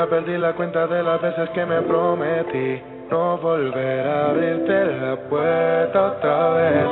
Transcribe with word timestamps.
Ya 0.00 0.06
perdí 0.06 0.38
la 0.38 0.54
cuenta 0.54 0.86
de 0.86 1.02
las 1.02 1.20
veces 1.20 1.50
que 1.50 1.66
me 1.66 1.82
prometí 1.82 2.80
no 3.10 3.36
volver 3.36 4.06
a 4.08 4.30
abrirte 4.30 4.86
la 4.96 5.16
puerta 5.28 6.06
otra 6.12 6.48
vez. 6.54 6.86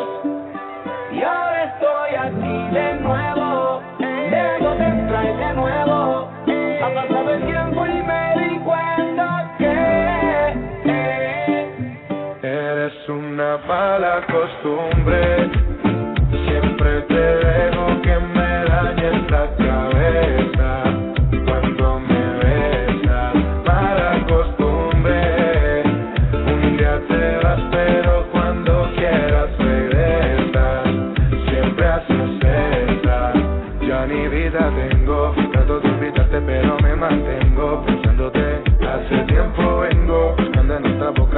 Y 1.12 1.22
ahora 1.22 1.64
estoy 1.64 2.14
aquí 2.16 2.74
de 2.74 2.94
nuevo, 3.00 3.80
debo 3.98 4.74
de 4.74 4.90
traer 5.08 5.36
de 5.38 5.52
nuevo. 5.54 6.28
Ha 6.84 6.94
pasado 6.94 7.30
el 7.30 7.46
tiempo 7.46 7.86
y 7.86 8.02
me 8.02 8.34
di 8.42 8.58
cuenta 8.58 9.54
que 9.56 9.72
Eres 12.42 13.08
una 13.08 13.56
mala 13.66 14.20
costumbre. 14.26 15.37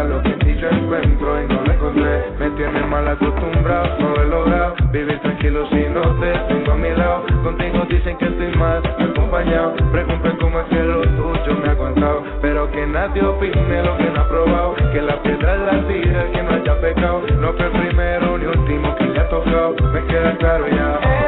Lo 0.05 0.23
que 0.23 0.31
ti 0.31 0.56
yo 0.56 0.69
encuentro 0.69 1.43
y 1.43 1.47
no 1.47 1.62
lo 1.62 1.73
encontré. 1.73 2.25
Me 2.39 2.51
tienes 2.51 2.87
mal 2.89 3.06
acostumbrado, 3.09 3.98
no 3.98 4.15
lo 4.15 4.23
he 4.23 4.27
logrado 4.27 4.75
vivir 4.93 5.19
tranquilo 5.20 5.67
si 5.70 5.83
no 5.89 6.03
te 6.20 6.33
tengo 6.48 6.73
a 6.73 6.77
mi 6.77 6.91
lado. 6.91 7.25
Contigo 7.43 7.84
dicen 7.89 8.17
que 8.19 8.27
estoy 8.27 8.56
mal 8.56 8.83
acompañado. 8.87 9.75
Preguntan 9.93 10.37
cómo 10.39 10.61
es 10.61 10.67
que 10.67 10.83
lo 10.83 11.03
tuyo 11.03 11.55
me 11.61 11.69
ha 11.69 11.73
aguantado, 11.73 12.23
pero 12.41 12.71
que 12.71 12.87
nadie 12.87 13.23
opine 13.23 13.83
lo 13.83 13.97
que 13.97 14.11
no 14.11 14.21
ha 14.21 14.28
probado. 14.28 14.75
Que 14.93 15.03
la 15.03 15.23
piedra 15.23 15.56
la 15.56 15.87
tira 15.89 16.31
que 16.33 16.43
no 16.43 16.51
haya 16.51 16.81
pecado. 16.81 17.23
No 17.39 17.53
fue 17.53 17.67
el 17.67 17.73
primero 17.73 18.39
ni 18.39 18.47
último 18.47 18.95
que 18.97 19.05
le 19.05 19.21
ha 19.21 19.28
tocado. 19.28 19.75
Me 19.93 20.05
queda 20.06 20.37
claro 20.39 20.69
ya. 20.69 21.20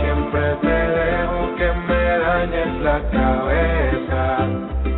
Siempre 0.00 0.56
te 0.62 0.68
dejo 0.68 1.54
que 1.56 1.72
me 1.86 2.18
dañes 2.18 2.72
la 2.80 2.98
cabeza 3.10 4.48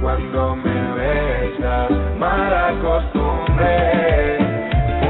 cuando 0.00 0.56
me 0.56 0.93
besas. 0.95 1.91
Mala 2.19 2.75
costumbre. 2.81 4.39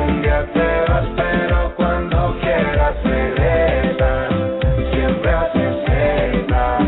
Un 0.07 0.23
día 0.23 0.47
te 0.55 0.69
vas, 0.91 1.07
pero 1.17 1.75
cuando 1.77 2.17
quieras 2.41 2.97
regresas. 3.05 4.33
Siempre 4.93 5.31
haces 5.31 5.77
esa. 6.47 6.78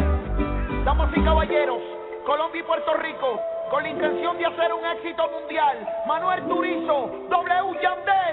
Damas 0.84 1.10
y 1.14 1.20
caballeros, 1.20 1.82
Colombia 2.25 2.60
y 2.60 2.64
Puerto 2.64 2.94
Rico, 2.94 3.40
con 3.70 3.82
la 3.82 3.88
intención 3.90 4.38
de 4.38 4.46
hacer 4.46 4.72
un 4.72 4.87
éxito 4.87 5.28
mundial. 5.28 5.87
Manuel 6.06 6.43
Turizo, 6.49 7.10
W 7.28 7.81
Yandel, 7.82 8.25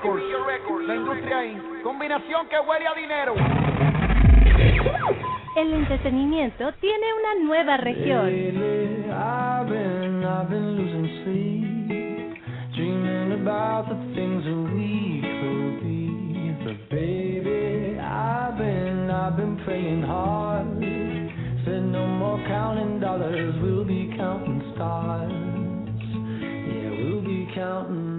Records, 0.00 0.86
la 0.86 0.94
industria 0.94 1.44
Inc. 1.44 1.82
Combinación 1.82 2.48
que 2.48 2.58
huele 2.60 2.86
a 2.86 2.94
dinero. 2.94 3.34
El 5.56 5.72
entretenimiento 5.72 6.72
tiene 6.74 7.06
una 7.14 7.34
nueva 7.44 7.76
región. 7.78 8.28
Counting 27.58 28.17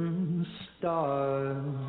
stars. 0.79 1.88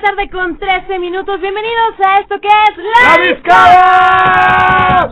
La 0.00 0.08
tarde 0.08 0.30
con 0.30 0.56
13 0.56 0.98
minutos. 0.98 1.40
Bienvenidos 1.40 1.94
a 2.04 2.20
esto 2.20 2.40
que 2.40 2.48
es 2.48 2.76
La, 2.76 3.16
¡La 3.16 3.34
Discada! 3.34 5.08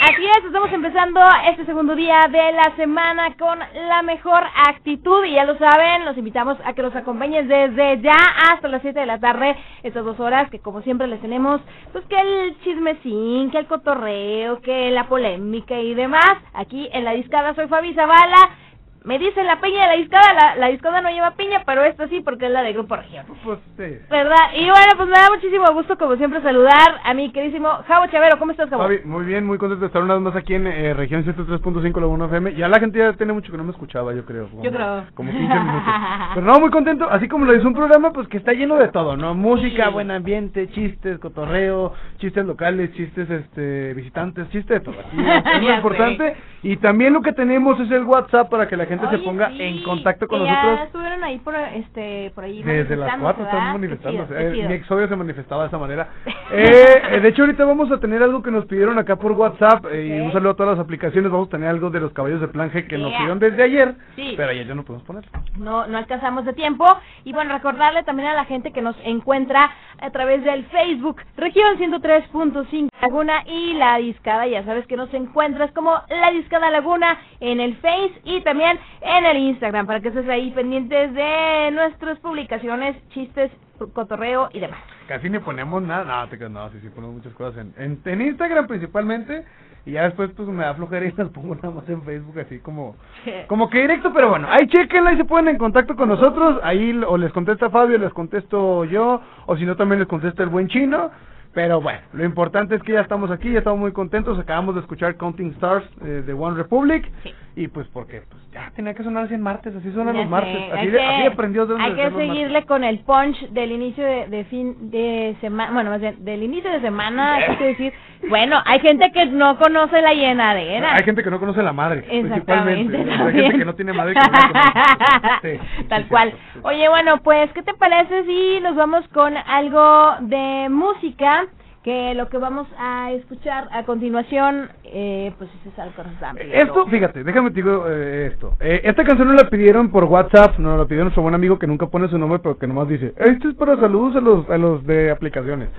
Así 0.00 0.24
es, 0.24 0.44
estamos 0.44 0.72
empezando 0.72 1.20
este 1.48 1.64
segundo 1.66 1.94
día 1.94 2.26
de 2.30 2.52
la 2.52 2.74
semana 2.76 3.36
con 3.36 3.58
la 3.88 4.02
mejor 4.02 4.42
actitud 4.68 5.24
y 5.24 5.34
ya 5.34 5.44
lo 5.44 5.56
saben, 5.58 6.04
los 6.04 6.16
invitamos 6.18 6.58
a 6.64 6.72
que 6.72 6.82
los 6.82 6.94
acompañen 6.96 7.46
desde 7.46 8.00
ya 8.00 8.16
hasta 8.50 8.68
las 8.68 8.82
7 8.82 8.98
de 8.98 9.06
la 9.06 9.20
tarde, 9.20 9.56
estas 9.82 10.04
dos 10.04 10.18
horas 10.18 10.50
que 10.50 10.58
como 10.58 10.82
siempre 10.82 11.06
les 11.06 11.20
tenemos, 11.20 11.60
pues 11.92 12.04
que 12.06 12.18
el 12.18 12.58
chismecín, 12.62 13.50
que 13.50 13.58
el 13.58 13.66
cotorreo, 13.66 14.60
que 14.60 14.90
la 14.90 15.08
polémica 15.08 15.78
y 15.78 15.94
demás, 15.94 16.34
aquí 16.54 16.88
en 16.92 17.04
La 17.04 17.12
Discada 17.12 17.54
soy 17.54 17.68
Fabi 17.68 17.94
Zavala. 17.94 18.61
Me 19.04 19.18
dicen 19.18 19.46
la 19.46 19.60
piña 19.60 19.82
de 19.82 19.86
la 19.88 19.96
discada, 19.96 20.34
la, 20.34 20.56
la 20.56 20.68
discada 20.68 21.00
no 21.00 21.10
lleva 21.10 21.32
piña, 21.32 21.62
pero 21.66 21.82
esta 21.84 22.06
sí 22.08 22.20
porque 22.20 22.46
es 22.46 22.52
la 22.52 22.62
de 22.62 22.72
Grupo 22.72 22.96
Región. 22.96 23.26
Pues 23.44 23.58
sí. 23.76 23.98
¿Verdad? 24.10 24.36
Y 24.54 24.64
bueno, 24.64 24.92
pues 24.96 25.08
me 25.08 25.16
da 25.18 25.28
muchísimo 25.34 25.64
gusto, 25.72 25.96
como 25.98 26.16
siempre, 26.16 26.40
saludar 26.42 27.00
a 27.04 27.14
mi 27.14 27.30
queridísimo 27.32 27.68
Javo 27.88 28.06
Chavero. 28.08 28.38
¿Cómo 28.38 28.52
estás, 28.52 28.68
Javo? 28.70 28.82
Fabi, 28.84 29.00
muy 29.04 29.24
bien, 29.24 29.44
muy 29.46 29.58
contento 29.58 29.80
de 29.80 29.86
estar 29.86 30.02
una 30.02 30.14
vez 30.14 30.22
más 30.22 30.36
aquí 30.36 30.54
en 30.54 30.66
eh, 30.66 30.94
región 30.94 31.24
103.5 31.24 32.00
la 32.00 32.06
1 32.06 32.24
FM. 32.26 32.54
Ya 32.54 32.68
la 32.68 32.78
gente 32.80 32.98
ya 32.98 33.12
tiene 33.14 33.32
mucho 33.32 33.50
que 33.50 33.58
no 33.58 33.64
me 33.64 33.70
escuchaba, 33.72 34.12
yo 34.14 34.24
creo. 34.24 34.48
Como, 34.48 34.62
Yo 34.62 34.70
creo. 34.70 35.04
Como 35.14 35.30
15 35.32 35.42
minutos. 35.54 35.94
Pero 36.34 36.46
no, 36.46 36.60
muy 36.60 36.70
contento, 36.70 37.08
así 37.10 37.26
como 37.28 37.44
lo 37.44 37.52
dice 37.52 37.66
un 37.66 37.74
programa, 37.74 38.12
pues 38.12 38.28
que 38.28 38.36
está 38.36 38.52
lleno 38.52 38.76
de 38.76 38.88
todo, 38.88 39.16
¿no? 39.16 39.34
Música, 39.34 39.86
Sí. 39.86 39.92
buen 39.92 40.10
ambiente, 40.10 40.68
chistes, 40.70 41.18
cotorreo, 41.18 41.92
chistes 42.18 42.44
locales, 42.46 42.92
chistes 42.94 43.28
este 43.30 43.94
visitantes, 43.94 44.48
chistes 44.50 44.78
de 44.78 44.80
todo. 44.80 44.94
Es 45.12 45.14
muy 45.60 45.66
Ya 45.66 45.76
importante. 45.76 46.36
Y 46.62 46.76
también 46.76 47.12
lo 47.12 47.22
que 47.22 47.32
tenemos 47.32 47.80
es 47.80 47.90
el 47.90 48.04
WhatsApp 48.04 48.48
para 48.48 48.68
que 48.68 48.76
la 48.76 48.84
gente 48.86 48.91
se 49.00 49.16
Oye, 49.16 49.24
ponga 49.24 49.48
sí, 49.50 49.62
en 49.62 49.82
contacto 49.82 50.26
con 50.28 50.40
que 50.40 50.46
Ya 50.46 50.62
nosotros. 50.62 50.86
estuvieron 50.86 51.24
ahí 51.24 51.38
por, 51.38 51.54
este, 51.56 52.30
por 52.34 52.44
ahí 52.44 52.62
Desde 52.62 52.96
las 52.96 53.18
manifestándose, 53.18 53.22
4 53.22 53.44
estamos 53.44 53.62
¿verdad? 53.64 53.72
manifestándose. 53.72 54.34
Chido, 54.52 54.64
Eh, 54.64 54.68
mi 54.68 54.74
exodio 54.74 55.08
se 55.08 55.16
manifestaba 55.16 55.62
de 55.62 55.68
esa 55.68 55.78
manera. 55.78 56.08
Eh, 56.54 57.20
de 57.22 57.28
hecho, 57.28 57.42
ahorita 57.44 57.64
vamos 57.64 57.90
a 57.90 57.98
tener 57.98 58.22
algo 58.22 58.42
que 58.42 58.50
nos 58.50 58.66
pidieron 58.66 58.98
acá 58.98 59.16
por 59.16 59.32
WhatsApp. 59.32 59.86
eh, 59.90 60.18
Y 60.18 60.20
un 60.20 60.32
saludo 60.32 60.50
a 60.50 60.54
todas 60.56 60.76
las 60.76 60.84
aplicaciones. 60.84 61.32
Vamos 61.32 61.48
a 61.48 61.52
tener 61.52 61.66
algo 61.68 61.88
de 61.88 61.98
los 61.98 62.12
caballos 62.12 62.42
de 62.42 62.48
planje 62.48 62.86
que 62.86 62.98
nos 62.98 63.10
pidieron 63.12 63.38
desde 63.38 63.62
ayer. 63.62 63.94
Sí. 64.16 64.34
Pero 64.36 64.50
ayer 64.50 64.66
ya 64.66 64.74
no 64.74 64.82
podemos 64.84 65.06
poner. 65.06 65.24
no, 65.56 65.86
no 65.86 65.96
alcanzamos 65.96 66.44
de 66.44 66.52
tiempo. 66.52 66.84
Y 67.24 67.32
bueno, 67.32 67.54
recordarle 67.54 68.02
también 68.02 68.28
a 68.28 68.34
la 68.34 68.44
gente 68.44 68.70
que 68.72 68.82
nos 68.82 68.94
encuentra 69.02 69.70
a 69.98 70.10
través 70.10 70.44
del 70.44 70.64
Facebook, 70.66 71.22
región 71.38 71.78
103.5 71.78 72.88
Laguna 73.00 73.42
y 73.46 73.72
La 73.74 73.96
Discada. 73.96 74.46
Ya 74.46 74.62
sabes 74.64 74.86
que 74.86 74.96
nos 74.96 75.12
encuentras 75.14 75.72
como 75.72 75.92
La 76.10 76.30
Discada 76.32 76.70
Laguna 76.70 77.18
en 77.40 77.60
el 77.60 77.76
Face 77.76 78.12
y 78.24 78.42
también 78.42 78.78
en 79.00 79.24
el 79.26 79.36
Instagram 79.36 79.86
para 79.86 80.00
que 80.00 80.08
estés 80.08 80.28
ahí 80.28 80.50
pendientes 80.52 81.12
de 81.14 81.70
nuestras 81.72 82.18
publicaciones, 82.20 82.96
chistes, 83.10 83.50
cotorreo 83.94 84.48
y 84.52 84.60
demás. 84.60 84.80
Casi 85.08 85.28
ni 85.28 85.38
ponemos 85.38 85.82
nada. 85.82 86.04
No, 86.04 86.28
te 86.28 86.48
no, 86.48 86.70
sí, 86.70 86.78
sí, 86.80 86.88
ponemos 86.88 87.16
muchas 87.16 87.32
cosas 87.34 87.58
en, 87.58 87.74
en, 87.76 88.00
en 88.04 88.20
Instagram 88.20 88.66
principalmente. 88.66 89.44
Y 89.84 89.92
ya 89.92 90.04
después, 90.04 90.30
pues 90.36 90.48
me 90.48 90.62
da 90.62 90.74
flojera 90.74 91.04
y 91.04 91.12
las 91.12 91.28
pongo 91.30 91.56
nada 91.56 91.70
más 91.70 91.88
en 91.88 92.02
Facebook, 92.02 92.38
así 92.38 92.60
como. 92.60 92.96
Como 93.48 93.68
que 93.68 93.80
directo, 93.80 94.12
pero 94.12 94.28
bueno, 94.28 94.46
ahí 94.48 94.66
chequenla 94.68 95.12
y 95.12 95.16
se 95.16 95.24
ponen 95.24 95.54
en 95.54 95.58
contacto 95.58 95.96
con 95.96 96.08
nosotros. 96.08 96.60
Ahí 96.62 97.00
o 97.06 97.16
les 97.16 97.32
contesta 97.32 97.70
Fabio, 97.70 97.98
les 97.98 98.12
contesto 98.12 98.84
yo, 98.84 99.20
o 99.46 99.56
si 99.56 99.64
no, 99.64 99.76
también 99.76 99.98
les 99.98 100.08
contesta 100.08 100.42
el 100.42 100.50
buen 100.50 100.68
chino. 100.68 101.10
Pero 101.52 101.80
bueno, 101.80 102.00
lo 102.12 102.24
importante 102.24 102.76
es 102.76 102.82
que 102.82 102.92
ya 102.92 103.00
estamos 103.00 103.30
aquí, 103.30 103.52
ya 103.52 103.58
estamos 103.58 103.80
muy 103.80 103.92
contentos. 103.92 104.38
Acabamos 104.38 104.74
de 104.74 104.80
escuchar 104.82 105.16
Counting 105.16 105.50
Stars 105.52 105.84
eh, 106.02 106.22
de 106.24 106.32
One 106.32 106.56
Republic. 106.56 107.10
Sí. 107.24 107.34
Y 107.54 107.68
pues 107.68 107.86
porque 107.88 108.22
pues 108.30 108.42
ya 108.50 108.70
tenía 108.74 108.94
que 108.94 109.02
sonar 109.02 109.24
así 109.24 109.34
en 109.34 109.42
martes, 109.42 109.76
así 109.76 109.92
suenan 109.92 110.14
Ya 110.14 110.22
los 110.22 110.30
martes. 110.30 110.56
Así, 110.72 110.86
de, 110.86 110.96
que- 110.96 111.04
así 111.04 111.26
aprendió 111.26 111.66
de 111.66 111.76
Hay 111.82 111.92
que 111.92 112.10
seguirle 112.12 112.64
con 112.64 112.82
el 112.82 113.00
punch 113.00 113.50
del 113.50 113.72
inicio 113.72 114.02
de, 114.04 114.26
de 114.28 114.44
fin 114.44 114.90
de 114.90 115.36
semana, 115.42 115.70
bueno, 115.72 115.90
más 115.90 116.00
bien, 116.00 116.24
del 116.24 116.42
inicio 116.42 116.70
de 116.70 116.80
semana, 116.80 117.34
hay 117.34 117.56
que 117.56 117.64
decir, 117.64 117.92
bueno, 118.30 118.58
hay 118.64 118.80
gente 118.80 119.12
que 119.12 119.26
no 119.26 119.58
conoce 119.58 120.00
la 120.00 120.14
llenadera. 120.14 120.94
Hay 120.94 121.04
gente 121.04 121.22
que 121.22 121.30
no 121.30 121.38
conoce 121.40 121.62
la 121.62 121.74
madre, 121.74 122.02
principalmente. 122.02 122.96
Hay 122.96 123.32
gente 123.34 123.58
que 123.58 123.64
no 123.66 123.74
tiene 123.74 123.92
madre 123.92 124.14
que 124.14 124.20
no 124.20 124.26
sí, 125.42 125.84
Tal 125.88 126.02
sí, 126.04 126.08
cual. 126.08 126.30
cierto, 126.30 126.48
sí. 126.54 126.60
Oye, 126.62 126.88
bueno, 126.88 127.18
pues, 127.18 127.52
¿qué 127.52 127.62
te 127.62 127.74
parece 127.74 128.24
si 128.24 128.60
nos 128.60 128.76
vamos 128.76 129.06
con 129.08 129.36
algo 129.36 130.14
de 130.20 130.68
música? 130.70 131.46
Que 131.82 132.14
lo 132.14 132.28
que 132.28 132.38
vamos 132.38 132.68
a 132.78 133.10
escuchar 133.10 133.68
a 133.72 133.84
continuación, 133.84 134.68
eh, 134.84 135.32
pues 135.36 135.50
es 135.66 136.20
rápido. 136.20 136.52
Esto, 136.52 136.86
fíjate, 136.86 137.24
déjame 137.24 137.50
te 137.50 137.56
digo 137.56 137.86
eh, 137.88 138.30
esto. 138.32 138.56
Eh, 138.60 138.82
esta 138.84 139.02
canción 139.02 139.26
nos 139.26 139.42
la 139.42 139.50
pidieron 139.50 139.90
por 139.90 140.04
WhatsApp, 140.04 140.58
nos 140.58 140.78
la 140.78 140.86
pidió 140.86 141.02
nuestro 141.02 141.22
buen 141.22 141.34
amigo 141.34 141.58
que 141.58 141.66
nunca 141.66 141.86
pone 141.88 142.08
su 142.08 142.18
nombre, 142.18 142.38
pero 142.38 142.56
que 142.56 142.68
nomás 142.68 142.88
dice, 142.88 143.12
esto 143.16 143.48
es 143.48 143.56
para 143.56 143.76
saludos 143.76 144.14
a 144.14 144.20
los, 144.20 144.48
a 144.48 144.58
los 144.58 144.86
de 144.86 145.10
aplicaciones. 145.10 145.70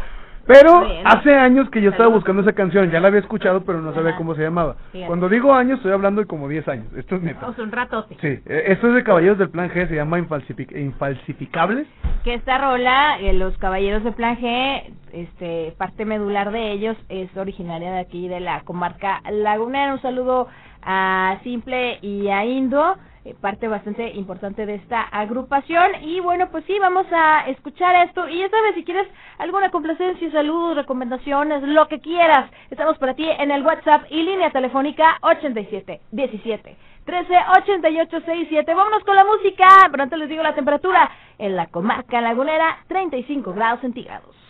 Pero 0.46 0.82
bien. 0.82 1.08
hace 1.08 1.34
años 1.34 1.70
que 1.70 1.82
yo 1.82 1.90
estaba 1.92 2.10
buscando 2.10 2.42
esa 2.42 2.52
canción, 2.54 2.92
ya 2.92 3.00
la 3.00 3.08
había 3.08 3.22
escuchado, 3.22 3.64
pero 3.64 3.80
no 3.82 3.94
sabía 3.94 4.16
cómo 4.18 4.36
se 4.36 4.42
llamaba. 4.42 4.76
Cuando 5.08 5.30
digo 5.30 5.54
años, 5.54 5.78
estoy 5.78 5.94
hablando 5.94 6.20
de 6.22 6.28
como 6.28 6.50
10 6.50 6.68
años. 6.68 6.88
Esto 6.98 7.16
es 7.16 7.22
neta. 7.22 7.40
Vamos 7.42 7.60
un 7.60 7.72
ratote. 7.72 8.18
Sí, 8.20 8.28
eh, 8.46 8.64
esto 8.68 8.90
es 8.90 8.96
de 8.96 9.04
Caballeros 9.04 9.38
del 9.38 9.50
Plan 9.50 9.70
G, 9.70 9.88
se 9.88 9.96
llama 9.96 10.20
Infalsific- 10.20 10.76
Infalsificables. 10.78 11.88
que 12.26 12.34
esta 12.34 12.58
rola, 12.58 13.20
eh, 13.20 13.34
los 13.34 13.58
Caballeros 13.58 14.04
de 14.04 14.12
Plan 14.14 14.38
G, 14.38 14.94
este, 15.12 15.74
parte 15.78 16.06
medular 16.06 16.52
de 16.52 16.72
ellos 16.72 16.98
es 17.10 17.36
originaria 17.38 17.92
de 17.92 18.00
aquí, 18.00 18.28
de 18.28 18.40
la 18.40 18.62
comarca 18.62 19.22
lagunera. 19.32 19.94
Un 19.94 20.02
saludo 20.02 20.48
a 20.82 21.38
Simple 21.44 22.00
y 22.02 22.28
a 22.30 22.46
Indo, 22.46 22.96
eh, 23.26 23.36
parte 23.40 23.68
bastante 23.68 24.10
importante 24.12 24.66
de 24.66 24.76
esta 24.76 25.02
agrupación. 25.02 26.04
Y 26.04 26.20
bueno, 26.20 26.50
pues 26.52 26.66
sí, 26.66 26.78
vamos 26.80 27.06
a 27.12 27.48
escuchar 27.48 28.08
esto. 28.08 28.28
Y 28.28 28.40
ya 28.40 28.50
sabes, 28.50 28.76
si 28.76 28.84
quieres 28.84 29.08
alguna 29.38 29.72
complacencia, 29.72 30.32
saludos, 30.32 30.76
recomendaciones, 30.76 31.64
lo 31.64 31.88
que 31.88 32.00
quieras, 32.00 32.50
estamos 32.70 32.98
para 32.98 33.14
ti 33.14 33.26
en 33.26 33.52
el 33.52 33.66
WhatsApp 33.66 34.04
y 34.10 34.24
línea 34.24 34.52
telefónica 34.52 35.18
87 35.22 36.02
17 36.12 36.78
13 37.06 37.34
88 37.60 38.20
67. 38.20 38.74
Vámonos 38.74 39.04
con 39.04 39.16
la 39.16 39.26
música. 39.26 39.68
Pero 39.90 40.04
antes 40.04 40.20
les 40.20 40.30
digo 40.30 40.44
la 40.44 40.56
temperatura. 40.56 41.10
En 41.38 41.56
la 41.56 41.68
comarca 41.68 42.22
lagunera, 42.22 42.78
35 42.88 43.54
grados 43.54 43.82
centígrados. 43.82 44.43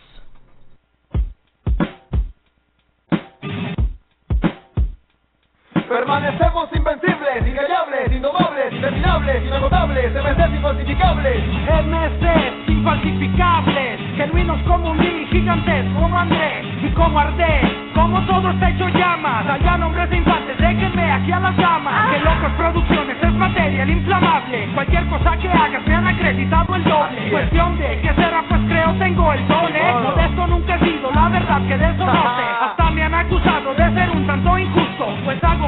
Permanecemos 5.88 6.68
invencibles, 6.74 7.46
incallables, 7.46 8.12
indomables, 8.12 8.72
interminables, 8.72 9.44
inagotables, 9.44 10.12
MCs 10.14 10.54
infalsificables. 10.54 11.44
MCs 11.84 12.68
infalsificables, 12.68 14.00
genuinos 14.16 14.60
como 14.62 14.90
un 14.90 15.04
gigantes 15.34 15.84
como 15.94 16.16
André 16.16 16.62
y 16.80 16.88
como 16.90 17.18
Ardé, 17.18 17.60
como 17.92 18.20
todo 18.26 18.50
está 18.50 18.70
hecho 18.70 18.88
llamas, 18.88 19.44
allá 19.48 19.76
nombres 19.78 20.08
de 20.10 20.18
infantes, 20.18 20.56
déjenme 20.58 21.10
aquí 21.10 21.32
a 21.32 21.40
las 21.40 21.56
damas, 21.56 22.10
que 22.10 22.18
locos 22.20 22.52
producciones 22.56 23.16
es 23.20 23.32
material 23.32 23.90
inflamable, 23.90 24.68
cualquier 24.74 25.06
cosa 25.06 25.36
que 25.38 25.48
hagas 25.48 25.86
me 25.86 25.94
han 25.94 26.06
acreditado 26.06 26.76
el 26.76 26.84
doble, 26.84 27.30
cuestión 27.30 27.78
de 27.78 28.00
qué 28.00 28.14
será 28.14 28.44
pues 28.48 28.60
creo 28.68 28.92
tengo 28.94 29.32
el 29.32 29.48
don, 29.48 29.74
¿eh? 29.74 29.94
modesto 30.02 30.46
nunca 30.46 30.76
he 30.76 30.78
sido, 30.84 31.10
la 31.10 31.28
verdad 31.28 31.60
que 31.66 31.78
de 31.78 31.90
eso 31.90 32.06
no 32.06 32.12
sé, 32.12 32.44
hasta 32.62 32.90
me 32.90 33.02
han 33.02 33.14
acusado 33.14 33.74
de 33.74 33.94
ser 33.94 34.10
un 34.10 34.26
tanto 34.26 34.58
injusto, 34.58 35.06
pues 35.24 35.42
hago 35.42 35.63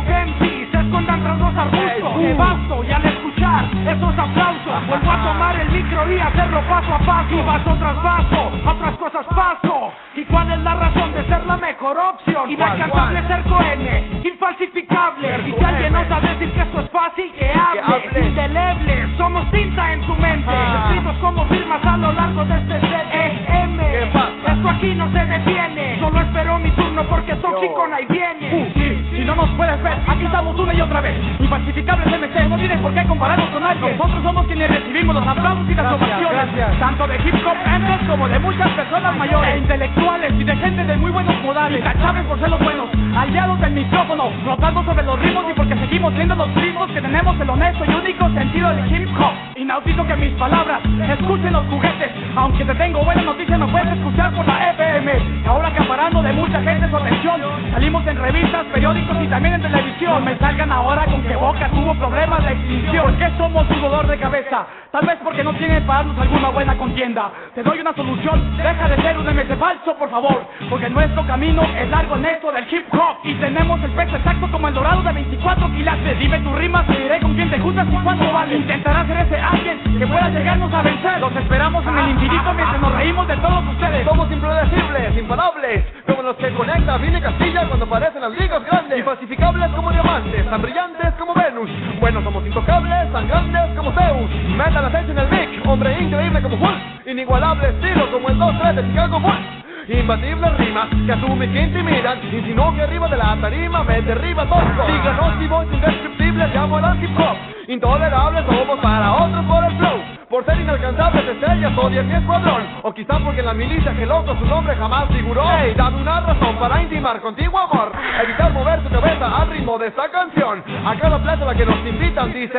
opción, 12.16 12.50
inalcanzable 12.50 13.26
ser 13.26 13.42
cohene, 13.44 14.20
infalsificable, 14.24 15.28
y 15.46 15.52
si 15.52 15.64
alguien 15.64 15.96
osa 15.96 16.20
decir 16.20 16.52
que 16.52 16.60
esto 16.60 16.80
es 16.80 16.90
fácil, 16.90 17.32
que 17.32 17.50
hable, 17.52 18.26
indeleble, 18.26 19.08
somos 19.16 19.50
tinta 19.50 19.92
en 19.92 20.02
su 20.04 20.14
mente, 20.14 20.52
escritos 20.52 21.16
como 21.18 21.44
firmas 21.46 21.84
a 21.84 21.96
lo 21.96 22.12
largo 22.12 22.44
de 22.44 22.56
este 22.56 22.80
set, 22.80 23.06
EM, 23.12 23.80
esto 23.80 24.68
aquí 24.68 24.94
no 24.94 25.10
se 25.12 25.24
detiene, 25.24 25.98
solo 26.00 26.20
espero 26.20 26.58
mi 26.58 26.70
turno 26.70 27.02
porque 27.04 27.34
tóxico 27.36 27.86
ahí 27.92 28.06
viene, 28.08 28.72
si 29.12 29.24
no 29.24 29.34
nos 29.34 29.50
puedes 29.50 29.82
ver, 29.82 29.98
una 30.34 30.74
y 30.74 30.80
otra 30.80 31.00
vez, 31.00 31.14
MC, 31.38 32.48
no 32.48 32.56
tienen 32.56 32.80
por 32.80 32.92
qué 32.94 33.04
compararnos 33.04 33.48
con 33.50 33.62
alguien, 33.62 33.96
nosotros 33.96 34.22
somos 34.22 34.46
quienes 34.46 34.68
recibimos 34.70 35.14
los 35.14 35.26
aplausos 35.26 35.68
y 35.68 35.74
las 35.74 35.92
ovaciones, 35.92 36.78
tanto 36.80 37.06
de 37.06 37.16
hip 37.16 37.34
hop 37.46 37.56
antes 37.64 38.08
como 38.08 38.28
de 38.28 38.38
muchas 38.38 38.68
personas 38.70 39.16
mayores, 39.16 39.54
e 39.54 39.58
intelectuales 39.58 40.32
y 40.38 40.44
de 40.44 40.56
gente 40.56 40.84
de 40.84 40.96
muy 40.96 41.10
buenos 41.10 41.34
modales, 41.42 41.78
intachables 41.78 42.24
por 42.26 42.38
ser 42.40 42.50
los 42.50 42.60
buenos, 42.60 42.88
aliados 43.16 43.60
del 43.60 43.72
micrófono, 43.72 44.30
flotando 44.42 44.84
sobre 44.84 45.02
los 45.04 45.18
ritmos 45.20 45.44
y 45.50 45.54
porque 45.54 45.76
seguimos 45.76 46.14
viendo 46.14 46.34
los 46.34 46.54
ritmos 46.54 46.90
que 46.90 47.00
tenemos 47.00 47.40
el 47.40 47.50
honesto 47.50 47.84
y 47.84 47.94
único 47.94 48.28
sentido 48.30 48.70
del 48.70 48.92
hip 48.92 49.08
hop, 49.18 49.55
inaudito 49.66 50.06
que 50.06 50.14
mis 50.14 50.32
palabras 50.34 50.80
escuchen 51.18 51.52
los 51.52 51.66
juguetes, 51.66 52.12
aunque 52.36 52.64
te 52.64 52.72
tengo 52.76 53.04
buena 53.04 53.22
noticia 53.22 53.58
no 53.58 53.66
puedes 53.66 53.88
escuchar 53.94 54.32
por 54.32 54.46
la 54.46 54.70
FM, 54.70 55.12
ahora 55.44 55.68
acaparando 55.68 56.22
de 56.22 56.32
mucha 56.34 56.62
gente 56.62 56.88
su 56.88 56.96
atención, 56.96 57.40
salimos 57.72 58.06
en 58.06 58.16
revistas, 58.16 58.64
periódicos 58.66 59.16
y 59.20 59.26
también 59.26 59.54
en 59.54 59.62
televisión, 59.62 60.24
me 60.24 60.38
salgan 60.38 60.70
ahora 60.70 61.04
con 61.06 61.20
que 61.22 61.34
Boca 61.34 61.68
tuvo 61.70 61.96
problemas 61.96 62.44
de 62.44 62.52
extinción, 62.52 63.16
¿por 63.16 63.38
somos 63.38 63.68
un 63.68 63.80
dolor 63.82 64.06
de 64.06 64.16
cabeza? 64.18 64.66
Tal 64.92 65.04
vez 65.04 65.18
porque 65.24 65.42
no 65.42 65.52
tienen 65.54 65.84
para 65.84 65.98
darnos 65.98 66.18
alguna 66.20 66.48
buena 66.50 66.78
contienda, 66.78 67.32
te 67.52 67.64
doy 67.64 67.80
una 67.80 67.92
solución, 67.92 68.56
deja 68.56 68.88
de 68.88 69.02
ser 69.02 69.18
un 69.18 69.26
MC 69.26 69.56
falso 69.58 69.96
por 69.96 70.08
favor, 70.10 70.46
porque 70.70 70.88
nuestro 70.88 71.26
camino 71.26 71.62
es 71.76 71.90
largo 71.90 72.14
en 72.14 72.24
esto 72.24 72.52
del 72.52 72.72
hip 72.72 72.86
hop, 72.94 73.16
y 73.24 73.34
tenemos 73.34 73.82
el 73.82 73.90
peso 73.90 74.16
exacto 74.16 74.48
como 74.52 74.68
el 74.68 74.74
dorado 74.74 75.02
de 75.02 75.12
24 75.12 75.72
quilates, 75.74 76.18
dime 76.20 76.38
tus 76.38 76.54
rimas, 76.54 76.86
te 76.86 77.02
diré 77.02 77.20
con 77.20 77.34
quién 77.34 77.50
te 77.50 77.58
juntas 77.58 77.88
y 77.90 77.96
cuánto 77.96 78.32
vale, 78.32 78.56
intentarás 78.56 79.06
ser 79.08 79.16
ese 79.26 79.36
alguien 79.56 79.98
que 79.98 80.06
pueda 80.06 80.28
llegarnos 80.28 80.72
a 80.72 80.82
vencer, 80.82 81.20
los 81.20 81.34
esperamos 81.36 81.86
en 81.86 81.98
el 81.98 82.08
infinito 82.10 82.54
mientras 82.54 82.80
nos 82.80 82.92
reímos 82.92 83.28
de 83.28 83.36
todos 83.36 83.64
ustedes, 83.68 84.06
Somos 84.06 84.30
impredecibles, 84.30 85.18
imparables, 85.18 85.84
como 86.06 86.22
los 86.22 86.36
que 86.36 86.52
conecta 86.52 86.98
Vini 86.98 87.20
Castilla 87.20 87.66
cuando 87.66 87.86
aparecen 87.86 88.20
las 88.20 88.32
ligas 88.32 88.64
grandes. 88.64 88.98
Infalsificables 88.98 89.70
como 89.70 89.90
diamantes, 89.90 90.50
tan 90.50 90.62
brillantes 90.62 91.14
como 91.18 91.34
Venus. 91.34 91.70
Bueno, 92.00 92.22
somos 92.22 92.44
intocables, 92.46 93.12
tan 93.12 93.28
grandes 93.28 93.76
como 93.76 93.92
Zeus. 93.92 94.30
Meta 94.56 94.82
la 94.82 95.00
en 95.00 95.18
el 95.18 95.28
mic, 95.28 95.66
hombre 95.66 96.00
increíble 96.00 96.42
como 96.42 96.56
Hulk. 96.56 97.06
Inigualable 97.06 97.68
estilo 97.68 98.10
como 98.10 98.28
el 98.28 98.38
2-3 98.38 98.74
de 98.74 98.86
Chicago 98.88 99.20
Bulls. 99.20 99.65
Imbatibles 99.88 100.56
rimas 100.58 100.88
que 101.06 101.12
asumen 101.12 101.52
que 101.52 101.62
intimidan 101.62 102.18
Insinuó 102.34 102.74
que 102.74 102.82
arriba 102.82 103.08
de 103.08 103.16
la 103.16 103.36
tarima 103.40 103.84
me 103.84 104.02
derriba 104.02 104.44
todo 104.46 104.60
Díganos 104.86 105.38
si 105.38 105.46
voy 105.46 105.66
indescriptible 105.72 106.48
llamo 106.48 106.78
al 106.78 106.84
hop 106.84 107.36
Intolerables 107.68 108.44
somos 108.46 108.80
para 108.80 109.12
otros 109.14 109.44
por 109.44 109.64
el 109.64 109.76
flow 109.78 109.98
Por 110.28 110.44
ser 110.44 110.60
inalcanzables 110.60 111.28
estrellas 111.28 111.72
odian 111.78 112.08
mi 112.08 112.14
escuadrón 112.14 112.62
O 112.82 112.92
quizá 112.92 113.18
porque 113.20 113.40
en 113.40 113.46
la 113.46 113.54
milicia 113.54 113.94
que 113.94 114.06
loco 114.06 114.34
su 114.36 114.44
nombre 114.46 114.74
jamás 114.74 115.06
figuró. 115.08 115.44
Hey, 115.58 115.74
dame 115.76 116.00
una 116.02 116.20
razón 116.20 116.56
para 116.56 116.82
intimar 116.82 117.20
contigo 117.20 117.58
amor. 117.58 117.92
Evitar 118.22 118.52
mover 118.52 118.82
tu 118.82 118.90
cabeza 118.90 119.40
al 119.40 119.50
ritmo 119.50 119.78
de 119.78 119.88
esta 119.88 120.08
canción. 120.10 120.62
A 120.84 120.94
cada 120.96 121.22
plaza 121.22 121.44
la 121.44 121.54
que 121.54 121.66
nos 121.66 121.78
invitan 121.78 122.32
dice. 122.32 122.58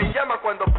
Y 0.00 0.71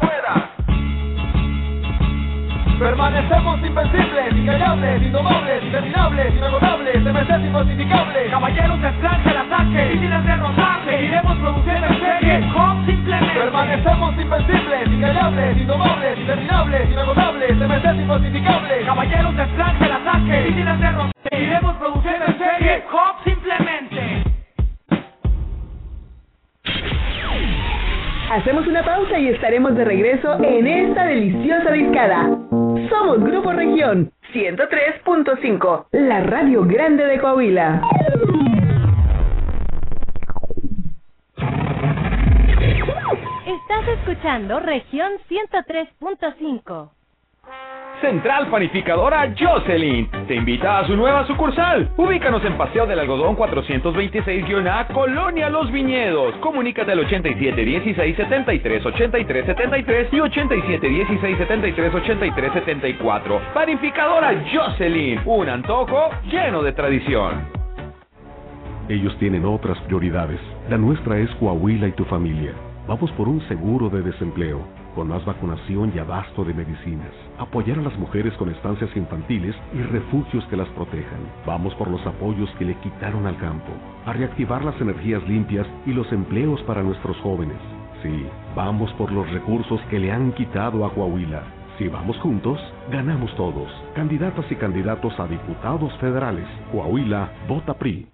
Permanecemos 2.78 3.60
invencibles, 3.64 4.36
incallables, 4.36 5.02
indomables, 5.02 5.62
interminables, 5.62 6.34
inagotables, 6.34 6.96
MCs 7.02 7.44
infalsificables. 7.46 8.30
Caballeros 8.30 8.82
de 8.82 8.92
flanque 8.92 9.30
al 9.30 9.36
ataque, 9.36 9.84
difíciles 9.90 10.24
de 10.24 10.36
rozar, 10.36 10.84
seguiremos 10.84 11.38
produciendo 11.38 11.86
en 11.86 12.00
serie, 12.00 12.40
hip-hop 12.40 12.86
simplemente. 12.86 13.40
Permanecemos 13.40 14.14
invencibles, 14.18 14.88
incallables, 14.88 15.56
indomables, 15.56 16.18
interminables, 16.18 16.90
inagotables, 16.90 17.56
MCs 17.56 18.00
infalsificables. 18.00 18.84
Caballeros 18.84 19.36
de 19.36 19.46
flanque 19.46 19.84
al 19.84 19.92
ataque, 19.92 20.42
difíciles 20.42 20.80
de 20.80 20.90
rozar, 20.90 21.12
seguiremos 21.30 21.76
produciendo 21.76 22.24
en 22.26 22.38
serie, 22.38 22.78
hip-hop 22.78 23.24
simplemente. 23.24 24.24
Hacemos 28.30 28.66
una 28.66 28.82
pausa 28.82 29.16
y 29.16 29.28
estaremos 29.28 29.76
de 29.76 29.84
regreso 29.84 30.42
en 30.42 30.66
esta 30.66 31.04
deliciosa 31.04 31.70
discada. 31.70 32.30
Somos 32.88 33.20
Grupo 33.20 33.52
Región 33.52 34.12
103.5, 34.32 35.86
la 35.92 36.20
radio 36.22 36.64
grande 36.64 37.04
de 37.04 37.20
Coahuila. 37.20 37.80
Estás 43.46 43.88
escuchando 43.98 44.60
región 44.60 45.12
103.5. 45.28 46.90
Central 48.04 48.48
Panificadora 48.50 49.32
Jocelyn 49.34 50.10
te 50.28 50.34
invita 50.34 50.78
a 50.78 50.86
su 50.86 50.94
nueva 50.94 51.26
sucursal. 51.26 51.88
Ubícanos 51.96 52.44
en 52.44 52.58
Paseo 52.58 52.84
del 52.84 52.98
Algodón 52.98 53.34
426-A, 53.34 54.88
Colonia 54.88 55.48
Los 55.48 55.72
Viñedos. 55.72 56.34
Comunícate 56.36 56.92
al 56.92 56.98
87 56.98 57.64
16 57.64 58.14
73 58.14 58.84
83 58.84 59.46
73 59.46 60.08
y 60.12 60.20
87 60.20 60.86
16 60.86 61.38
73 61.38 61.94
83 61.94 62.52
74. 62.52 63.40
Panificadora 63.54 64.44
Jocelyn, 64.52 65.20
un 65.24 65.48
antojo 65.48 66.10
lleno 66.30 66.62
de 66.62 66.72
tradición. 66.72 67.48
Ellos 68.90 69.16
tienen 69.18 69.46
otras 69.46 69.78
prioridades. 69.86 70.40
La 70.68 70.76
nuestra 70.76 71.18
es 71.20 71.30
Coahuila 71.36 71.88
y 71.88 71.92
tu 71.92 72.04
familia. 72.04 72.52
Vamos 72.86 73.10
por 73.12 73.28
un 73.28 73.40
seguro 73.48 73.88
de 73.88 74.02
desempleo, 74.02 74.60
con 74.94 75.08
más 75.08 75.24
vacunación 75.24 75.90
y 75.96 75.98
abasto 76.00 76.44
de 76.44 76.52
medicinas. 76.52 77.23
Apoyar 77.38 77.78
a 77.78 77.82
las 77.82 77.98
mujeres 77.98 78.32
con 78.34 78.48
estancias 78.48 78.94
infantiles 78.96 79.56
y 79.72 79.82
refugios 79.82 80.44
que 80.46 80.56
las 80.56 80.68
protejan. 80.70 81.20
Vamos 81.44 81.74
por 81.74 81.90
los 81.90 82.04
apoyos 82.06 82.48
que 82.58 82.64
le 82.64 82.76
quitaron 82.76 83.26
al 83.26 83.36
campo. 83.38 83.72
A 84.06 84.12
reactivar 84.12 84.64
las 84.64 84.80
energías 84.80 85.22
limpias 85.28 85.66
y 85.84 85.92
los 85.92 86.10
empleos 86.12 86.62
para 86.62 86.82
nuestros 86.82 87.16
jóvenes. 87.18 87.58
Sí, 88.02 88.26
vamos 88.54 88.92
por 88.92 89.10
los 89.10 89.28
recursos 89.30 89.80
que 89.90 89.98
le 89.98 90.12
han 90.12 90.32
quitado 90.32 90.84
a 90.84 90.94
Coahuila. 90.94 91.42
Si 91.78 91.88
vamos 91.88 92.16
juntos, 92.18 92.60
ganamos 92.90 93.34
todos. 93.34 93.68
Candidatas 93.94 94.44
y 94.50 94.54
candidatos 94.54 95.18
a 95.18 95.26
diputados 95.26 95.92
federales. 95.98 96.46
Coahuila, 96.70 97.32
vota 97.48 97.74
PRI. 97.74 98.13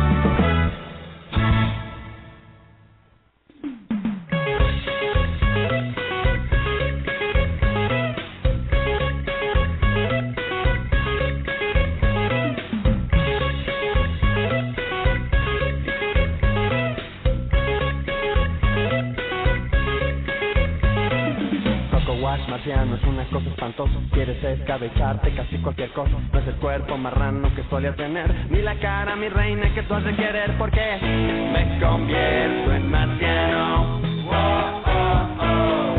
Marciano 22.51 22.95
es 22.95 23.03
una 23.03 23.23
cosa 23.29 23.47
espantosa. 23.47 23.93
Quieres 24.11 24.43
escabecharte 24.43 25.33
casi 25.33 25.57
cualquier 25.59 25.89
cosa. 25.91 26.11
No 26.33 26.39
es 26.39 26.47
el 26.47 26.55
cuerpo 26.55 26.97
marrano 26.97 27.49
que 27.55 27.63
solía 27.69 27.95
tener, 27.95 28.29
ni 28.49 28.61
la 28.61 28.75
cara, 28.75 29.15
mi 29.15 29.29
reina, 29.29 29.73
que 29.73 29.83
tú 29.83 29.93
has 29.93 30.03
de 30.03 30.13
querer. 30.15 30.57
Porque 30.57 30.97
me 31.01 31.79
convierto 31.79 32.73
en 32.73 32.91
marciano. 32.91 34.01
Oh, 34.29 34.81
oh, 34.85 35.27
oh. 35.39 35.90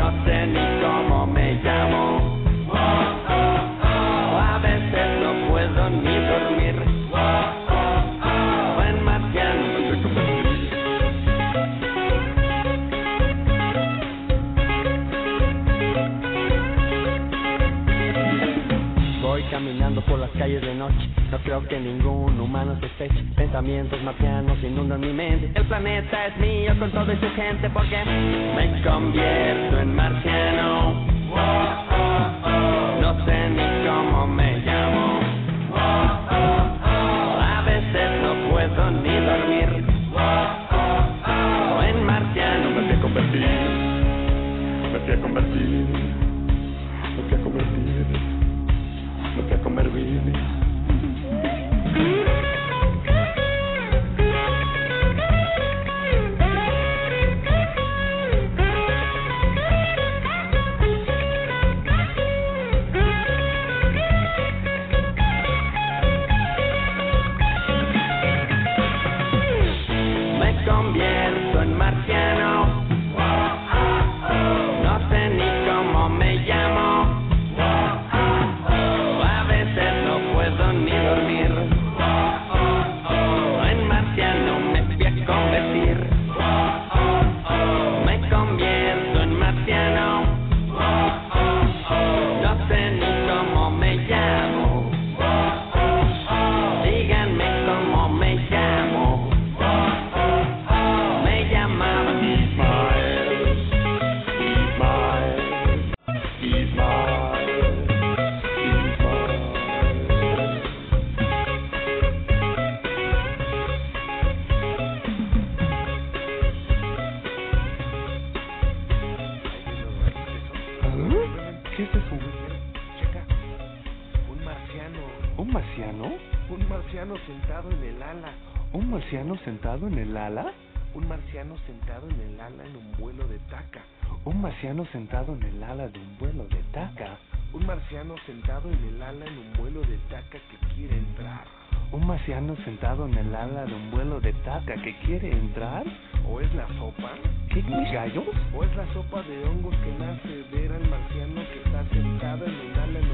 Marciano? 127.13 127.21
Un 127.21 127.21
marciano 127.21 127.45
sentado 127.45 127.69
en 127.71 127.83
el 127.83 128.01
ala. 128.01 128.33
¿Un 128.73 128.97
marciano 128.97 129.37
sentado 129.45 129.87
en 129.87 129.99
el 129.99 130.17
ala? 130.17 130.53
Un 130.95 131.07
marciano 131.07 131.55
sentado 131.65 132.09
en 132.09 132.21
el 132.21 132.39
ala 132.39 132.65
en 132.65 132.75
un 132.75 132.91
vuelo 132.97 133.27
de 133.27 133.37
taca. 133.49 133.81
Un 134.25 134.41
marciano 134.41 134.85
sentado 134.91 135.33
en 135.33 135.43
el 135.43 135.63
ala 135.63 135.87
de 135.89 135.99
un 135.99 136.17
vuelo 136.17 136.47
de 136.47 136.63
taca. 136.71 137.17
Un 137.53 137.65
marciano 137.65 138.15
sentado 138.25 138.69
en 138.71 138.83
el 138.83 139.01
ala 139.01 139.25
en 139.25 139.37
un 139.37 139.53
vuelo 139.53 139.81
de 139.81 139.97
taca 140.09 140.39
que 140.49 140.73
quiere 140.73 140.97
entrar. 140.97 141.45
Un 141.91 142.07
marciano 142.07 142.55
sentado 142.65 143.05
en 143.05 143.13
el 143.13 143.35
ala 143.35 143.65
de 143.65 143.73
un 143.73 143.91
vuelo 143.91 144.19
de 144.19 144.33
taca 144.45 144.73
que 144.75 144.97
quiere 145.05 145.31
entrar. 145.31 145.83
¿O 146.27 146.39
es 146.41 146.53
la 146.55 146.67
sopa? 146.79 147.11
¿Qué 147.49 147.61
gallos? 147.61 148.25
¿O 148.55 148.63
es 148.63 148.75
la 148.75 148.91
sopa 148.93 149.21
de 149.21 149.43
hongos 149.45 149.75
que 149.75 149.91
nace 149.99 150.43
ver 150.51 150.71
al 150.71 150.89
marciano 150.89 151.41
que 151.51 151.61
está 151.63 151.83
sentado 151.89 152.45
en 152.45 152.53
el 152.53 152.79
ala 152.79 152.99
en 152.99 153.12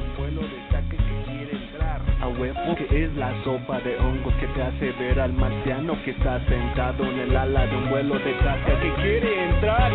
que 2.40 3.04
es 3.04 3.14
la 3.16 3.34
sopa 3.44 3.82
de 3.82 3.98
hongos 3.98 4.34
que 4.36 4.48
te 4.48 4.62
hace 4.62 4.92
ver 4.94 5.20
al 5.20 5.34
marciano 5.34 6.02
que 6.06 6.12
está 6.12 6.40
sentado 6.46 7.04
en 7.04 7.20
el 7.20 7.36
ala 7.36 7.68
de 7.68 7.76
un 7.76 7.90
vuelo 7.90 8.18
de 8.18 8.32
taca 8.36 8.80
que 8.80 8.94
quiere 9.02 9.50
entrar. 9.50 9.92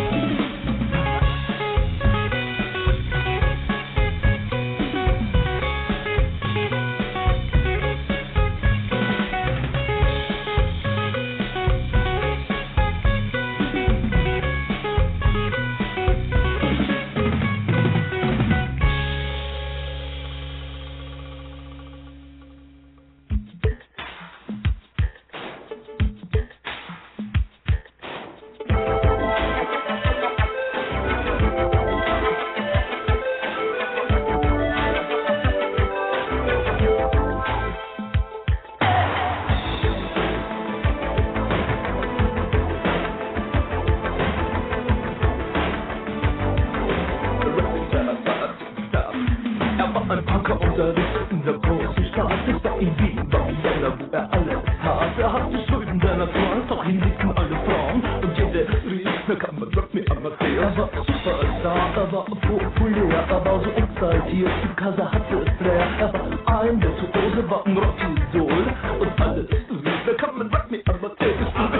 I'm 65.64 66.80
there 66.80 66.90
to 66.90 67.06
hold 67.14 67.38
the 67.38 67.42
button, 67.48 67.76
rock 67.76 67.96
you 68.00 68.40
doll 68.40 69.00
Und 69.00 69.20
alles 69.20 69.50
ist 69.50 69.70
lieb, 69.70 70.06
da 70.06 70.14
rock 70.14 70.70
me, 70.70 70.82
aber 70.86 71.16
take 71.16 71.40
it 71.40 71.52
from 71.54 71.72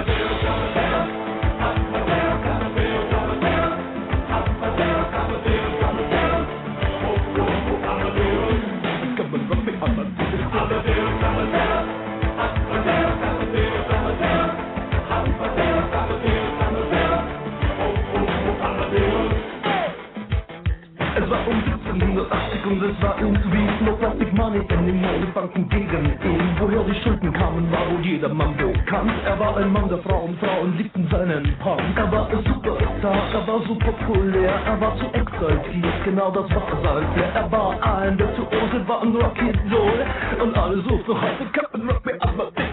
Es 21.16 21.30
war 21.30 21.48
um 21.48 21.73
1780 21.94 22.66
und 22.66 22.83
es 22.83 23.02
war 23.02 23.14
irgendwie 23.20 23.85
no 23.85 23.92
plastic 23.96 24.33
money 24.35 24.61
anymore. 24.68 25.18
Die 25.20 25.33
Banken 25.33 25.68
gegen 25.68 26.04
ihn. 26.07 26.57
Woher 26.59 26.83
die 26.85 26.94
Schulden 27.02 27.33
kamen, 27.33 27.70
war 27.70 27.90
wohl 27.90 28.04
jedermann 28.04 28.57
bekannt. 28.57 29.12
Er 29.24 29.38
war 29.38 29.57
ein 29.57 29.72
Mann 29.72 29.88
der 29.88 29.98
Frauen, 29.98 30.37
Frauen 30.38 30.76
liebten 30.76 31.07
seinen 31.11 31.57
Punk. 31.59 31.83
Er 31.96 32.11
war 32.11 32.28
ein 32.28 32.44
Superstar, 32.44 33.22
er 33.33 33.46
war 33.46 33.61
so 33.66 33.74
populär, 33.76 34.54
er 34.66 34.80
war 34.80 34.96
zu 34.96 35.07
exaltiert, 35.12 36.04
genau 36.04 36.30
das 36.30 36.50
war 36.50 36.66
sein 36.83 37.07
Flair. 37.14 37.33
Er 37.35 37.52
war 37.52 37.98
ein 37.98 38.18
Virtuose, 38.18 38.88
war 38.88 39.02
ein 39.02 39.14
Rockidol. 39.14 40.07
Und 40.42 40.57
alle 40.57 40.76
suchten 40.83 41.20
heute 41.20 41.44
Captain 41.52 41.88
Rock 41.88 42.04
me 42.04 42.63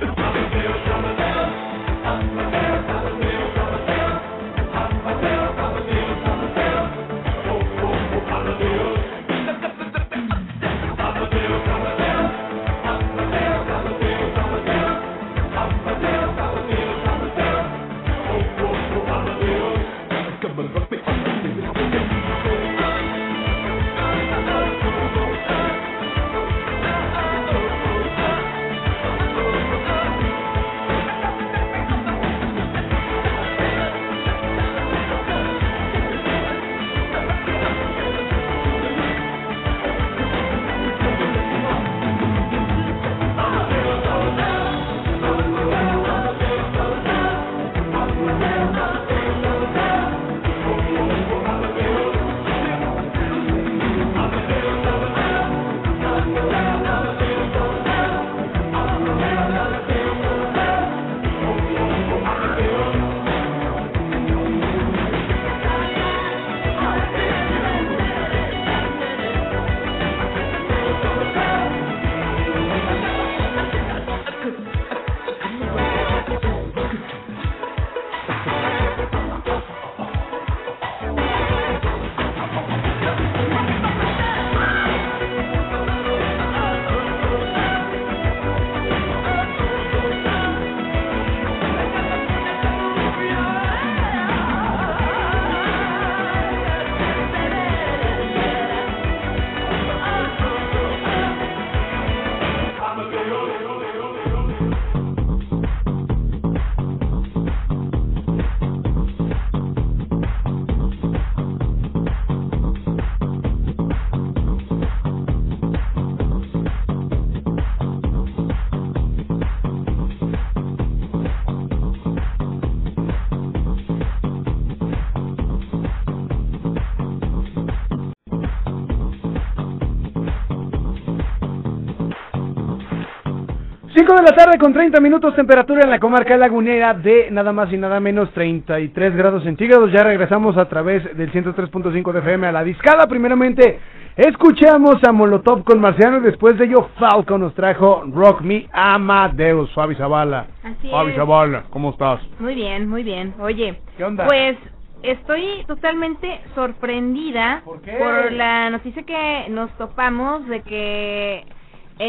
5 134.12 134.24
de 134.24 134.30
la 134.30 134.36
tarde 134.36 134.58
con 134.58 134.74
30 134.74 135.00
minutos, 135.00 135.34
temperatura 135.36 135.84
en 135.86 135.89
la 135.89 135.97
comarca 135.97 136.36
lagunera 136.36 136.93
de 136.93 137.32
nada 137.32 137.54
más 137.54 137.71
y 137.71 137.78
nada 137.78 138.02
menos 138.02 138.30
33 138.34 139.15
grados 139.15 139.41
centígrados. 139.43 139.89
Ya 139.93 140.04
regresamos 140.04 140.58
a 140.58 140.65
través 140.65 141.15
del 141.15 141.32
103.5 141.32 142.12
de 142.12 142.19
FM 142.19 142.45
a 142.45 142.52
la 142.52 142.62
discada. 142.65 143.08
Primeramente, 143.08 143.80
escuchamos 144.17 144.97
a 145.08 145.13
Molotov 145.13 145.63
con 145.63 145.80
Marciano 145.80 146.17
y 146.17 146.24
después 146.24 146.58
de 146.58 146.65
ello 146.65 146.89
Falco 147.00 147.38
nos 147.38 147.54
trajo 147.56 148.04
Rock 148.13 148.41
Me 148.41 148.67
Amadeus, 148.74 149.74
Fabi 149.74 149.95
Zavala. 149.95 150.47
Así 150.62 150.89
Fabi 150.89 151.12
es. 151.12 151.15
Zavala, 151.15 151.63
¿cómo 151.69 151.91
estás? 151.91 152.19
Muy 152.38 152.56
bien, 152.56 152.89
muy 152.89 153.04
bien. 153.04 153.34
Oye, 153.39 153.80
¿Qué 153.95 154.04
onda? 154.04 154.26
pues 154.26 154.58
estoy 155.04 155.63
totalmente 155.67 156.41
sorprendida 156.54 157.63
qué? 157.86 157.97
la 158.32 158.71
noticia 158.71 159.04
que 159.04 159.45
nos 159.52 159.71
topamos 159.78 160.45
de 160.50 160.62
que 160.63 161.45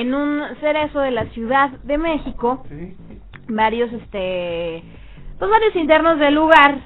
en 0.01 0.15
un 0.15 0.43
cerezo 0.61 1.01
de 1.01 1.11
la 1.11 1.27
Ciudad 1.27 1.71
de 1.85 1.99
México, 1.99 2.65
varios, 3.49 3.93
este, 3.93 4.83
pues 5.39 5.51
varios 5.51 5.77
internos 5.77 6.19
del 6.19 6.35
lugar 6.35 6.79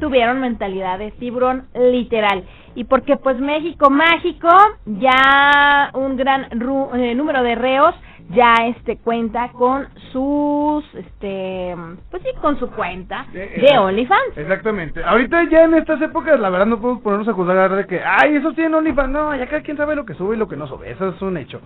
tuvieron 0.00 0.40
mentalidad 0.40 0.98
de 0.98 1.10
tiburón 1.12 1.68
literal. 1.74 2.44
Y 2.74 2.84
porque 2.84 3.16
pues 3.16 3.38
México 3.40 3.88
mágico, 3.90 4.48
ya 4.84 5.90
un 5.94 6.16
gran 6.16 6.50
ru- 6.50 6.94
eh, 6.94 7.14
número 7.14 7.42
de 7.42 7.54
reos 7.54 7.94
ya 8.30 8.54
este 8.66 8.98
cuenta 8.98 9.50
con 9.52 9.86
sus 10.10 10.84
este 10.96 11.76
pues 12.10 12.22
sí 12.24 12.28
con 12.42 12.58
su 12.58 12.68
cuenta 12.72 13.24
de 13.32 13.78
OnlyFans. 13.78 14.36
Exactamente. 14.36 15.02
Ahorita 15.04 15.44
ya 15.44 15.62
en 15.62 15.74
estas 15.74 16.02
épocas, 16.02 16.38
la 16.40 16.50
verdad, 16.50 16.66
no 16.66 16.80
podemos 16.80 17.02
ponernos 17.02 17.28
a 17.28 17.32
juzgar 17.32 17.74
de 17.76 17.86
que, 17.86 18.00
ay, 18.04 18.34
esos 18.36 18.54
tienen 18.56 18.74
OnlyFans. 18.74 19.10
No, 19.10 19.34
ya 19.36 19.46
cada 19.46 19.62
quien 19.62 19.76
sabe 19.76 19.94
lo 19.94 20.04
que 20.04 20.14
sube 20.14 20.34
y 20.34 20.38
lo 20.38 20.48
que 20.48 20.56
no 20.56 20.66
sube. 20.66 20.90
Eso 20.90 21.08
es 21.10 21.22
un 21.22 21.36
hecho. 21.36 21.60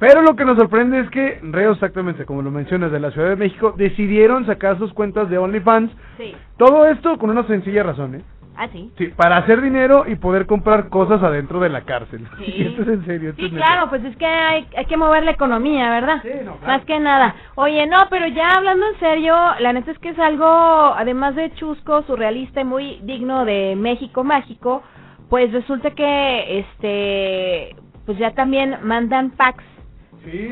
Pero 0.00 0.22
lo 0.22 0.34
que 0.34 0.46
nos 0.46 0.56
sorprende 0.56 0.98
es 0.98 1.10
que 1.10 1.40
Reo, 1.42 1.72
exactamente 1.72 2.24
como 2.24 2.40
lo 2.40 2.50
mencionas, 2.50 2.90
de 2.90 2.98
la 2.98 3.10
Ciudad 3.10 3.28
de 3.28 3.36
México, 3.36 3.74
decidieron 3.76 4.46
sacar 4.46 4.78
sus 4.78 4.94
cuentas 4.94 5.28
de 5.28 5.36
OnlyFans. 5.36 5.92
Sí. 6.16 6.34
Todo 6.56 6.86
esto 6.86 7.18
con 7.18 7.28
una 7.28 7.46
sencilla 7.46 7.82
razón, 7.82 8.14
¿eh? 8.14 8.22
Ah, 8.56 8.66
sí. 8.72 8.90
Sí, 8.96 9.08
para 9.08 9.36
hacer 9.36 9.60
dinero 9.60 10.04
y 10.06 10.16
poder 10.16 10.46
comprar 10.46 10.88
cosas 10.88 11.22
adentro 11.22 11.60
de 11.60 11.68
la 11.68 11.82
cárcel. 11.82 12.26
Sí. 12.38 12.54
esto 12.66 12.82
es 12.82 12.88
en 12.88 13.04
serio. 13.04 13.30
Esto 13.30 13.42
Sí, 13.42 13.48
es 13.48 13.52
claro, 13.52 13.90
pues 13.90 14.02
es 14.04 14.16
que 14.16 14.24
hay, 14.24 14.66
hay 14.74 14.86
que 14.86 14.96
mover 14.96 15.22
la 15.22 15.32
economía, 15.32 15.90
¿verdad? 15.90 16.22
claro. 16.22 16.56
Más 16.66 16.82
que 16.86 16.98
nada. 16.98 17.34
Oye, 17.56 17.86
no, 17.86 17.98
pero 18.08 18.26
ya 18.28 18.52
hablando 18.56 18.86
en 18.86 18.98
serio, 19.00 19.34
la 19.60 19.74
neta 19.74 19.90
es 19.90 19.98
que 19.98 20.08
es 20.08 20.18
algo, 20.18 20.46
además 20.46 21.34
de 21.36 21.52
chusco, 21.56 22.02
surrealista 22.04 22.62
y 22.62 22.64
muy 22.64 23.00
digno 23.02 23.44
de 23.44 23.76
México 23.76 24.24
mágico, 24.24 24.82
pues 25.28 25.52
resulta 25.52 25.90
que, 25.90 26.60
este, 26.60 27.76
pues 28.06 28.16
ya 28.16 28.32
también 28.32 28.78
mandan 28.82 29.30
packs 29.32 29.64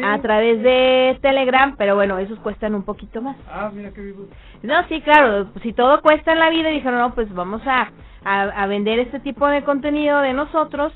a 0.05 0.19
través 0.21 0.63
de 0.63 1.19
Telegram, 1.21 1.75
pero 1.77 1.95
bueno, 1.95 2.19
esos 2.19 2.39
cuestan 2.41 2.75
un 2.75 2.85
poquito 2.85 3.21
más. 3.23 3.37
Ah, 3.51 3.71
mira 3.73 3.91
qué 3.93 4.01
vivo. 4.01 4.27
No, 4.63 4.75
sí, 4.89 5.01
claro, 5.03 5.49
si 5.63 5.73
todo 5.73 6.01
cuesta 6.03 6.33
en 6.33 6.39
la 6.39 6.51
vida, 6.51 6.71
dijeron, 6.71 6.99
no, 6.99 7.15
pues 7.15 7.33
vamos 7.35 7.63
a, 7.67 7.91
a, 8.25 8.43
a 8.43 8.67
vender 8.67 8.99
este 8.99 9.21
tipo 9.21 9.47
de 9.47 9.63
contenido 9.63 10.21
de 10.21 10.33
nosotros, 10.33 10.93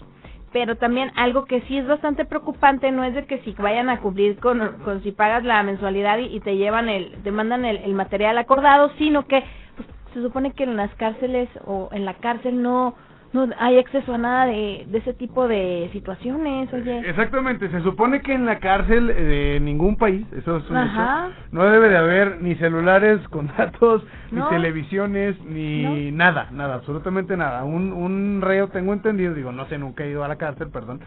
pero 0.53 0.77
también 0.77 1.13
algo 1.17 1.45
que 1.47 1.63
sí 1.63 1.79
es 1.79 1.87
bastante 1.87 2.25
preocupante, 2.25 2.91
no 2.91 3.05
es 3.05 3.15
de 3.15 3.25
que 3.27 3.39
si 3.39 3.53
vayan 3.53 3.89
a 3.89 4.01
cumplir 4.01 4.39
con, 4.39 4.79
con 4.85 5.03
si 5.03 5.13
pagas 5.13 5.45
la 5.45 5.63
mensualidad 5.63 6.19
y, 6.19 6.35
y 6.35 6.41
te 6.41 6.57
llevan 6.57 6.89
el, 6.89 7.13
te 7.23 7.31
mandan 7.31 7.65
el, 7.65 7.79
el 7.79 7.95
material 7.95 8.37
acordado, 8.39 8.91
sino 8.99 9.27
que 9.27 9.43
pues, 9.77 9.89
se 10.13 10.23
supone 10.23 10.53
que 10.53 10.65
en 10.65 10.77
las 10.77 10.95
cárceles 10.97 11.49
o 11.67 11.89
en 11.93 12.05
la 12.05 12.15
cárcel 12.15 12.63
no 12.63 12.95
no 13.33 13.49
hay 13.59 13.79
acceso 13.79 14.15
a 14.15 14.19
nada 14.19 14.47
de, 14.47 14.85
de 14.89 14.99
ese 14.99 15.15
tipo 15.15 15.49
de 15.49 15.89
situaciones, 15.93 16.73
oye. 16.73 17.01
Exactamente, 17.09 17.69
se 17.71 17.81
supone 17.83 18.21
que 18.21 18.33
en 18.35 18.45
la 18.47 18.59
cárcel 18.59 19.07
de 19.07 19.59
ningún 19.61 19.97
país, 19.97 20.27
eso 20.37 20.59
es 20.59 20.69
un 20.71 20.77
Ajá. 20.77 21.29
hecho, 21.29 21.37
no 21.53 21.65
debe 21.65 21.89
de 21.89 21.97
haber 21.97 22.41
ni 22.43 22.55
celulares 22.57 23.21
con 23.31 23.49
datos, 23.57 24.05
No. 24.31 24.45
ni 24.45 24.57
televisiones, 24.57 25.41
ni 25.45 26.11
nada, 26.13 26.49
nada, 26.53 26.75
absolutamente 26.75 27.37
nada. 27.37 27.65
Un, 27.65 27.93
un 27.93 28.41
reo, 28.43 28.69
tengo 28.69 28.93
entendido, 28.93 29.35
digo, 29.35 29.53
no 29.53 29.67
sé, 29.67 29.79
nunca 29.79 30.05
he 30.05 30.11
ido 30.11 30.25
a 30.25 30.29
la 30.29 30.37
cárcel, 30.37 30.69
perdón, 30.71 31.01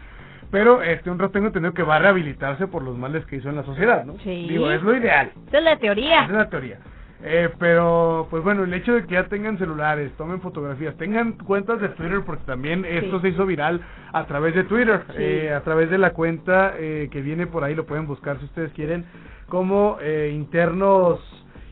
pero 0.50 0.82
este 0.82 1.10
un 1.10 1.18
reo 1.18 1.30
tengo 1.30 1.48
entendido 1.48 1.74
que 1.74 1.82
va 1.82 1.96
a 1.96 1.98
rehabilitarse 1.98 2.66
por 2.68 2.82
los 2.82 2.96
males 2.96 3.24
que 3.26 3.36
hizo 3.36 3.48
en 3.48 3.56
la 3.56 3.64
sociedad, 3.64 4.04
¿no? 4.04 4.14
Sí. 4.24 4.46
Digo, 4.48 4.70
es 4.70 4.82
lo 4.82 4.96
ideal. 4.96 5.30
Esa 5.48 5.58
es 5.58 5.64
la 5.64 5.76
teoría. 5.76 6.16
Esa 6.22 6.24
es 6.26 6.30
la 6.38 6.48
teoría. 6.48 6.78
Eh, 7.22 7.48
pero, 7.58 8.26
pues 8.30 8.44
bueno, 8.44 8.64
el 8.64 8.74
hecho 8.74 8.92
de 8.94 9.06
que 9.06 9.14
ya 9.14 9.24
tengan 9.24 9.56
celulares, 9.58 10.12
tomen 10.18 10.40
fotografías, 10.42 10.96
tengan 10.98 11.32
cuentas 11.32 11.80
de 11.80 11.88
Twitter, 11.90 12.20
porque 12.26 12.44
también 12.44 12.84
esto 12.84 13.20
se 13.20 13.28
hizo 13.30 13.46
viral 13.46 13.80
a 14.12 14.24
través 14.26 14.54
de 14.54 14.64
Twitter, 14.64 15.02
Sí. 15.08 15.14
eh, 15.18 15.52
a 15.54 15.60
través 15.62 15.88
de 15.90 15.96
la 15.98 16.10
cuenta 16.12 16.74
eh, 16.78 17.08
que 17.10 17.22
viene 17.22 17.46
por 17.46 17.64
ahí, 17.64 17.74
lo 17.74 17.86
pueden 17.86 18.06
buscar 18.06 18.38
si 18.38 18.44
ustedes 18.44 18.70
quieren, 18.72 19.06
como 19.48 19.96
eh, 20.02 20.30
internos, 20.34 21.20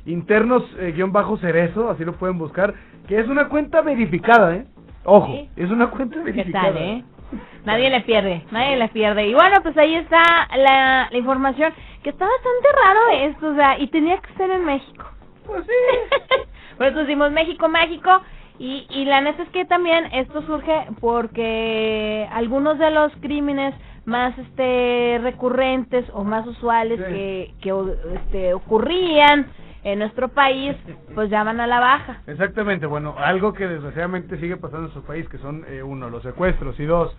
internos 0.07 0.62
eh, 0.78 0.92
guion 0.92 1.12
bajo 1.12 1.37
cerezo, 1.38 1.90
así 1.90 2.04
lo 2.04 2.14
pueden 2.14 2.38
buscar, 2.38 2.72
que 3.07 3.18
es 3.18 3.28
una 3.28 3.48
cuenta 3.48 3.83
verificada, 3.83 4.54
¿eh? 4.57 4.64
Ojo, 5.04 5.26
Sí. 5.26 5.50
es 5.57 5.70
una 5.70 5.88
cuenta 5.88 6.16
¿Qué 6.16 6.22
verificada. 6.33 6.72
tal, 6.72 6.76
eh? 6.78 7.04
Nadie 7.66 7.90
le 7.90 8.00
pierde, 8.02 8.44
nadie 8.50 8.76
le 8.76 8.88
pierde. 8.88 9.26
Y 9.26 9.35
bueno, 9.35 9.57
pues 9.62 9.76
ahí 9.76 9.94
está 9.96 10.22
la, 10.57 11.09
la 11.11 11.18
información, 11.18 11.72
que 12.02 12.11
está 12.11 12.26
bastante 12.26 12.68
raro 12.85 13.30
esto, 13.30 13.48
o 13.48 13.54
sea, 13.54 13.78
y 13.78 13.87
tenía 13.88 14.18
que 14.20 14.33
ser 14.35 14.50
en 14.50 14.64
México. 14.64 15.04
Pues 15.46 15.64
sí. 15.64 16.38
Por 16.78 16.87
eso 16.87 16.98
decimos 17.00 17.30
México 17.33 17.68
mágico. 17.68 18.11
Y, 18.59 18.87
y 18.90 19.04
la 19.04 19.20
neta 19.20 19.42
es 19.42 19.48
que 19.48 19.64
también 19.64 20.07
esto 20.12 20.42
surge 20.42 20.87
porque 21.00 22.28
algunos 22.33 22.78
de 22.78 22.90
los 22.92 23.12
crímenes 23.20 23.74
más 24.04 24.37
este 24.38 25.18
recurrentes 25.22 26.04
o 26.12 26.22
más 26.24 26.46
usuales 26.46 26.98
Sí. 27.00 27.04
que, 27.12 27.54
que 27.61 27.74
este, 28.14 28.54
ocurrían 28.54 29.46
en 29.83 29.98
nuestro 29.98 30.28
país, 30.28 30.76
pues 31.14 31.30
ya 31.30 31.42
van 31.42 31.61
a 31.61 31.66
la 31.66 31.80
baja. 31.80 32.22
Exactamente, 32.28 32.87
bueno, 32.87 33.14
algo 33.18 33.52
que 33.54 33.66
desgraciadamente 33.66 34.38
sigue 34.38 34.57
pasando 34.57 34.78
en 34.78 34.92
nuestro 34.94 35.02
país, 35.02 35.28
que 35.28 35.38
son, 35.38 35.64
eh, 35.68 35.83
uno, 35.83 36.09
los 36.09 36.22
secuestros, 36.22 36.78
y 36.78 36.85
dos, 36.85 37.14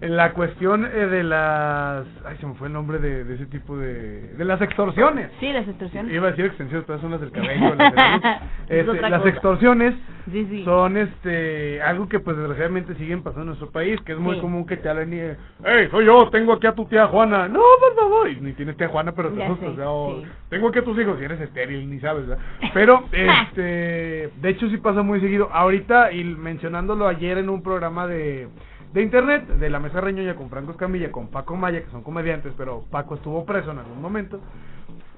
la 0.00 0.32
cuestión 0.32 0.84
eh, 0.86 0.88
de 1.06 1.22
las... 1.22 2.06
Ay, 2.24 2.36
se 2.40 2.46
me 2.46 2.54
fue 2.54 2.68
el 2.68 2.72
nombre 2.72 2.98
de, 2.98 3.24
de 3.24 3.34
ese 3.34 3.46
tipo 3.46 3.76
de... 3.76 4.32
De 4.34 4.44
las 4.44 4.60
extorsiones. 4.62 5.30
Sí, 5.40 5.52
las 5.52 5.68
extorsiones. 5.68 6.12
Iba 6.14 6.28
a 6.28 6.30
decir 6.30 6.46
extensiones, 6.46 6.84
pero 6.86 7.00
son 7.00 7.10
las 7.10 7.20
del 7.20 7.30
cabello. 7.32 7.74
las, 7.74 7.90
de 7.92 7.96
la 7.96 8.16
luz. 8.16 8.24
Es 8.68 8.88
Este, 8.88 9.10
las 9.10 9.26
extorsiones 9.26 9.94
Sí, 10.30 10.46
sí. 10.48 10.64
son 10.64 10.96
este 10.96 11.82
algo 11.82 12.08
que 12.08 12.20
pues 12.20 12.36
desgraciadamente 12.36 12.94
siguen 12.94 13.22
pasando 13.22 13.42
en 13.42 13.46
nuestro 13.48 13.70
país, 13.70 14.00
que 14.02 14.12
es 14.12 14.18
muy 14.18 14.36
Sí. 14.36 14.40
común 14.40 14.64
que 14.66 14.76
te 14.76 14.88
hablen 14.88 15.12
y... 15.12 15.20
Hey, 15.64 15.88
soy 15.90 16.06
yo, 16.06 16.28
tengo 16.30 16.52
aquí 16.52 16.66
a 16.66 16.72
tu 16.74 16.84
tía 16.86 17.06
Juana. 17.08 17.48
No, 17.48 17.60
por 17.80 17.96
favor. 17.96 18.30
Y 18.30 18.40
ni 18.40 18.52
tienes 18.52 18.76
tía 18.76 18.88
Juana, 18.88 19.12
pero 19.12 19.30
te 19.30 19.42
asustas. 19.42 19.66
sé, 19.68 19.72
o 19.72 19.76
sea, 19.76 19.90
o, 19.90 20.20
sí. 20.22 20.28
Tengo 20.50 20.68
aquí 20.68 20.78
a 20.78 20.84
tus 20.84 20.98
hijos 20.98 21.18
y 21.20 21.24
eres 21.24 21.40
estéril, 21.40 21.90
ni 21.90 21.98
sabes, 22.00 22.26
¿verdad? 22.26 22.44
Pero, 22.72 23.04
este, 23.12 24.30
de 24.40 24.48
hecho 24.48 24.68
sí 24.70 24.76
pasa 24.78 25.02
muy 25.02 25.20
seguido. 25.20 25.48
Ahorita, 25.52 26.12
y 26.12 26.22
mencionándolo 26.24 27.08
ayer 27.08 27.38
en 27.38 27.48
un 27.50 27.62
programa 27.62 28.06
de, 28.06 28.48
de 28.92 29.02
internet, 29.02 29.46
de 29.46 29.70
la 29.70 29.78
mesa 29.78 30.00
reñoña 30.00 30.34
con 30.34 30.50
Franco 30.50 30.72
Escamilla, 30.72 31.12
con 31.12 31.28
Paco 31.28 31.56
Maya, 31.56 31.84
que 31.84 31.90
son 31.90 32.02
comediantes, 32.02 32.52
pero 32.56 32.84
Paco 32.90 33.14
estuvo 33.14 33.44
preso 33.44 33.70
en 33.70 33.78
algún 33.78 34.02
momento. 34.02 34.40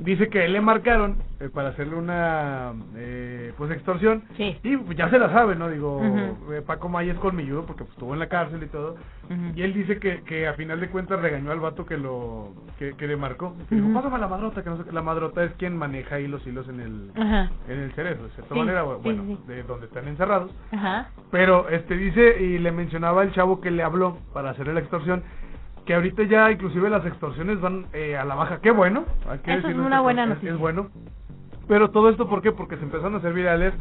Dice 0.05 0.29
que 0.29 0.45
él 0.45 0.53
le 0.53 0.61
marcaron 0.61 1.17
eh, 1.39 1.49
para 1.49 1.69
hacerle 1.69 1.95
una, 1.95 2.73
eh, 2.97 3.53
pues, 3.57 3.71
extorsión. 3.71 4.25
Sí. 4.37 4.59
Y 4.63 4.77
pues, 4.77 4.97
ya 4.99 5.09
se 5.11 5.19
la 5.19 5.31
sabe, 5.31 5.55
¿no? 5.55 5.69
Digo, 5.69 5.99
Ujú. 5.99 6.53
eh, 6.53 6.63
Paco 6.67 6.89
Maya 6.89 7.13
es 7.13 7.19
colmilludo 7.19 7.65
porque 7.67 7.85
pues, 7.85 7.93
estuvo 7.93 8.13
en 8.13 8.19
la 8.19 8.29
cárcel 8.29 8.63
y 8.63 8.67
todo. 8.67 8.97
Y 9.55 9.63
él 9.63 9.73
dice 9.73 9.99
que, 9.99 10.23
que 10.25 10.47
a 10.47 10.55
final 10.55 10.79
de 10.81 10.89
cuentas 10.89 11.21
regañó 11.21 11.53
al 11.53 11.61
vato 11.61 11.87
que 11.87 11.97
lo 11.97 12.53
que, 12.79 12.95
que 12.97 13.07
le 13.07 13.17
marcó. 13.17 13.55
Que 13.69 13.77
Ujú. 13.77 13.85
dijo, 13.89 13.95
pásame 13.95 14.19
la 14.19 14.29
madrota, 14.29 14.63
que 14.63 14.71
no 14.71 14.77
sé 14.77 14.85
qué. 14.85 14.93
La 14.93 15.03
madrota 15.03 15.43
es 15.45 15.53
quien 15.53 15.77
maneja 15.77 16.17
ahí 16.17 16.27
los 16.29 16.47
hilos 16.47 16.69
en 16.69 16.81
el, 16.81 17.11
en 17.69 17.79
el 17.79 17.93
cerebro, 17.93 18.25
de 18.25 18.31
cierta 18.31 18.55
Sí, 18.55 18.59
manera, 18.61 18.83
bueno, 18.83 19.23
sí. 19.27 19.39
de 19.47 19.63
donde 19.63 19.87
están 19.87 20.09
encerrados. 20.09 20.51
Ajá. 20.73 21.09
Pero 21.31 21.69
este 21.71 21.97
dice, 21.97 22.43
y 22.43 22.59
le 22.59 22.73
mencionaba 22.73 23.23
el 23.23 23.33
chavo 23.33 23.61
que 23.61 23.71
le 23.71 23.83
habló 23.83 24.19
para 24.35 24.51
hacerle 24.51 24.75
la 24.75 24.81
extorsión, 24.81 25.23
que 25.87 25.95
ahorita 25.95 26.23
ya 26.25 26.51
inclusive 26.51 26.89
las 26.91 27.05
extorsiones 27.07 27.61
van 27.61 27.87
eh, 27.93 28.17
a 28.17 28.25
la 28.25 28.35
baja. 28.35 28.61
Qué 28.61 28.71
bueno. 28.71 29.05
Hay 29.29 29.39
que 29.41 29.55
Eso 29.55 29.69
es 29.69 29.77
una 29.77 30.01
buena 30.01 30.27
noticia. 30.27 30.53
Es 30.53 30.59
bueno. 30.59 30.89
Pero 31.69 31.91
todo 31.91 32.09
esto, 32.11 32.29
¿por 32.29 32.43
qué? 32.43 32.53
Porque 32.53 32.77
se 32.77 32.83
empezaron 32.85 33.15
a 33.15 33.19
hacer 33.19 33.33
virales 33.33 33.73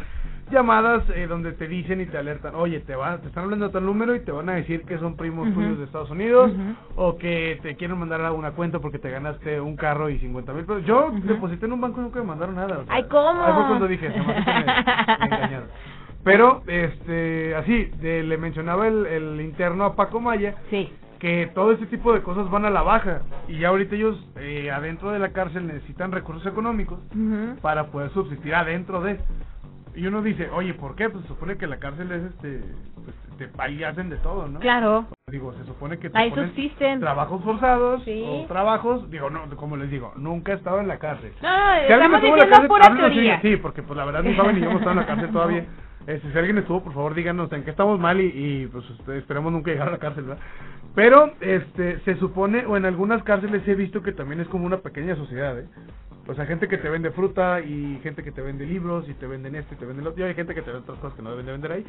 llamadas 0.51 1.03
eh, 1.15 1.27
donde 1.27 1.53
te 1.53 1.67
dicen 1.67 2.01
y 2.01 2.05
te 2.07 2.17
alertan, 2.17 2.55
oye, 2.55 2.81
te 2.81 2.93
va, 2.95 3.17
te 3.19 3.27
están 3.27 3.45
hablando 3.45 3.67
de 3.67 3.71
tal 3.73 3.85
número 3.85 4.13
y 4.15 4.19
te 4.19 4.31
van 4.33 4.49
a 4.49 4.53
decir 4.53 4.83
que 4.83 4.97
son 4.97 5.15
primos 5.15 5.51
tuyos 5.53 5.77
de 5.77 5.85
Estados 5.85 6.09
Unidos 6.11 6.51
o 6.97 7.17
que 7.17 7.57
te 7.61 7.75
quieren 7.77 7.97
mandar 7.97 8.19
a 8.25 8.33
una 8.33 8.51
cuenta 8.51 8.79
porque 8.79 8.99
te 8.99 9.09
ganaste 9.09 9.61
un 9.61 9.77
carro 9.77 10.09
y 10.09 10.19
50 10.19 10.51
mil 10.53 10.65
pesos. 10.65 10.83
Yo 10.85 11.11
deposité 11.23 11.67
en 11.67 11.73
un 11.73 11.81
banco 11.81 12.01
y 12.01 12.03
nunca 12.03 12.19
me 12.19 12.25
mandaron 12.25 12.55
nada. 12.55 12.79
o 12.79 12.83
sea, 12.85 12.93
Ay, 12.95 13.03
¿cómo? 13.09 13.41
Ahí 13.41 13.53
fue 13.53 13.65
cuando 13.67 13.87
dije, 13.87 14.11
se 14.11 14.19
me- 14.19 14.25
me 14.25 15.25
engañaron. 15.25 15.67
Pero, 16.23 16.61
este, 16.67 17.55
así, 17.55 17.85
de- 18.01 18.23
le 18.23 18.37
mencionaba 18.37 18.87
el, 18.87 19.05
el 19.05 19.41
interno 19.41 19.85
a 19.85 19.95
Paco 19.95 20.19
Maya 20.19 20.55
Sí. 20.69 20.91
Que 21.21 21.51
todo 21.53 21.71
este 21.71 21.85
tipo 21.85 22.13
de 22.13 22.23
cosas 22.23 22.49
van 22.49 22.65
a 22.65 22.71
la 22.71 22.81
baja 22.81 23.21
y 23.47 23.59
ya 23.59 23.67
ahorita 23.67 23.95
ellos 23.95 24.17
eh, 24.37 24.71
adentro 24.71 25.11
de 25.11 25.19
la 25.19 25.29
cárcel 25.33 25.67
necesitan 25.67 26.11
recursos 26.11 26.47
económicos 26.51 26.99
para 27.61 27.85
poder 27.91 28.09
subsistir 28.09 28.55
adentro 28.55 29.01
de 29.01 29.19
Y 29.93 30.07
uno 30.07 30.23
dice, 30.23 30.49
oye, 30.51 30.73
¿por 30.73 30.95
qué? 30.95 31.09
Pues 31.09 31.21
se 31.23 31.27
supone 31.27 31.57
que 31.57 31.67
la 31.67 31.77
cárcel 31.77 32.11
es 32.11 32.23
este, 32.23 32.63
pues 33.03 33.15
te 33.37 33.49
ahí 33.61 33.83
hacen 33.83 34.09
de 34.09 34.15
todo, 34.17 34.47
¿no? 34.47 34.59
Claro. 34.61 35.05
Digo, 35.29 35.53
se 35.53 35.63
supone 35.65 35.99
que 35.99 36.09
te 36.09 36.17
Ahí 36.17 36.29
ponen 36.31 36.47
subsisten. 36.47 36.99
trabajos 36.99 37.43
forzados 37.43 38.03
Sí. 38.03 38.23
o 38.25 38.45
trabajos, 38.47 39.09
digo, 39.11 39.29
no, 39.29 39.41
como 39.57 39.77
les 39.77 39.91
digo, 39.91 40.13
nunca 40.15 40.53
he 40.53 40.55
estado 40.55 40.79
en 40.79 40.87
la 40.87 40.97
cárcel. 40.97 41.33
No, 41.43 41.49
no, 41.49 41.75
Si 41.75 41.91
estamos 41.93 42.17
estuvo 42.17 42.33
en 42.33 42.39
la 42.39 42.45
diciendo 42.45 42.49
cárcel, 42.49 42.67
pura 42.67 43.09
teoría. 43.09 43.41
Sí, 43.41 43.57
porque 43.57 43.83
pues 43.83 43.95
la 43.97 44.05
verdad 44.05 44.23
ni 44.23 44.33
Fabián 44.33 44.55
ni 44.55 44.61
yo 44.61 44.69
hemos 44.71 44.81
estado 44.81 44.91
en 44.99 45.05
la 45.05 45.05
cárcel 45.05 45.29
todavía. 45.33 45.65
Este, 46.07 46.31
si 46.31 46.37
alguien 46.37 46.57
estuvo, 46.57 46.81
por 46.83 46.93
favor, 46.93 47.13
díganos 47.13 47.51
en 47.51 47.63
qué 47.63 47.69
estamos 47.69 47.99
mal 47.99 48.19
y, 48.19 48.25
y, 48.25 48.67
pues 48.67 48.83
esperemos 49.15 49.51
nunca 49.51 49.69
llegar 49.69 49.89
a 49.89 49.91
la 49.91 49.97
cárcel, 49.99 50.23
¿verdad? 50.23 50.41
Pero 50.95 51.31
este 51.39 51.99
se 52.01 52.15
supone, 52.17 52.65
o 52.65 52.75
en 52.75 52.85
algunas 52.85 53.23
cárceles 53.23 53.65
he 53.67 53.75
visto 53.75 54.01
que 54.01 54.11
también 54.11 54.41
es 54.41 54.47
como 54.47 54.65
una 54.65 54.77
pequeña 54.77 55.15
sociedad, 55.15 55.57
¿eh? 55.57 55.67
O 56.27 56.35
sea, 56.35 56.45
gente 56.45 56.67
que 56.67 56.77
te 56.77 56.89
vende 56.89 57.11
fruta 57.11 57.61
y 57.61 57.99
gente 58.03 58.23
que 58.23 58.31
te 58.31 58.41
vende 58.41 58.65
libros 58.65 59.09
y 59.09 59.13
te 59.15 59.25
venden 59.25 59.55
esto 59.55 59.73
y 59.73 59.77
te 59.77 59.85
venden 59.85 60.05
lo 60.05 60.11
otro. 60.11 60.23
Y 60.23 60.27
hay 60.27 60.35
gente 60.35 60.53
que 60.53 60.61
te 60.61 60.71
vende 60.71 60.83
otras 60.83 60.99
cosas 60.99 61.15
que 61.15 61.23
no 61.23 61.31
deben 61.31 61.47
de 61.47 61.51
vender 61.51 61.71
ahí. 61.71 61.85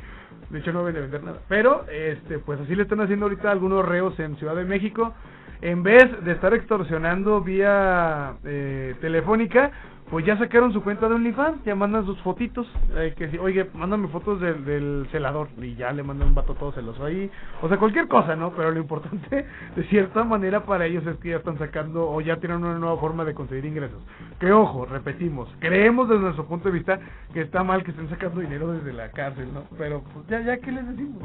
De 0.48 0.58
hecho, 0.58 0.72
no 0.72 0.80
deben 0.80 0.94
de 0.94 1.00
vender 1.02 1.22
nada. 1.22 1.38
Pero, 1.48 1.84
este, 1.90 2.38
pues 2.38 2.58
así 2.60 2.74
le 2.74 2.84
están 2.84 3.00
haciendo 3.02 3.26
ahorita 3.26 3.50
algunos 3.50 3.84
reos 3.84 4.18
en 4.18 4.36
Ciudad 4.36 4.56
de 4.56 4.64
México. 4.64 5.12
En 5.60 5.82
vez 5.82 6.24
de 6.24 6.32
estar 6.32 6.54
extorsionando 6.54 7.42
vía 7.42 8.34
eh, 8.44 8.94
telefónica, 9.00 9.70
pues 10.12 10.26
ya 10.26 10.36
sacaron 10.36 10.74
su 10.74 10.82
cuenta 10.82 11.08
de 11.08 11.14
OnlyFans, 11.14 11.64
ya 11.64 11.74
mandan 11.74 12.04
sus 12.04 12.20
fotitos, 12.20 12.66
eh, 12.96 13.14
que 13.16 13.38
oye, 13.38 13.66
mándame 13.72 14.08
fotos 14.08 14.42
del, 14.42 14.62
del 14.66 15.08
celador, 15.10 15.48
y 15.56 15.74
ya 15.74 15.90
le 15.90 16.02
mandan 16.02 16.28
un 16.28 16.34
vato 16.34 16.54
todo 16.54 16.70
celoso 16.72 17.06
ahí, 17.06 17.30
o 17.62 17.68
sea, 17.68 17.78
cualquier 17.78 18.08
cosa, 18.08 18.36
¿no? 18.36 18.50
Pero 18.50 18.72
lo 18.72 18.78
importante, 18.78 19.46
de 19.74 19.84
cierta 19.84 20.22
manera, 20.22 20.66
para 20.66 20.84
ellos 20.84 21.06
es 21.06 21.16
que 21.16 21.30
ya 21.30 21.36
están 21.36 21.56
sacando, 21.56 22.10
o 22.10 22.20
ya 22.20 22.36
tienen 22.36 22.58
una 22.58 22.78
nueva 22.78 22.98
forma 22.98 23.24
de 23.24 23.32
conseguir 23.32 23.64
ingresos. 23.64 24.02
Que 24.38 24.52
ojo, 24.52 24.84
repetimos, 24.84 25.48
creemos 25.60 26.10
desde 26.10 26.20
nuestro 26.20 26.44
punto 26.44 26.68
de 26.68 26.74
vista 26.74 27.00
que 27.32 27.40
está 27.40 27.64
mal 27.64 27.82
que 27.82 27.92
estén 27.92 28.10
sacando 28.10 28.42
dinero 28.42 28.70
desde 28.70 28.92
la 28.92 29.10
cárcel, 29.12 29.48
¿no? 29.54 29.62
Pero, 29.78 30.02
pues 30.12 30.26
ya, 30.26 30.42
ya, 30.42 30.58
¿qué 30.58 30.72
les 30.72 30.88
decimos? 30.88 31.22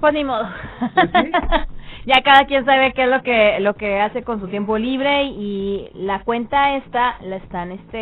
Pues 0.00 0.14
ni 0.14 0.24
modo. 0.24 0.44
ya 2.06 2.22
cada 2.22 2.44
quien 2.46 2.64
sabe 2.64 2.92
qué 2.92 3.02
es 3.02 3.10
lo 3.10 3.22
que 3.22 3.58
lo 3.60 3.74
que 3.74 4.00
hace 4.00 4.22
con 4.22 4.40
su 4.40 4.46
tiempo 4.46 4.78
libre 4.78 5.24
y 5.24 5.90
la 5.94 6.20
cuenta 6.20 6.76
esta 6.76 7.16
la 7.22 7.36
están 7.36 7.72
este 7.72 7.97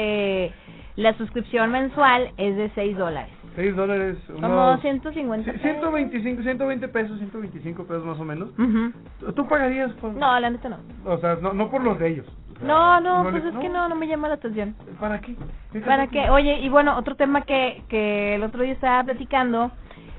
la 0.96 1.12
suscripción 1.14 1.70
mensual 1.70 2.32
es 2.36 2.56
de 2.56 2.70
6 2.74 2.96
dólares. 2.96 3.32
6 3.54 3.74
dólares, 3.74 4.18
Como 4.32 4.46
unos... 4.46 4.80
150 4.82 5.50
Sí, 5.52 5.58
125, 5.58 6.42
120 6.42 6.88
pesos, 6.88 7.18
125 7.18 7.84
pesos 7.84 8.04
más 8.04 8.18
o 8.20 8.24
menos. 8.24 8.50
Ujú. 8.58 8.92
¿Tú- 9.20 9.32
¿Tú 9.32 9.48
pagarías 9.48 9.92
por...? 9.94 10.14
No, 10.14 10.38
la 10.38 10.50
neta 10.50 10.68
no. 10.68 10.78
O 11.04 11.16
sea, 11.18 11.36
no, 11.40 11.52
no 11.54 11.70
por 11.70 11.82
los 11.82 11.98
de 11.98 12.08
ellos. 12.08 12.26
No, 12.62 13.00
no, 13.00 13.22
pues 13.30 13.44
le- 13.44 13.50
es 13.50 13.56
que 13.56 13.68
no, 13.68 13.88
no 13.88 13.94
me 13.96 14.06
llama 14.08 14.28
la 14.28 14.34
atención. 14.34 14.74
¿Para 15.00 15.20
qué? 15.20 15.36
¿Qué 15.72 15.80
¿Para 15.80 16.06
qué? 16.08 16.28
Oye, 16.30 16.58
y 16.60 16.68
bueno, 16.68 16.96
otro 16.98 17.14
tema 17.16 17.42
que, 17.42 17.82
que 17.88 18.34
el 18.34 18.42
otro 18.42 18.62
día 18.62 18.72
estaba 18.72 19.04
platicando 19.04 19.70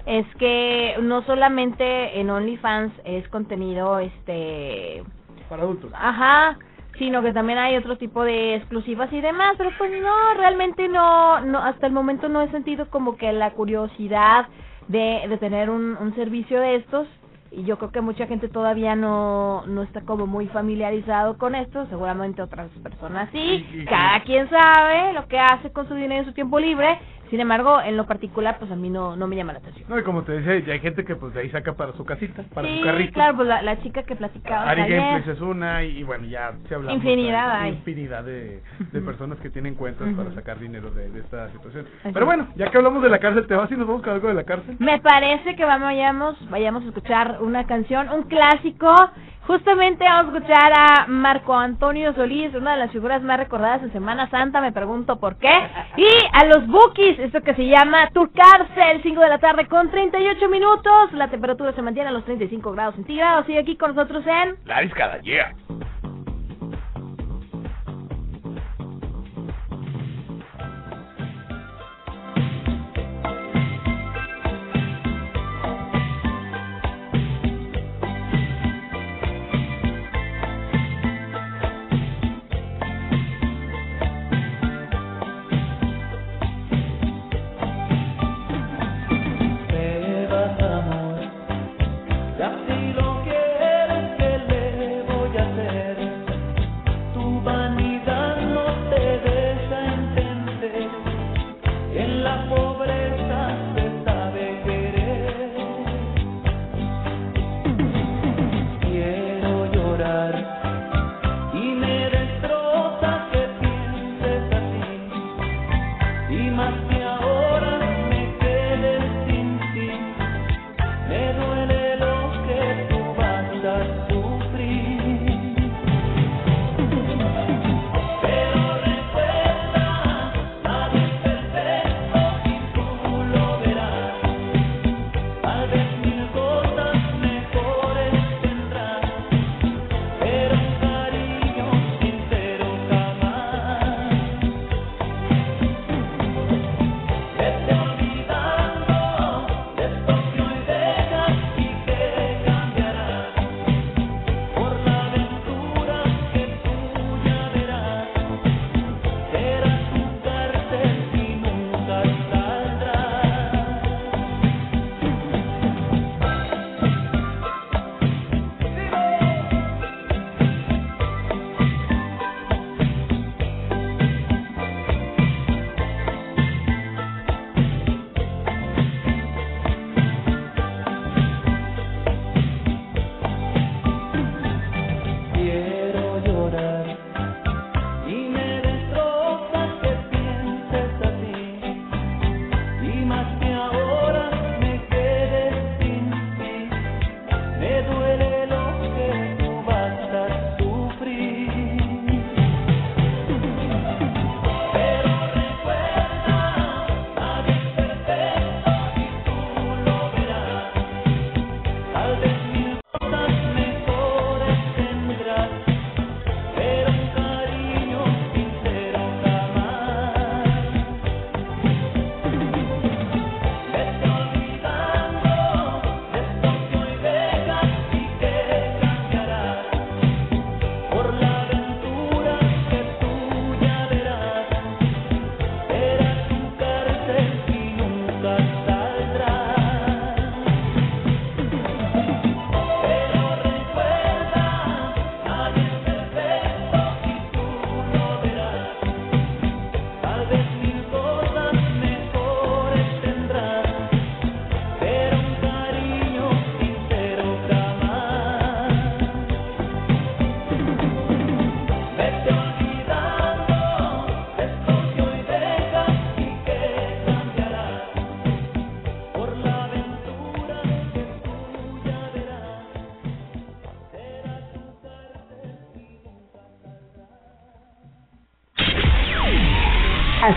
es 0.05 0.25
que 0.37 0.95
no 1.01 1.21
solamente 1.23 2.19
en 2.19 2.29
OnlyFans 2.29 2.93
es 3.05 3.27
contenido, 3.29 3.99
este... 3.99 5.03
Para 5.49 5.63
adultos. 5.63 5.91
Ajá, 5.95 6.57
sino 6.97 7.21
que 7.21 7.33
también 7.33 7.59
hay 7.59 7.75
otro 7.77 7.97
tipo 7.97 8.23
de 8.23 8.55
exclusivas 8.55 9.11
y 9.13 9.21
demás, 9.21 9.53
pero 9.57 9.71
pues 9.77 9.91
no, 10.01 10.33
realmente 10.37 10.87
no, 10.87 11.39
no 11.41 11.59
hasta 11.59 11.87
el 11.87 11.93
momento 11.93 12.27
no 12.29 12.41
he 12.41 12.49
sentido 12.51 12.89
como 12.89 13.17
que 13.17 13.31
la 13.33 13.51
curiosidad 13.51 14.47
de, 14.87 15.25
de 15.29 15.37
tener 15.37 15.69
un, 15.69 15.95
un 15.99 16.15
servicio 16.15 16.59
de 16.59 16.75
estos 16.77 17.07
y 17.49 17.63
yo 17.63 17.77
creo 17.77 17.91
que 17.91 18.01
mucha 18.01 18.27
gente 18.27 18.49
todavía 18.49 18.95
no, 18.95 19.63
no 19.67 19.81
está 19.83 20.01
como 20.01 20.27
muy 20.27 20.47
familiarizado 20.47 21.37
con 21.37 21.55
esto, 21.55 21.85
seguramente 21.87 22.41
otras 22.41 22.69
personas 22.83 23.29
sí, 23.31 23.65
Y- 23.73 23.81
y- 23.81 23.85
cada 23.85 24.19
quien 24.21 24.49
sabe 24.49 25.13
lo 25.13 25.27
que 25.27 25.39
hace 25.39 25.71
con 25.71 25.87
su 25.87 25.93
dinero 25.95 26.21
en 26.21 26.25
su 26.25 26.33
tiempo 26.33 26.59
libre, 26.59 26.99
sin 27.29 27.39
embargo, 27.39 27.81
en 27.81 27.97
lo 27.97 28.05
particular 28.05 28.57
pues 28.59 28.71
a 28.71 28.75
mí 28.75 28.89
no, 28.89 29.15
no 29.15 29.27
me 29.27 29.35
llama 29.35 29.53
la 29.53 29.59
atención. 29.59 29.87
No, 29.89 29.99
y 29.99 30.03
como 30.03 30.23
te 30.23 30.33
decía, 30.33 30.59
ya 30.65 30.73
hay 30.73 30.79
gente 30.79 31.05
que 31.05 31.15
pues 31.15 31.33
de 31.33 31.41
ahí 31.41 31.49
saca 31.49 31.73
para 31.73 31.93
su 31.93 32.05
casita, 32.05 32.43
para 32.53 32.67
sí, 32.67 32.79
su 32.79 32.85
carrito. 32.85 33.13
claro, 33.13 33.35
pues 33.37 33.47
la, 33.47 33.61
la 33.61 33.81
chica 33.81 34.03
que 34.03 34.15
platicaba 34.15 34.69
Ari. 34.69 34.81
Gameplays 34.81 35.27
es 35.27 35.41
una 35.41 35.83
y, 35.83 35.99
y 35.99 36.03
bueno, 36.03 36.25
ya 36.25 36.53
se 36.67 36.75
hablamos. 36.75 36.95
Infinidad 37.03 37.51
hay. 37.61 37.71
Infinidad 37.73 38.23
de, 38.23 38.61
de 38.91 39.01
personas 39.01 39.39
que 39.39 39.49
tienen 39.49 39.75
cuentas 39.75 40.07
para 40.15 40.33
sacar 40.33 40.59
dinero 40.59 40.91
de, 40.91 41.09
de 41.09 41.19
esta 41.19 41.49
situación. 41.51 41.85
Así 42.03 42.13
Pero 42.13 42.25
bueno, 42.25 42.47
ya 42.55 42.69
que 42.71 42.77
hablamos 42.77 43.03
de 43.03 43.09
la 43.09 43.19
cárcel, 43.19 43.47
¿te 43.47 43.55
vas 43.55 43.71
y 43.71 43.75
nos 43.75 43.87
vamos 43.87 44.01
con 44.03 44.13
algo 44.13 44.27
de 44.27 44.33
la 44.33 44.43
cárcel? 44.43 44.75
Me 44.79 44.99
parece 44.99 45.55
que 45.55 45.65
vayamos, 45.65 46.35
vayamos 46.49 46.83
a 46.83 46.87
escuchar 46.87 47.37
una 47.41 47.65
canción, 47.65 48.09
un 48.09 48.23
clásico. 48.23 48.93
Justamente 49.47 50.03
vamos 50.03 50.33
a 50.33 50.37
escuchar 50.37 50.73
a 50.75 51.05
Marco 51.07 51.55
Antonio 51.55 52.13
Solís, 52.13 52.53
una 52.53 52.73
de 52.73 52.79
las 52.79 52.91
figuras 52.91 53.23
más 53.23 53.37
recordadas 53.37 53.81
en 53.81 53.93
Semana 53.93 54.29
Santa, 54.29 54.59
me 54.59 54.73
pregunto 54.73 55.19
por 55.21 55.37
qué. 55.37 55.47
Y 55.97 56.07
a 56.33 56.43
los 56.45 56.67
Bookies, 56.67 57.17
esto 57.17 57.41
que 57.41 57.55
se 57.55 57.65
llama 57.65 58.09
Tu 58.13 58.29
Cárcel, 58.33 58.99
5 59.01 59.21
de 59.21 59.29
la 59.29 59.39
tarde 59.39 59.65
con 59.67 59.89
38 59.89 60.49
minutos. 60.49 61.13
La 61.13 61.29
temperatura 61.29 61.71
se 61.71 61.81
mantiene 61.81 62.09
a 62.09 62.11
los 62.11 62.25
35 62.25 62.73
grados 62.73 62.95
centígrados. 62.95 63.45
Sigue 63.45 63.59
aquí 63.59 63.77
con 63.77 63.95
nosotros 63.95 64.23
en... 64.27 64.57
La 64.65 64.81
discada, 64.81 65.19
yeah. 65.21 65.55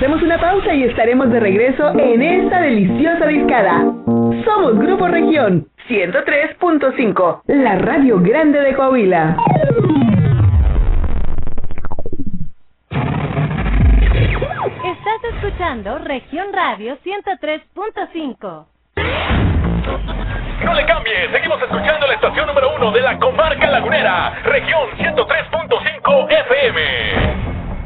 Hacemos 0.01 0.23
una 0.23 0.41
pausa 0.41 0.73
y 0.73 0.85
estaremos 0.85 1.29
de 1.29 1.41
regreso 1.41 1.91
en 1.91 2.23
esta 2.23 2.63
deliciosa 2.63 3.27
discada. 3.27 3.81
Somos 4.47 4.79
Grupo 4.79 5.07
Región 5.09 5.67
103.5, 5.91 7.43
la 7.49 7.75
radio 7.77 8.19
grande 8.19 8.61
de 8.61 8.75
Coahuila. 8.75 9.37
Estás 14.87 15.35
escuchando 15.35 15.99
Región 15.99 16.47
Radio 16.51 16.97
103.5. 17.05 18.67
No 20.65 20.75
le 20.75 20.87
cambie, 20.87 21.29
seguimos 21.31 21.61
escuchando 21.61 22.07
la 22.07 22.15
estación 22.15 22.47
número 22.47 22.75
uno 22.75 22.91
de 22.91 23.03
la 23.03 23.19
comarca 23.19 23.71
lagunera, 23.71 24.31
región 24.45 24.89
103.5 24.97 26.33
FM. 26.47 27.50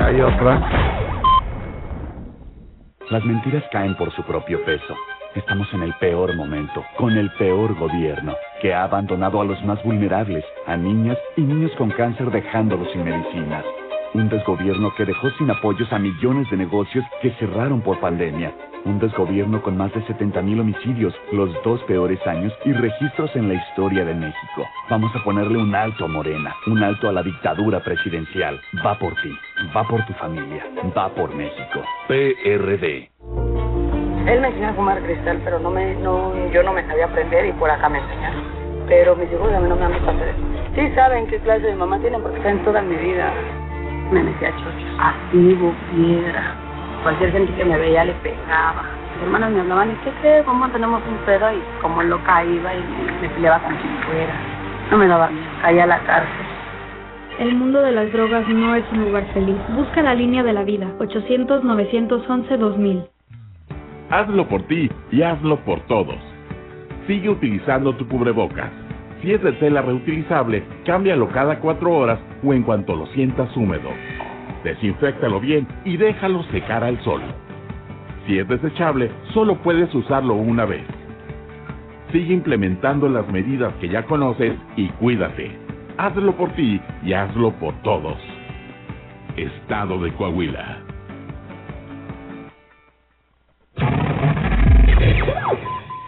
Hay 0.00 0.20
otra. 0.20 0.60
Las 3.10 3.24
mentiras 3.24 3.64
caen 3.72 3.96
por 3.96 4.12
su 4.14 4.22
propio 4.22 4.64
peso. 4.64 4.94
Estamos 5.34 5.66
en 5.72 5.82
el 5.82 5.94
peor 5.94 6.36
momento, 6.36 6.84
con 6.96 7.16
el 7.16 7.30
peor 7.32 7.74
gobierno, 7.78 8.34
que 8.60 8.72
ha 8.72 8.84
abandonado 8.84 9.40
a 9.40 9.44
los 9.44 9.62
más 9.64 9.82
vulnerables, 9.82 10.44
a 10.66 10.76
niñas 10.76 11.18
y 11.36 11.40
niños 11.40 11.72
con 11.76 11.90
cáncer 11.90 12.30
dejándolos 12.30 12.90
sin 12.92 13.04
medicinas. 13.04 13.64
Un 14.14 14.28
desgobierno 14.28 14.94
que 14.94 15.04
dejó 15.04 15.28
sin 15.30 15.50
apoyos 15.50 15.92
a 15.92 15.98
millones 15.98 16.48
de 16.48 16.56
negocios 16.56 17.04
que 17.20 17.32
cerraron 17.32 17.80
por 17.80 17.98
pandemia. 17.98 18.54
Un 18.84 19.00
desgobierno 19.00 19.60
con 19.60 19.76
más 19.76 19.92
de 19.92 20.06
70 20.06 20.40
mil 20.40 20.60
homicidios, 20.60 21.12
los 21.32 21.50
dos 21.64 21.82
peores 21.82 22.24
años 22.24 22.52
y 22.64 22.72
registros 22.72 23.34
en 23.34 23.48
la 23.48 23.54
historia 23.54 24.04
de 24.04 24.14
México. 24.14 24.68
Vamos 24.88 25.10
a 25.16 25.24
ponerle 25.24 25.58
un 25.58 25.74
alto 25.74 26.04
a 26.04 26.08
Morena, 26.08 26.54
un 26.68 26.80
alto 26.80 27.08
a 27.08 27.12
la 27.12 27.24
dictadura 27.24 27.80
presidencial. 27.80 28.60
Va 28.86 28.96
por 29.00 29.14
ti, 29.20 29.36
va 29.76 29.82
por 29.82 30.06
tu 30.06 30.12
familia, 30.12 30.64
va 30.96 31.08
por 31.08 31.34
México. 31.34 31.82
PRD. 32.06 33.10
Él 34.30 34.40
me 34.40 34.46
enseñó 34.46 34.68
a 34.68 34.74
fumar 34.74 35.02
cristal, 35.02 35.40
pero 35.42 35.58
no 35.58 35.72
me, 35.72 35.96
no, 35.96 36.32
yo 36.52 36.62
no 36.62 36.72
me 36.72 36.86
sabía 36.86 37.06
aprender 37.06 37.46
y 37.46 37.52
por 37.54 37.68
acá 37.68 37.88
me 37.88 37.98
enseñaron. 37.98 38.44
Pero 38.86 39.16
mis 39.16 39.32
hijos 39.32 39.52
a 39.52 39.58
mí 39.58 39.68
no 39.68 39.74
me 39.74 39.86
han 39.86 39.92
visto 39.92 40.08
hacer 40.08 40.28
eso. 40.28 40.38
Sí 40.76 40.94
saben 40.94 41.26
qué 41.26 41.40
clase 41.40 41.66
de 41.66 41.74
mamá 41.74 41.98
tienen 41.98 42.22
porque 42.22 42.40
saben 42.42 42.64
toda 42.64 42.80
mi 42.80 42.94
vida. 42.94 43.32
Me 44.14 44.22
metía 44.22 44.50
chochos, 44.52 44.72
activo, 45.00 45.74
piedra. 45.92 46.54
Cualquier 47.02 47.32
gente 47.32 47.52
que 47.52 47.64
me 47.64 47.76
veía 47.76 48.04
le 48.04 48.12
pegaba. 48.22 48.84
Mis 49.14 49.24
hermanas 49.24 49.50
me 49.50 49.62
hablaban, 49.62 49.90
¿y 49.90 49.94
qué 50.04 50.12
crees? 50.20 50.44
¿Cómo 50.44 50.68
tenemos 50.68 51.02
un 51.08 51.16
pedo? 51.26 51.52
Y 51.52 51.60
como 51.82 52.00
loca 52.00 52.44
iba 52.44 52.76
y 52.76 52.78
me, 52.78 53.10
me 53.22 53.28
peleaba 53.30 53.58
con 53.58 53.74
quien 53.74 53.92
fuera. 54.06 54.34
No 54.92 54.98
me 54.98 55.08
daba 55.08 55.30
miedo, 55.30 55.44
caía 55.62 55.82
a 55.82 55.88
la 55.88 55.98
cárcel. 56.04 56.46
El 57.40 57.56
mundo 57.56 57.82
de 57.82 57.90
las 57.90 58.12
drogas 58.12 58.46
no 58.46 58.76
es 58.76 58.84
un 58.92 59.06
lugar 59.06 59.24
feliz. 59.34 59.56
Busca 59.74 60.00
la 60.00 60.14
línea 60.14 60.44
de 60.44 60.52
la 60.52 60.62
vida. 60.62 60.86
800-911-2000. 61.00 63.08
Hazlo 64.10 64.46
por 64.46 64.62
ti 64.68 64.92
y 65.10 65.22
hazlo 65.22 65.56
por 65.64 65.80
todos. 65.86 66.20
Sigue 67.08 67.30
utilizando 67.30 67.92
tu 67.96 68.06
cubrebocas. 68.06 68.83
Si 69.24 69.32
es 69.32 69.42
de 69.42 69.52
tela 69.52 69.80
reutilizable, 69.80 70.62
cámbialo 70.84 71.30
cada 71.30 71.58
cuatro 71.58 71.90
horas 71.94 72.20
o 72.42 72.52
en 72.52 72.62
cuanto 72.62 72.94
lo 72.94 73.06
sientas 73.06 73.56
húmedo. 73.56 73.88
Desinféctalo 74.62 75.40
bien 75.40 75.66
y 75.86 75.96
déjalo 75.96 76.42
secar 76.52 76.84
al 76.84 77.02
sol. 77.02 77.22
Si 78.26 78.38
es 78.38 78.46
desechable, 78.46 79.10
solo 79.32 79.56
puedes 79.62 79.94
usarlo 79.94 80.34
una 80.34 80.66
vez. 80.66 80.84
Sigue 82.12 82.34
implementando 82.34 83.08
las 83.08 83.26
medidas 83.28 83.72
que 83.80 83.88
ya 83.88 84.02
conoces 84.02 84.56
y 84.76 84.88
cuídate. 84.88 85.56
Hazlo 85.96 86.32
por 86.36 86.50
ti 86.50 86.78
y 87.02 87.14
hazlo 87.14 87.52
por 87.52 87.72
todos. 87.80 88.18
Estado 89.38 90.02
de 90.02 90.12
Coahuila. 90.12 90.82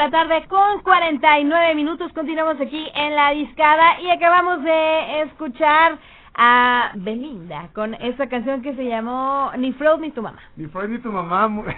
La 0.00 0.10
tarde 0.10 0.46
con 0.48 0.80
49 0.82 1.74
minutos. 1.74 2.10
Continuamos 2.14 2.58
aquí 2.58 2.86
en 2.94 3.14
la 3.14 3.32
discada 3.32 4.00
y 4.00 4.08
acabamos 4.08 4.62
de 4.64 5.22
escuchar 5.24 5.98
a 6.34 6.92
Belinda 6.94 7.68
con 7.74 7.92
esta 7.92 8.26
canción 8.26 8.62
que 8.62 8.74
se 8.76 8.84
llamó 8.86 9.50
Ni 9.58 9.72
Freud 9.74 9.98
ni 10.00 10.10
tu 10.10 10.22
mamá. 10.22 10.38
Ni 10.56 10.66
Freud 10.68 10.88
ni 10.88 10.98
tu 10.98 11.12
mamá. 11.12 11.50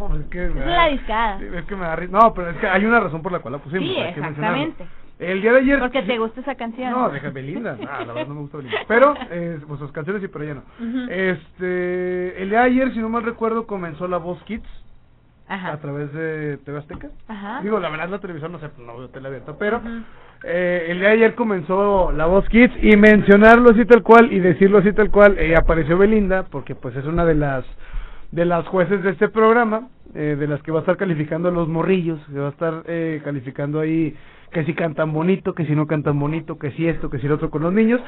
Oh, 0.00 0.10
es 0.16 0.26
que 0.26 0.38
me 0.48 0.60
Es 0.60 0.66
da- 0.66 0.76
la 0.76 0.86
discada. 0.88 1.40
es 1.40 1.64
que 1.64 1.76
me 1.76 1.82
da. 1.86 1.96
No, 2.08 2.34
pero 2.34 2.50
es 2.50 2.56
que 2.56 2.66
hay 2.68 2.84
una 2.84 2.98
razón 2.98 3.22
por 3.22 3.30
la 3.32 3.38
cual 3.38 3.52
la 3.52 3.58
pusimos. 3.58 3.88
Sí, 3.88 3.96
exactamente. 4.00 4.84
El 5.20 5.40
día 5.42 5.52
de 5.52 5.58
ayer. 5.60 5.78
Porque 5.78 6.02
te 6.02 6.18
gusta 6.18 6.40
esa 6.40 6.56
canción. 6.56 6.90
No, 6.90 7.08
deja 7.08 7.30
Belinda. 7.30 7.76
No, 7.76 7.84
la 7.84 8.12
verdad 8.12 8.26
no 8.26 8.34
me 8.34 8.40
gusta 8.40 8.56
Belinda. 8.58 8.78
Pero, 8.88 9.14
eh, 9.30 9.60
pues 9.68 9.78
sus 9.78 9.92
canciones 9.92 10.22
sí, 10.22 10.28
pero 10.28 10.44
ya 10.44 10.54
no. 10.54 10.62
Este, 11.08 12.42
el 12.42 12.50
día 12.50 12.60
de 12.60 12.64
ayer, 12.66 12.92
si 12.94 12.98
no 12.98 13.08
mal 13.08 13.22
recuerdo, 13.22 13.66
comenzó 13.68 14.08
la 14.08 14.16
Voz 14.18 14.42
Kids 14.42 14.66
Ajá. 15.50 15.72
a 15.72 15.76
través 15.78 16.12
de 16.12 16.58
TV 16.58 16.78
Azteca. 16.78 17.08
Ajá. 17.26 17.60
Digo, 17.62 17.80
la 17.80 17.90
verdad 17.90 18.08
la 18.08 18.20
televisión 18.20 18.52
no 18.52 18.60
sé, 18.60 18.70
no 18.78 18.96
veo 18.96 19.08
tele 19.08 19.28
abierta, 19.28 19.56
pero 19.58 19.82
eh, 20.44 20.86
el 20.90 21.00
día 21.00 21.08
de 21.08 21.14
ayer 21.14 21.34
comenzó 21.34 22.12
la 22.12 22.26
Voz 22.26 22.48
Kids 22.48 22.72
y 22.82 22.96
mencionarlo 22.96 23.70
así 23.70 23.84
tal 23.84 24.02
cual 24.02 24.32
y 24.32 24.38
decirlo 24.38 24.78
así 24.78 24.92
tal 24.92 25.10
cual, 25.10 25.36
eh, 25.38 25.56
apareció 25.56 25.98
Belinda 25.98 26.44
porque 26.44 26.76
pues 26.76 26.94
es 26.94 27.04
una 27.04 27.24
de 27.24 27.34
las 27.34 27.64
de 28.30 28.44
las 28.44 28.66
jueces 28.68 29.02
de 29.02 29.10
este 29.10 29.28
programa, 29.28 29.88
eh, 30.14 30.36
de 30.38 30.46
las 30.46 30.62
que 30.62 30.70
va 30.70 30.78
a 30.78 30.82
estar 30.82 30.96
calificando 30.96 31.48
a 31.48 31.52
los 31.52 31.66
morrillos, 31.66 32.20
que 32.32 32.38
va 32.38 32.46
a 32.46 32.50
estar 32.50 32.82
eh, 32.86 33.20
calificando 33.24 33.80
ahí 33.80 34.16
que 34.52 34.64
si 34.64 34.74
cantan 34.74 35.12
bonito, 35.12 35.54
que 35.54 35.66
si 35.66 35.74
no 35.74 35.86
cantan 35.86 36.18
bonito, 36.18 36.58
que 36.58 36.70
si 36.72 36.88
esto, 36.88 37.10
que 37.10 37.18
si 37.18 37.28
lo 37.28 37.36
otro 37.36 37.50
con 37.50 37.62
los 37.62 37.72
niños 37.72 38.00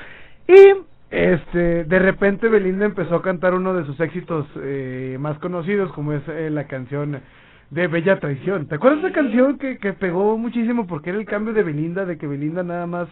y 0.47 0.75
este 1.13 1.85
de 1.85 1.99
repente 1.99 2.49
Belinda 2.49 2.87
empezó 2.87 3.17
a 3.17 3.23
cantar 3.23 3.53
uno 3.53 3.75
de 3.75 3.85
sus 3.85 4.01
éxitos 4.01 4.47
eh, 4.57 5.19
más 5.21 5.39
conocidos 5.41 5.93
como 5.93 6.15
es 6.15 6.23
eh, 6.27 6.49
la 6.51 6.67
canción 6.67 7.21
de 7.69 7.87
Bella 7.87 8.19
Traición. 8.19 8.67
¿Te 8.67 8.77
acuerdas 8.77 9.03
de 9.03 9.09
esa 9.09 9.15
canción 9.15 9.59
que, 9.59 9.77
que 9.77 9.93
pegó 9.93 10.39
muchísimo 10.39 10.87
porque 10.87 11.11
era 11.11 11.19
el 11.19 11.27
cambio 11.27 11.53
de 11.53 11.63
Belinda, 11.63 12.07
de 12.07 12.17
que 12.17 12.27
Belinda 12.27 12.63
nada 12.63 12.87
más 12.87 13.09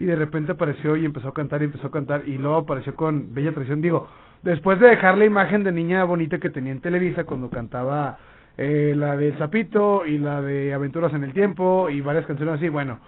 y 0.00 0.04
de 0.04 0.16
repente 0.16 0.52
apareció 0.52 0.96
y 0.96 1.04
empezó 1.04 1.28
a 1.28 1.34
cantar 1.34 1.62
y 1.62 1.66
empezó 1.66 1.86
a 1.86 1.92
cantar 1.92 2.22
y 2.26 2.38
luego 2.38 2.56
apareció 2.56 2.96
con 2.96 3.32
Bella 3.32 3.52
Traición? 3.52 3.80
Digo, 3.80 4.08
después 4.42 4.80
de 4.80 4.88
dejar 4.88 5.16
la 5.16 5.24
imagen 5.24 5.62
de 5.62 5.70
niña 5.70 6.02
bonita 6.02 6.38
que 6.38 6.50
tenía 6.50 6.72
en 6.72 6.80
Televisa 6.80 7.22
cuando 7.22 7.50
cantaba 7.50 8.18
eh, 8.58 8.94
la 8.96 9.16
de 9.16 9.32
Zapito 9.34 10.04
y 10.06 10.18
la 10.18 10.42
de 10.42 10.74
Aventuras 10.74 11.14
en 11.14 11.22
el 11.22 11.32
Tiempo 11.32 11.88
y 11.88 12.00
varias 12.00 12.26
canciones 12.26 12.56
así, 12.56 12.68
bueno, 12.68 12.98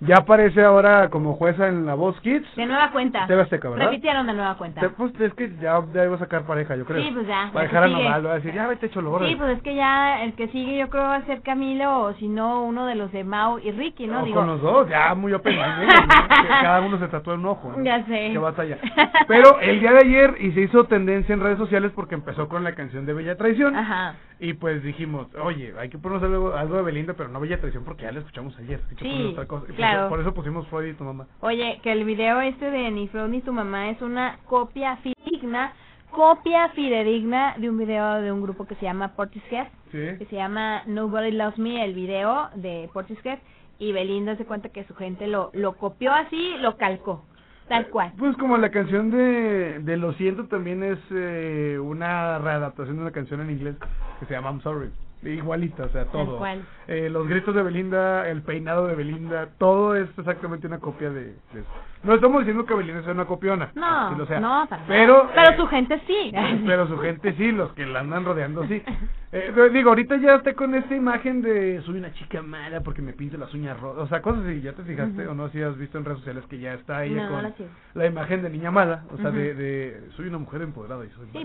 ya 0.00 0.16
aparece 0.18 0.62
ahora 0.62 1.08
como 1.08 1.34
jueza 1.34 1.68
en 1.68 1.86
la 1.86 1.94
Voz 1.94 2.20
Kids. 2.20 2.46
De 2.54 2.66
nueva 2.66 2.90
cuenta. 2.92 3.26
TV 3.26 3.42
Azteca, 3.42 3.70
¿verdad? 3.70 3.86
Repitieron 3.86 4.26
de 4.26 4.34
nueva 4.34 4.56
cuenta. 4.56 4.80
Te- 4.82 4.90
Pues 4.90 5.18
es 5.20 5.32
que 5.34 5.50
ya, 5.56 5.80
ya 5.94 6.04
iba 6.04 6.16
a 6.16 6.18
sacar 6.18 6.42
pareja, 6.42 6.76
yo 6.76 6.84
creo. 6.84 7.02
Sí, 7.02 7.10
pues 7.14 7.26
ya, 7.26 7.44
Va 7.46 7.48
a 7.48 7.52
ya 7.54 7.60
dejar 7.62 7.84
a. 7.84 7.88
Nodal, 7.88 8.26
va 8.26 8.32
a 8.32 8.34
decir, 8.34 8.52
ya 8.52 8.66
vete 8.66 8.86
hecho 8.86 9.00
logro. 9.00 9.26
Sí, 9.26 9.34
pues 9.36 9.56
es 9.56 9.62
que 9.62 9.74
ya 9.74 10.22
el 10.22 10.34
que 10.34 10.48
sigue 10.48 10.76
yo 10.78 10.88
creo 10.90 11.04
va 11.04 11.16
a 11.16 11.24
ser 11.26 11.40
Camilo 11.42 12.00
o 12.00 12.12
si 12.14 12.28
no 12.28 12.62
uno 12.64 12.84
de 12.86 12.94
los 12.94 13.10
de 13.12 13.24
Mau 13.24 13.58
y 13.58 13.70
Ricky, 13.72 14.06
¿no? 14.06 14.20
O 14.20 14.24
Digo, 14.24 14.36
con 14.40 14.46
los 14.48 14.60
dos, 14.60 14.88
ya 14.88 15.14
muy 15.14 15.32
open. 15.32 15.56
Que 16.36 16.48
Cada 16.48 16.80
uno 16.82 16.98
se 16.98 17.08
tatúa 17.08 17.34
un 17.34 17.46
ojo. 17.46 17.72
¿no? 17.76 17.82
Ya 17.82 18.04
sé. 18.04 18.30
Qué 18.32 18.38
batalla. 18.38 18.78
Pero 19.28 19.58
el 19.60 19.80
día 19.80 19.92
de 19.92 19.98
ayer 19.98 20.34
y 20.40 20.52
se 20.52 20.60
hizo 20.60 20.84
tendencia 20.84 21.32
en 21.32 21.40
redes 21.40 21.58
sociales 21.58 21.92
porque 21.94 22.14
empezó 22.14 22.48
con 22.48 22.62
la 22.64 22.74
canción 22.74 23.06
de 23.06 23.14
Bella 23.14 23.36
Traición. 23.36 23.74
Ajá. 23.74 24.14
Y 24.38 24.52
pues 24.52 24.82
dijimos, 24.82 25.28
oye, 25.42 25.72
hay 25.78 25.88
que 25.88 25.96
ponernos 25.98 26.22
algo, 26.30 26.54
algo 26.54 26.76
de 26.76 26.82
Belinda, 26.82 27.14
pero 27.14 27.30
no 27.30 27.40
Bella 27.40 27.58
Traición 27.58 27.84
porque 27.84 28.02
ya 28.02 28.12
la 28.12 28.18
escuchamos 28.20 28.56
ayer. 28.58 28.80
Hay 28.90 28.96
que 28.96 29.04
Sí, 29.04 29.26
otra 29.32 29.46
cosa. 29.46 29.66
Claro. 29.74 30.08
Por 30.10 30.20
eso 30.20 30.34
pusimos 30.34 30.66
Freud 30.68 30.90
y 30.90 30.94
tu 30.94 31.04
mamá. 31.04 31.26
Oye, 31.40 31.80
que 31.82 31.90
el 31.92 32.04
video 32.04 32.40
este 32.42 32.70
de 32.70 32.90
Ni 32.90 33.08
Freud 33.08 33.28
ni 33.28 33.40
tu 33.40 33.52
mamá 33.52 33.88
es 33.90 34.02
una 34.02 34.38
copia 34.44 34.98
fidedigna, 34.98 35.72
copia 36.10 36.68
fidedigna 36.70 37.54
de 37.56 37.70
un 37.70 37.78
video 37.78 38.20
de 38.20 38.30
un 38.30 38.42
grupo 38.42 38.66
que 38.66 38.74
se 38.74 38.82
llama 38.82 39.14
Portishead, 39.16 39.68
Sí. 39.90 40.18
que 40.18 40.26
se 40.28 40.36
llama 40.36 40.82
Nobody 40.86 41.30
Loves 41.30 41.58
Me, 41.58 41.82
el 41.82 41.94
video 41.94 42.50
de 42.56 42.90
Portishead, 42.92 43.38
y 43.78 43.92
Belinda 43.92 44.36
se 44.36 44.44
cuenta 44.44 44.68
que 44.68 44.84
su 44.84 44.94
gente 44.94 45.26
lo, 45.28 45.50
lo 45.54 45.76
copió 45.76 46.12
así, 46.12 46.54
lo 46.60 46.76
calcó, 46.76 47.24
tal 47.68 47.88
cual. 47.88 48.12
Pues 48.18 48.36
como 48.36 48.56
la 48.56 48.70
canción 48.70 49.10
de, 49.10 49.80
de 49.80 49.96
Lo 49.96 50.12
siento 50.14 50.46
también 50.46 50.82
es 50.82 50.98
eh, 51.10 51.78
una 51.80 52.38
readaptación 52.38 52.96
de 52.96 53.02
una 53.02 53.12
canción 53.12 53.40
en 53.40 53.50
inglés 53.50 53.76
que 54.20 54.26
se 54.26 54.34
llama 54.34 54.50
I'm 54.50 54.60
Sorry. 54.62 54.90
Igualita, 55.26 55.84
o 55.84 55.88
sea, 55.90 56.04
todo. 56.06 56.38
cual. 56.38 56.62
Eh, 56.88 57.08
los 57.10 57.26
gritos 57.28 57.54
de 57.54 57.62
Belinda, 57.62 58.28
el 58.28 58.42
peinado 58.42 58.86
de 58.86 58.94
Belinda, 58.94 59.48
todo 59.58 59.96
es 59.96 60.08
exactamente 60.18 60.66
una 60.66 60.78
copia 60.78 61.10
de, 61.10 61.24
de 61.24 61.60
eso. 61.60 61.68
No 62.04 62.14
estamos 62.14 62.40
diciendo 62.40 62.64
que 62.64 62.74
Belinda 62.74 63.02
sea 63.02 63.12
una 63.12 63.24
copiona. 63.24 63.70
No, 63.74 64.10
que 64.10 64.18
lo 64.18 64.26
sea. 64.26 64.38
no, 64.38 64.66
para 64.68 64.84
pero, 64.86 65.28
pero 65.34 65.50
eh, 65.50 65.56
su 65.56 65.66
gente 65.66 66.00
sí. 66.06 66.32
pero 66.66 66.86
su 66.86 66.98
gente 66.98 67.32
sí, 67.32 67.50
los 67.52 67.72
que 67.72 67.84
la 67.86 68.00
andan 68.00 68.24
rodeando 68.24 68.64
sí. 68.66 68.82
Eh, 69.32 69.52
digo, 69.72 69.90
ahorita 69.90 70.16
ya 70.16 70.36
está 70.36 70.54
con 70.54 70.74
esta 70.76 70.94
imagen 70.94 71.42
de 71.42 71.82
soy 71.82 71.98
una 71.98 72.12
chica 72.14 72.40
mala 72.42 72.80
porque 72.80 73.02
me 73.02 73.12
pinto 73.12 73.36
las 73.36 73.52
uñas 73.52 73.78
rojas. 73.78 74.04
O 74.04 74.06
sea, 74.06 74.22
cosas 74.22 74.44
así, 74.44 74.62
¿ya 74.62 74.72
te 74.72 74.82
fijaste 74.84 75.26
o 75.26 75.34
no? 75.34 75.48
Si 75.50 75.60
has 75.60 75.76
visto 75.76 75.98
en 75.98 76.04
redes 76.06 76.20
sociales 76.20 76.44
que 76.48 76.58
ya 76.58 76.72
está 76.74 77.04
ella 77.04 77.28
No, 77.28 77.42
con 77.42 77.52
la 77.94 78.06
imagen 78.06 78.40
de 78.42 78.50
niña 78.50 78.70
mala. 78.70 79.02
O 79.12 79.16
sea, 79.18 79.30
de, 79.32 79.54
de 79.54 80.00
soy 80.16 80.28
una 80.28 80.38
mujer 80.38 80.62
empoderada 80.62 81.04
y 81.04 81.10
soy 81.10 81.26
Sí, 81.32 81.44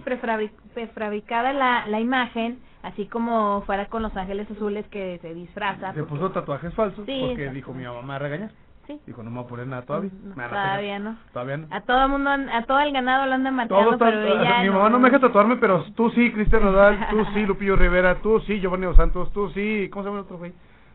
prefabricada 0.74 1.54
la, 1.54 1.86
la 1.88 2.00
imagen, 2.00 2.60
así 2.84 3.06
como 3.08 3.62
fuera 3.62 3.86
con 3.88 4.02
los 4.02 4.16
ángeles 4.16 4.50
azules 4.52 4.86
que 4.88 5.20
se 5.22 5.34
disfraza. 5.34 5.94
Se 5.94 6.00
porque- 6.00 6.16
puso 6.16 6.32
tatuajes 6.32 6.74
falsos 6.74 7.06
Sí, 7.06 7.24
porque 7.28 7.50
dijo 7.52 7.74
mi 7.74 7.84
mamá 7.84 8.16
a 8.16 8.20
regañar. 8.20 8.52
Sí. 8.88 9.00
Dijo, 9.06 9.22
no 9.22 9.30
me 9.30 9.38
voy 9.38 9.46
a 9.46 9.48
poner 9.48 9.68
nada 9.68 9.82
todavía. 9.84 10.10
No, 10.24 10.36
Me 10.36 10.44
van 10.44 10.46
a 10.46 10.50
todavía 10.50 11.00
no. 11.00 11.16
Todavía 11.32 11.58
no. 11.58 11.68
A 11.70 11.82
todo 11.82 12.04
el 12.04 12.10
mundo, 12.10 12.30
a 12.32 12.64
todo 12.64 12.80
el 12.80 12.92
ganado 12.92 13.26
lo 13.28 13.38
Todo 13.38 13.52
matando, 13.52 13.98
pero 14.00 14.22
ella 14.28 14.64
mi 14.64 14.70
mamá 14.72 14.90
no 14.90 15.00
me 15.00 15.10
deja 15.10 15.22
tatuarme, 15.22 15.58
pero 15.58 15.84
tú 15.96 16.10
sí, 16.10 16.32
Cristian 16.32 16.64
Nodal, 16.64 17.08
tú 17.12 17.24
sí, 17.34 17.46
Lupillo 17.46 17.76
Rivera, 17.76 18.16
tú 18.22 18.40
sí, 18.42 18.60
Giovanni 18.60 18.88
Dos 18.88 18.96
Santos, 18.98 19.32
tú 19.34 19.50
sí, 19.52 19.88
¿cómo 19.92 20.04
se 20.04 20.10
llama 20.10 20.20
el 20.20 20.26
otro 20.26 20.38
güey? 20.40 20.52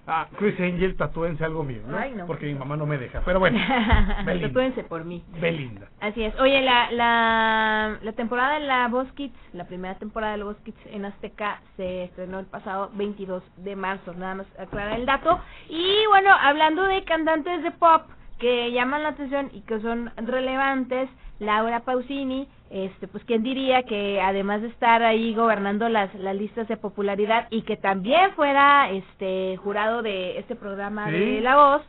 Ah, 0.07 0.29
Chris 0.39 0.59
Angel, 0.61 0.97
tatúense 0.97 1.45
algo 1.45 1.65
mío, 1.65 1.83
¿no? 1.87 1.99
Ay, 1.99 2.13
no. 2.15 2.27
Porque 2.27 2.47
mi 2.47 2.55
mamá 2.55 2.77
no 2.77 2.87
me 2.87 2.97
deja. 2.97 3.23
Pero 3.25 3.41
bueno, 3.41 3.59
Belinda. 4.25 4.49
Tatúense 4.49 4.85
por 4.85 5.05
mí. 5.05 5.25
Belinda. 5.41 5.89
Así 6.01 6.23
es. 6.23 6.39
Oye, 6.39 6.63
la, 6.63 6.91
la, 6.93 7.99
la 8.01 8.13
temporada 8.13 8.59
de 8.59 8.67
la 8.67 8.87
Voz 8.89 9.11
Kids, 9.13 9.37
la 9.53 9.67
primera 9.67 9.97
temporada 9.97 10.33
de 10.33 10.39
la 10.39 10.45
Voz 10.45 10.59
Kids 10.59 10.79
en 10.87 11.05
Azteca 11.07 11.61
se 11.77 12.05
estrenó 12.05 12.39
el 12.39 12.47
pasado 12.47 12.91
22 12.95 13.43
de 13.59 13.75
marzo, 13.75 14.15
nada 14.15 14.37
más 14.37 14.47
aclarar 14.59 14.99
el 14.99 15.07
dato. 15.07 15.41
Y 15.69 16.07
bueno, 16.09 16.31
hablando 16.41 16.85
de 16.85 17.03
cantantes 17.05 17.63
de 17.65 17.73
pop 17.73 18.03
que 18.39 18.71
llaman 18.71 19.03
la 19.03 19.09
atención 19.11 19.51
y 19.53 19.63
que 19.63 19.81
son 19.81 20.13
relevantes, 20.17 21.09
Laura 21.41 21.81
Pausini, 21.81 22.49
este, 22.71 23.07
pues 23.09 23.25
quién 23.25 23.43
diría 23.43 23.85
que 23.85 24.21
además 24.21 24.61
de 24.63 24.69
estar 24.69 25.03
ahí 25.03 25.35
gobernando 25.35 25.89
las, 25.89 26.13
las 26.17 26.35
listas 26.35 26.67
de 26.69 26.77
popularidad 26.77 27.47
y 27.51 27.63
que 27.63 27.77
también 27.77 28.33
fuera 28.33 28.91
este 28.91 29.57
jurado 29.59 30.03
de 30.03 30.39
este 30.39 30.57
programa 30.57 31.07
Sí. 31.07 31.13
de 31.13 31.41
La 31.43 31.57
Voz, 31.57 31.83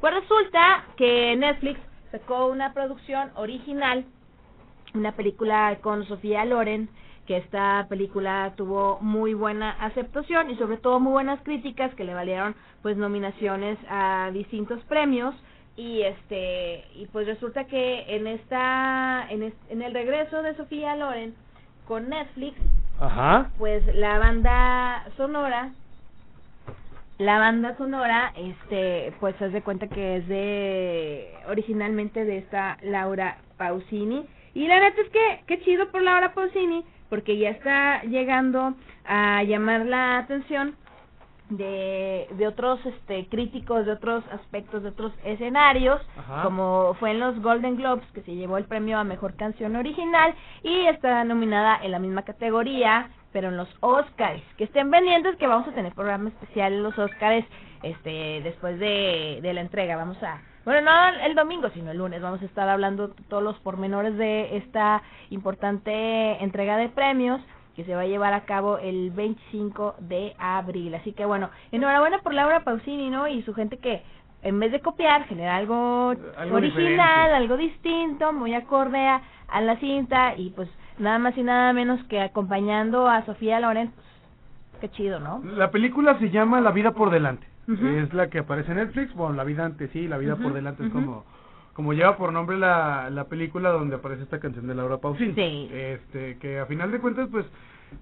pues 0.00 0.12
resulta 0.14 0.84
que 0.96 1.36
Netflix 1.36 1.80
sacó 2.10 2.46
una 2.48 2.72
producción 2.74 3.30
original, 3.36 4.04
una 4.94 5.12
película 5.12 5.78
con 5.82 6.04
Sofía 6.06 6.44
Loren, 6.44 6.88
que 7.26 7.38
esta 7.38 7.86
película 7.88 8.52
tuvo 8.56 8.98
muy 9.00 9.32
buena 9.34 9.70
aceptación 9.80 10.50
y 10.50 10.56
sobre 10.56 10.76
todo 10.76 11.00
muy 11.00 11.12
buenas 11.12 11.40
críticas 11.42 11.94
que 11.94 12.04
le 12.04 12.12
valieron 12.12 12.54
pues 12.82 12.96
nominaciones 12.98 13.78
a 13.88 14.30
distintos 14.32 14.82
premios 14.84 15.34
y 15.76 16.02
este 16.02 16.84
y 16.94 17.06
pues 17.06 17.26
resulta 17.26 17.64
que 17.64 18.04
en 18.16 18.26
esta 18.26 19.26
en, 19.30 19.42
es- 19.42 19.54
en 19.70 19.82
el 19.82 19.92
regreso 19.92 20.42
de 20.42 20.54
Sofía 20.56 20.94
Loren 20.96 21.34
con 21.86 22.08
Netflix 22.08 22.56
Ajá. 23.00 23.50
pues 23.58 23.84
la 23.94 24.18
banda 24.18 25.04
sonora 25.16 25.70
la 27.18 27.38
banda 27.38 27.76
sonora 27.76 28.32
este 28.36 29.12
pues 29.20 29.40
haz 29.40 29.52
de 29.52 29.62
cuenta 29.62 29.86
que 29.88 30.16
es 30.16 30.28
de 30.28 31.32
originalmente 31.48 32.24
de 32.24 32.38
esta 32.38 32.76
Laura 32.82 33.38
Pausini 33.56 34.24
y 34.54 34.66
la 34.66 34.80
neta 34.80 35.00
es 35.00 35.08
que 35.10 35.40
qué 35.46 35.60
chido 35.62 35.90
por 35.90 36.02
Laura 36.02 36.34
Pausini 36.34 36.84
porque 37.10 37.36
ya 37.36 37.50
está 37.50 38.02
llegando 38.04 38.74
a 39.04 39.42
llamar 39.44 39.86
la 39.86 40.18
atención 40.18 40.74
de, 41.56 42.28
de 42.32 42.46
otros 42.46 42.84
este 42.86 43.26
críticos 43.28 43.86
de 43.86 43.92
otros 43.92 44.24
aspectos 44.32 44.82
de 44.82 44.90
otros 44.90 45.12
escenarios 45.24 46.00
Ajá. 46.18 46.42
como 46.42 46.94
fue 47.00 47.12
en 47.12 47.20
los 47.20 47.40
Golden 47.42 47.76
Globes 47.76 48.06
que 48.12 48.22
se 48.22 48.34
llevó 48.34 48.58
el 48.58 48.64
premio 48.64 48.98
a 48.98 49.04
mejor 49.04 49.34
canción 49.36 49.76
original 49.76 50.34
y 50.62 50.86
está 50.86 51.24
nominada 51.24 51.78
en 51.82 51.92
la 51.92 51.98
misma 51.98 52.22
categoría 52.22 53.10
pero 53.32 53.48
en 53.48 53.56
los 53.56 53.68
Oscars 53.80 54.42
que 54.56 54.64
estén 54.64 54.90
pendientes 54.90 55.36
que 55.36 55.46
vamos 55.46 55.66
a 55.68 55.72
tener 55.72 55.92
programa 55.94 56.28
especial 56.28 56.72
en 56.72 56.82
los 56.82 56.98
Oscars 56.98 57.44
este 57.82 58.40
después 58.42 58.78
de, 58.78 59.40
de 59.42 59.52
la 59.52 59.60
entrega. 59.60 59.96
Vamos 59.96 60.22
a 60.22 60.40
bueno 60.64 60.80
no 60.80 61.08
el 61.22 61.34
domingo 61.34 61.68
sino 61.74 61.90
el 61.90 61.98
lunes. 61.98 62.22
Vamos 62.22 62.40
a 62.42 62.46
estar 62.46 62.68
hablando 62.68 63.10
todos 63.28 63.42
los 63.42 63.58
pormenores 63.60 64.16
de 64.16 64.56
esta 64.56 65.02
importante 65.30 66.42
entrega 66.42 66.76
de 66.76 66.88
premios 66.88 67.40
que 67.74 67.84
se 67.84 67.94
va 67.94 68.02
a 68.02 68.06
llevar 68.06 68.34
a 68.34 68.44
cabo 68.44 68.78
el 68.78 69.10
25 69.10 69.96
de 70.00 70.34
abril. 70.38 70.94
Así 70.94 71.12
que 71.12 71.24
bueno, 71.24 71.50
enhorabuena 71.72 72.18
por 72.20 72.34
Laura 72.34 72.60
Pausini, 72.64 73.10
¿no? 73.10 73.28
Y 73.28 73.42
su 73.42 73.54
gente 73.54 73.78
que 73.78 74.02
en 74.42 74.60
vez 74.60 74.72
de 74.72 74.80
copiar, 74.80 75.24
genera 75.24 75.56
algo, 75.56 76.14
Algo 76.36 76.56
original, 76.56 76.90
diferente. 76.90 77.34
algo 77.34 77.56
distinto, 77.56 78.32
muy 78.32 78.54
acorde 78.54 78.98
a, 79.06 79.22
a 79.48 79.60
la 79.62 79.76
cinta 79.78 80.34
y 80.36 80.50
pues 80.50 80.68
nada 80.98 81.18
más 81.18 81.36
y 81.38 81.42
nada 81.42 81.72
menos 81.72 82.02
que 82.04 82.20
acompañando 82.20 83.08
a 83.08 83.24
Sofía 83.24 83.58
Loren, 83.60 83.90
pues, 83.90 84.06
Qué 84.80 84.90
chido, 84.90 85.18
¿no? 85.18 85.40
La 85.56 85.70
película 85.70 86.18
se 86.18 86.28
llama 86.30 86.60
La 86.60 86.70
vida 86.72 86.90
por 86.90 87.10
delante. 87.10 87.46
Es 87.66 88.12
la 88.12 88.28
que 88.28 88.40
aparece 88.40 88.72
en 88.72 88.76
Netflix. 88.78 89.14
Bueno, 89.14 89.34
La 89.34 89.44
vida 89.44 89.64
antes 89.64 89.88
sí, 89.92 90.06
La 90.06 90.18
vida 90.18 90.36
por 90.36 90.52
delante 90.52 90.84
es 90.84 90.92
como 90.92 91.24
como 91.74 91.92
lleva 91.92 92.16
por 92.16 92.32
nombre 92.32 92.56
la, 92.56 93.10
la 93.10 93.24
película 93.24 93.70
donde 93.70 93.96
aparece 93.96 94.22
esta 94.22 94.40
canción 94.40 94.66
de 94.66 94.74
Laura 94.74 94.98
Pausini. 94.98 95.34
Sí. 95.34 95.68
Este, 95.72 96.38
que 96.38 96.58
a 96.60 96.66
final 96.66 96.90
de 96.92 97.00
cuentas, 97.00 97.28
pues, 97.30 97.44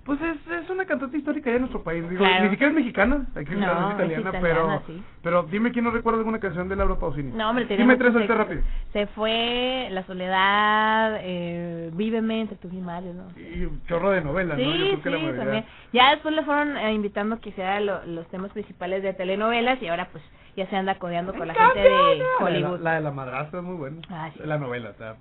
pues 0.05 0.20
es, 0.20 0.36
es 0.64 0.70
una 0.70 0.84
cantante 0.84 1.16
histórica 1.18 1.51
ya 1.51 1.57
en 1.57 1.62
nuestro 1.62 1.82
país. 1.82 2.09
Digo, 2.09 2.24
Claro. 2.24 2.45
ni 2.45 2.51
siquiera 2.51 2.70
es 2.70 2.76
mexicana, 2.76 3.26
aquí 3.34 3.55
No, 3.55 3.66
es 3.66 3.88
es 3.88 3.95
italiana, 3.95 4.32
pero, 4.40 4.82
sí. 4.86 5.03
pero 5.22 5.43
dime 5.45 5.70
quién 5.72 5.84
no 5.84 5.90
recuerda 5.90 6.18
alguna 6.18 6.38
canción 6.40 6.68
de 6.68 6.76
Laura 6.76 6.97
Pausini. 6.97 7.32
No, 7.32 7.51
hombre, 7.51 7.66
Dime 7.66 7.97
tres 7.97 8.14
ahorita 8.14 8.34
rápido. 8.34 8.62
Se 8.93 9.07
fue 9.09 9.88
La 9.90 10.03
Soledad, 10.05 11.18
eh, 11.22 11.90
Víveme 11.95 12.40
entre 12.43 12.59
mi 12.70 12.80
Mario, 12.80 13.14
¿no? 13.14 13.28
Y 13.40 13.64
un 13.64 13.82
chorro 13.86 14.11
de 14.11 14.20
novelas, 14.22 14.59
¿no? 14.59 14.64
Yo 14.64 14.70
creo 14.72 15.03
que 15.03 15.11
la 15.11 15.18
mayoría- 15.18 15.40
también. 15.43 15.64
Ya 15.93 16.11
después 16.11 16.34
le 16.34 16.43
fueron 16.45 16.76
eh, 16.76 16.93
invitando 16.93 17.40
que 17.40 17.51
hiciera 17.51 17.80
lo- 17.80 18.05
los 18.07 18.26
temas 18.28 18.51
principales 18.53 19.03
de 19.03 19.12
telenovelas 19.14 19.80
y 19.82 19.88
ahora 19.88 20.09
pues 20.11 20.22
ya 20.57 20.66
se 20.68 20.76
anda 20.76 20.97
codeando 20.97 21.32
con 21.34 21.49
la 21.49 21.55
gente 21.55 21.78
de 21.78 21.88
de 21.88 22.16
la- 22.18 22.24
Hollywood. 22.45 22.80
La, 22.80 22.95
de 22.95 23.01
la 23.01 23.11
madrastra 23.11 23.61
es 23.61 23.64
muy 23.64 23.76
buena. 23.76 23.99
Ah, 24.11 24.30
sí. 24.34 24.40
La 24.45 24.59
novela 24.59 24.90
está 24.90 25.16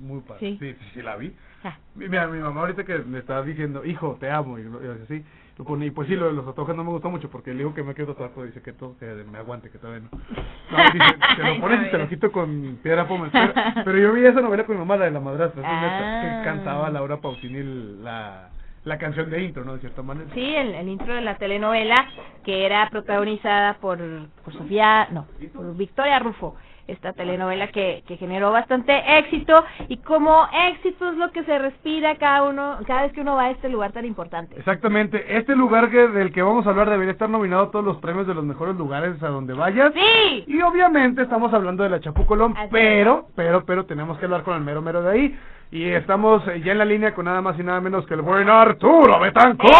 muy 0.00 0.20
padre. 0.20 0.40
Sí. 0.40 0.56
Sí, 0.60 0.74
sí, 0.78 0.90
sí, 0.94 1.02
la 1.02 1.16
vi. 1.16 1.34
Ah. 1.64 1.76
Mi- 1.94 2.08
Mira, 2.08 2.26
mi 2.26 2.38
mamá 2.40 2.62
ahorita 2.62 2.84
que 2.84 2.98
me 2.98 3.18
estaba 3.18 3.42
diciendo, 3.42 3.84
hijo, 3.84 4.16
te 4.18 4.30
amo, 4.30 4.58
y, 4.58 4.64
lo- 4.64 4.82
y 4.84 5.02
así, 5.04 5.24
lo 5.58 5.64
pone, 5.64 5.86
y 5.86 5.90
pues 5.90 6.08
sí, 6.08 6.16
lo 6.16 6.26
de 6.28 6.32
los 6.32 6.46
tatuajes 6.46 6.74
no 6.74 6.84
me 6.84 6.90
gustó 6.90 7.10
mucho, 7.10 7.28
porque 7.30 7.50
le 7.52 7.58
digo 7.58 7.74
que 7.74 7.82
me 7.82 7.92
quiero 7.94 8.12
tatuar, 8.12 8.30
pero 8.34 8.46
dice 8.46 8.62
que 8.62 8.72
todo, 8.72 8.96
que 8.98 9.04
me 9.30 9.36
aguante, 9.38 9.68
que 9.70 9.78
todavía 9.78 10.08
no. 10.10 10.18
No, 10.18 10.84
dice, 10.92 10.98
te 11.36 11.54
lo 11.54 11.60
pones 11.60 11.86
y 11.86 11.90
te 11.90 11.98
lo 11.98 12.08
quito 12.08 12.32
con 12.32 12.78
piedra 12.82 13.06
poma. 13.06 13.28
Pero, 13.30 13.52
pero 13.84 13.98
yo 13.98 14.12
vi 14.14 14.24
esa 14.24 14.40
novela 14.40 14.64
con 14.64 14.76
mi 14.76 14.80
mamá, 14.80 14.96
la 14.96 15.04
de 15.04 15.10
la 15.10 15.20
madrastra, 15.20 15.62
Ah. 15.64 16.22
que 16.40 16.44
cantaba 16.48 16.88
Laura 16.90 17.18
Pausini 17.18 17.62
la, 18.02 18.48
la 18.84 18.96
canción 18.96 19.28
de 19.28 19.42
intro, 19.42 19.64
¿no? 19.66 19.74
De 19.74 19.80
cierta 19.80 20.00
manera. 20.02 20.30
Sí, 20.32 20.54
el, 20.56 20.74
el 20.74 20.88
intro 20.88 21.14
de 21.14 21.20
la 21.20 21.36
telenovela 21.36 22.06
que 22.42 22.64
era 22.64 22.88
protagonizada 22.88 23.74
por, 23.74 23.98
por 24.42 24.54
Sofía, 24.54 25.08
no, 25.10 25.26
por 25.52 25.76
Victoria 25.76 26.18
Rufo. 26.20 26.56
Esta 26.90 27.12
telenovela 27.12 27.68
que, 27.68 28.02
que 28.06 28.16
generó 28.16 28.50
bastante 28.50 28.92
éxito 29.18 29.54
y 29.88 29.98
como 29.98 30.46
éxito 30.70 31.10
es 31.10 31.16
lo 31.16 31.30
que 31.30 31.44
se 31.44 31.58
respira 31.58 32.16
cada 32.16 32.42
uno, 32.44 32.78
cada 32.86 33.02
vez 33.02 33.12
que 33.12 33.20
uno 33.20 33.36
va 33.36 33.44
a 33.44 33.50
este 33.50 33.68
lugar 33.68 33.92
tan 33.92 34.04
importante. 34.04 34.56
Exactamente, 34.58 35.36
este 35.36 35.54
lugar 35.54 35.90
que, 35.90 36.08
del 36.08 36.32
que 36.32 36.42
vamos 36.42 36.66
a 36.66 36.70
hablar 36.70 36.90
debería 36.90 37.12
estar 37.12 37.30
nominado 37.30 37.64
a 37.64 37.70
todos 37.70 37.84
los 37.84 37.98
premios 37.98 38.26
de 38.26 38.34
los 38.34 38.44
mejores 38.44 38.76
lugares 38.76 39.22
a 39.22 39.28
donde 39.28 39.54
vayas. 39.54 39.92
Sí. 39.94 40.44
Y 40.46 40.60
obviamente 40.62 41.22
estamos 41.22 41.52
hablando 41.52 41.84
de 41.84 41.90
la 41.90 42.00
Chapucolón, 42.00 42.54
Así 42.56 42.68
pero, 42.72 43.28
pero, 43.36 43.64
pero 43.64 43.86
tenemos 43.86 44.18
que 44.18 44.24
hablar 44.24 44.42
con 44.42 44.56
el 44.56 44.62
mero 44.62 44.82
mero 44.82 45.02
de 45.02 45.10
ahí. 45.10 45.38
Y 45.72 45.88
estamos 45.92 46.42
eh, 46.48 46.60
ya 46.64 46.72
en 46.72 46.78
la 46.78 46.84
línea 46.84 47.14
con 47.14 47.26
nada 47.26 47.40
más 47.40 47.56
y 47.56 47.62
nada 47.62 47.80
menos 47.80 48.04
que 48.06 48.14
el 48.14 48.22
buen 48.22 48.48
Arturo 48.48 49.20
Betancourt. 49.20 49.72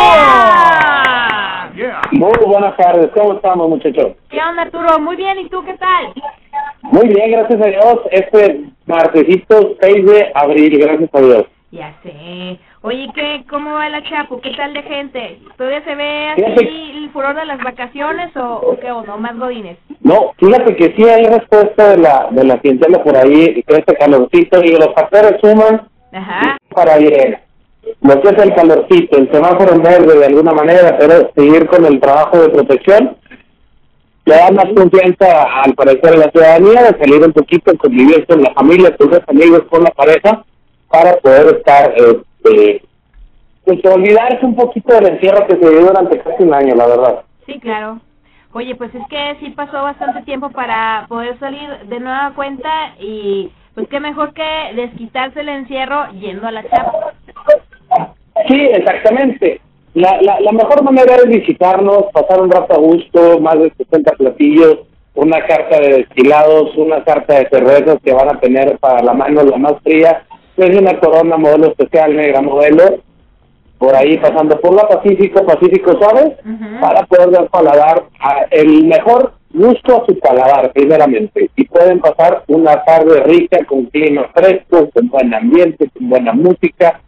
Yeah. 1.74 2.02
Muy 2.12 2.32
buenas 2.46 2.76
tardes, 2.76 3.10
¿cómo 3.12 3.34
estamos 3.34 3.68
muchachos? 3.68 4.12
¿Qué 4.28 4.38
onda 4.40 4.62
Arturo? 4.62 5.00
Muy 5.00 5.16
bien, 5.16 5.38
¿y 5.38 5.48
tú 5.48 5.64
qué 5.64 5.74
tal? 5.74 6.12
Muy 6.82 7.08
bien, 7.08 7.32
gracias 7.32 7.60
a 7.60 7.66
Dios. 7.66 8.00
Este 8.12 8.60
martesito 8.86 9.74
6 9.80 10.06
de 10.06 10.32
abril, 10.34 10.78
gracias 10.78 11.10
a 11.12 11.20
Dios. 11.20 11.46
Ya 11.72 11.92
sé. 12.04 12.58
Oye, 12.82 13.10
¿qué, 13.14 13.44
¿cómo 13.50 13.74
va 13.74 13.90
la 13.90 14.02
Chapu? 14.04 14.40
¿Qué 14.40 14.52
tal 14.56 14.72
de 14.72 14.82
gente? 14.82 15.38
¿Todavía 15.58 15.84
se 15.84 15.94
ve 15.94 16.28
así 16.28 16.92
el 16.94 17.10
furor 17.12 17.36
de 17.36 17.44
las 17.44 17.62
vacaciones 17.62 18.34
o, 18.36 18.54
o 18.54 18.78
qué? 18.80 18.90
¿O 18.90 19.04
más 19.18 19.38
godines? 19.38 19.76
No, 20.00 20.32
fíjate 20.38 20.74
que 20.76 20.94
sí 20.96 21.04
hay 21.04 21.26
respuesta 21.26 21.90
de 21.90 21.98
la, 21.98 22.28
de 22.30 22.42
la 22.42 22.58
clientela 22.58 23.02
por 23.02 23.14
ahí, 23.18 23.62
que 23.62 23.76
este 23.76 23.94
calorcito 23.96 24.64
y 24.64 24.70
los 24.70 24.94
factores 24.94 25.38
suman 25.42 25.88
Ajá. 26.12 26.56
para 26.70 26.96
bien. 26.96 27.38
Lo 28.00 28.18
que 28.22 28.28
es 28.28 28.42
el 28.42 28.54
calorcito, 28.54 29.18
el 29.18 29.30
semáforo 29.30 29.74
en 29.74 29.82
verde 29.82 30.18
de 30.18 30.26
alguna 30.26 30.52
manera, 30.52 30.96
pero 30.98 31.30
seguir 31.34 31.66
con 31.66 31.84
el 31.84 32.00
trabajo 32.00 32.40
de 32.40 32.48
protección, 32.48 33.14
le 34.24 34.34
da 34.34 34.50
más 34.52 34.66
confianza 34.74 35.42
al 35.64 35.74
parecer 35.74 36.14
a 36.14 36.16
la 36.16 36.30
ciudadanía 36.30 36.82
de 36.84 36.98
salir 36.98 37.22
un 37.22 37.32
poquito, 37.32 37.76
convivir 37.76 38.26
con 38.26 38.40
la 38.40 38.54
familia, 38.54 38.96
con 38.96 39.10
los 39.10 39.20
amigos, 39.26 39.64
con 39.68 39.82
la 39.84 39.90
pareja, 39.90 40.44
para 40.90 41.16
poder 41.16 41.56
estar, 41.56 41.94
este, 42.42 42.82
pues 43.64 43.78
olvidarse 43.84 44.44
un 44.44 44.56
poquito 44.56 44.94
del 44.94 45.14
encierro 45.14 45.46
que 45.46 45.56
se 45.56 45.70
dio 45.70 45.86
durante 45.86 46.18
casi 46.18 46.42
un 46.42 46.54
año, 46.54 46.74
la 46.74 46.86
verdad. 46.86 47.22
Sí, 47.46 47.58
claro. 47.60 48.00
Oye, 48.52 48.74
pues 48.74 48.92
es 48.94 49.02
que 49.08 49.36
sí 49.40 49.50
pasó 49.50 49.82
bastante 49.82 50.22
tiempo 50.22 50.50
para 50.50 51.06
poder 51.08 51.38
salir 51.38 51.68
de 51.88 52.00
nueva 52.00 52.32
cuenta 52.34 52.94
y 52.98 53.50
pues 53.74 53.86
qué 53.88 54.00
mejor 54.00 54.34
que 54.34 54.74
desquitarse 54.74 55.40
el 55.40 55.50
encierro 55.50 56.10
yendo 56.12 56.48
a 56.48 56.50
la 56.50 56.68
chapa. 56.68 57.12
Sí, 58.48 58.60
exactamente. 58.60 59.60
La, 59.94 60.20
la, 60.22 60.40
la 60.40 60.52
mejor 60.52 60.82
manera 60.82 61.16
es 61.16 61.26
visitarnos, 61.26 62.06
pasar 62.12 62.40
un 62.40 62.50
rato 62.50 62.74
a 62.74 62.78
gusto, 62.78 63.38
más 63.40 63.58
de 63.58 63.72
60 63.76 64.12
platillos, 64.12 64.80
una 65.14 65.44
carta 65.46 65.80
de 65.80 65.98
destilados, 65.98 66.76
una 66.76 67.04
carta 67.04 67.34
de 67.34 67.48
cervezas 67.48 67.98
que 68.04 68.12
van 68.12 68.34
a 68.34 68.40
tener 68.40 68.78
para 68.78 69.02
la 69.02 69.12
mano 69.12 69.42
la 69.42 69.58
más 69.58 69.74
fría, 69.82 70.24
es 70.64 70.76
una 70.80 70.98
corona 71.00 71.36
modelo 71.36 71.68
especial, 71.68 72.14
negra 72.16 72.40
modelo, 72.42 72.98
por 73.78 73.94
ahí 73.96 74.18
pasando 74.18 74.60
por 74.60 74.74
la 74.74 74.86
Pacífico, 74.88 75.44
Pacífico 75.46 75.92
Suave, 75.98 76.36
para 76.80 77.06
poder 77.06 77.30
dar 77.30 77.48
paladar 77.48 78.04
a- 78.20 78.44
el 78.50 78.84
mejor 78.84 79.32
gusto 79.52 80.02
a 80.02 80.06
su 80.06 80.18
paladar, 80.18 80.70
primeramente. 80.72 81.50
Y 81.56 81.64
pueden 81.64 81.98
pasar 82.00 82.44
una 82.48 82.84
tarde 82.84 83.22
rica, 83.24 83.64
con 83.64 83.86
clima 83.86 84.28
fresco, 84.34 84.90
con 84.90 85.08
buen 85.08 85.32
ambiente, 85.34 85.88
con 85.96 86.08
buena 86.10 86.32
música, 86.34 87.00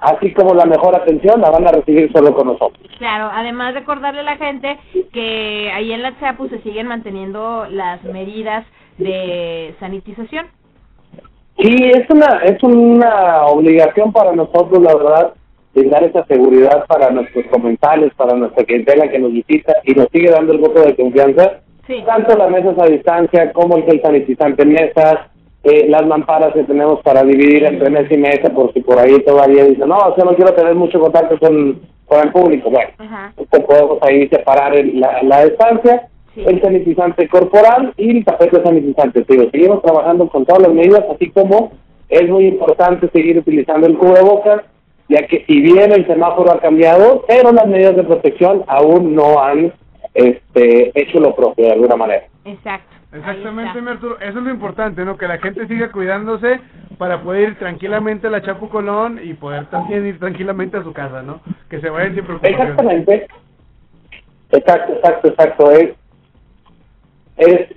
así 0.00 0.32
como 0.34 0.54
la 0.54 0.66
mejor 0.66 0.94
atención 0.94 1.40
la 1.40 1.50
van 1.50 1.66
a 1.66 1.72
recibir 1.72 2.12
solo 2.12 2.34
con 2.34 2.48
nosotros. 2.48 2.86
Claro, 2.98 3.30
además 3.32 3.72
recordarle 3.74 4.20
a 4.20 4.24
la 4.24 4.36
gente 4.36 4.78
que 5.12 5.70
ahí 5.72 5.92
en 5.92 6.02
la 6.02 6.18
Chapu 6.20 6.48
se 6.48 6.60
siguen 6.60 6.88
manteniendo 6.88 7.66
las 7.70 8.02
medidas 8.04 8.66
de 8.98 9.74
sanitización. 9.80 10.46
Sí, 11.58 11.76
es 11.94 12.08
una, 12.10 12.38
es 12.44 12.62
una 12.62 13.46
obligación 13.46 14.12
para 14.12 14.32
nosotros, 14.32 14.82
la 14.82 14.94
verdad, 14.94 15.34
brindar 15.74 16.02
esa 16.04 16.24
seguridad 16.26 16.84
para 16.86 17.10
nuestros 17.10 17.44
comensales, 17.46 18.12
para 18.14 18.34
nuestra 18.34 18.64
clientela 18.64 19.08
que 19.08 19.18
nos 19.18 19.32
visita 19.32 19.72
y 19.84 19.92
nos 19.94 20.08
sigue 20.12 20.30
dando 20.30 20.52
el 20.52 20.58
voto 20.58 20.82
de 20.82 20.96
confianza. 20.96 21.60
Tanto 22.06 22.36
las 22.36 22.50
mesas 22.50 22.76
a 22.78 22.86
distancia 22.86 23.52
como 23.52 23.76
el 23.76 24.00
sanitizante 24.02 24.62
en 24.62 24.72
mesas, 24.72 25.16
eh, 25.64 25.86
las 25.88 26.06
mamparas 26.06 26.52
que 26.54 26.64
tenemos 26.64 27.00
para 27.02 27.22
dividir 27.22 27.64
entre 27.64 27.88
mesa 27.90 28.12
y 28.14 28.18
mesa, 28.18 28.50
por 28.50 28.72
si 28.72 28.80
por 28.80 28.98
ahí 28.98 29.18
todavía 29.24 29.64
dicen, 29.64 29.88
no, 29.88 29.96
o 29.98 30.14
sea, 30.14 30.24
no 30.24 30.34
quiero 30.34 30.52
tener 30.54 30.74
mucho 30.74 30.98
contacto 31.00 31.38
con, 31.38 31.80
con 32.06 32.20
el 32.20 32.32
público. 32.32 32.70
Bueno, 32.70 32.90
pues 33.50 33.64
podemos 33.64 33.98
ahí 34.02 34.28
separar 34.28 34.74
el- 34.76 34.98
la, 35.00 35.22
la 35.22 35.44
distancia, 35.44 36.08
el 36.36 36.60
sanitizante 36.60 37.28
corporal 37.28 37.92
y 37.96 38.18
el 38.18 38.24
tapete 38.24 38.62
sanitizante. 38.62 39.22
Te 39.22 39.32
Digo, 39.32 39.50
seguimos 39.50 39.82
trabajando 39.82 40.28
con 40.28 40.44
todas 40.44 40.62
las 40.62 40.72
medidas, 40.72 41.04
así 41.14 41.30
como 41.30 41.72
es 42.08 42.28
muy 42.28 42.46
importante 42.46 43.08
seguir 43.08 43.38
utilizando 43.38 43.86
el 43.86 43.96
cubrebocas, 43.96 44.62
ya 45.08 45.26
que 45.26 45.44
si 45.46 45.60
bien 45.60 45.92
el 45.92 46.06
semáforo 46.06 46.52
ha 46.52 46.60
cambiado, 46.60 47.24
pero 47.28 47.52
las 47.52 47.66
medidas 47.66 47.96
de 47.96 48.04
protección 48.04 48.64
aún 48.66 49.14
no 49.14 49.42
han 49.42 49.72
este, 50.14 50.92
hecho 50.98 51.20
lo 51.20 51.34
propio 51.34 51.66
de 51.66 51.72
alguna 51.72 51.96
manera. 51.96 52.24
Exacto. 52.44 52.94
Exactamente, 53.12 53.80
mi 53.80 53.90
Arturo. 53.90 54.16
Eso 54.18 54.38
es 54.38 54.44
lo 54.44 54.50
importante, 54.50 55.04
¿no? 55.04 55.16
Que 55.16 55.28
la 55.28 55.38
gente 55.38 55.68
siga 55.68 55.92
cuidándose 55.92 56.60
para 56.98 57.22
poder 57.22 57.50
ir 57.50 57.58
tranquilamente 57.58 58.26
a 58.26 58.30
la 58.30 58.42
Chapu 58.42 58.68
Colón 58.68 59.20
y 59.22 59.34
poder 59.34 59.66
también 59.66 60.04
ir 60.04 60.18
tranquilamente 60.18 60.78
a 60.78 60.82
su 60.82 60.92
casa, 60.92 61.22
¿no? 61.22 61.40
Que 61.70 61.80
se 61.80 61.90
vayan 61.90 62.16
sin 62.16 62.24
preocupación. 62.24 62.60
Exactamente. 62.60 63.26
Exacto, 64.50 64.92
exacto, 64.94 65.28
exacto. 65.28 65.70
Es, 65.70 65.90
es, 67.36 67.70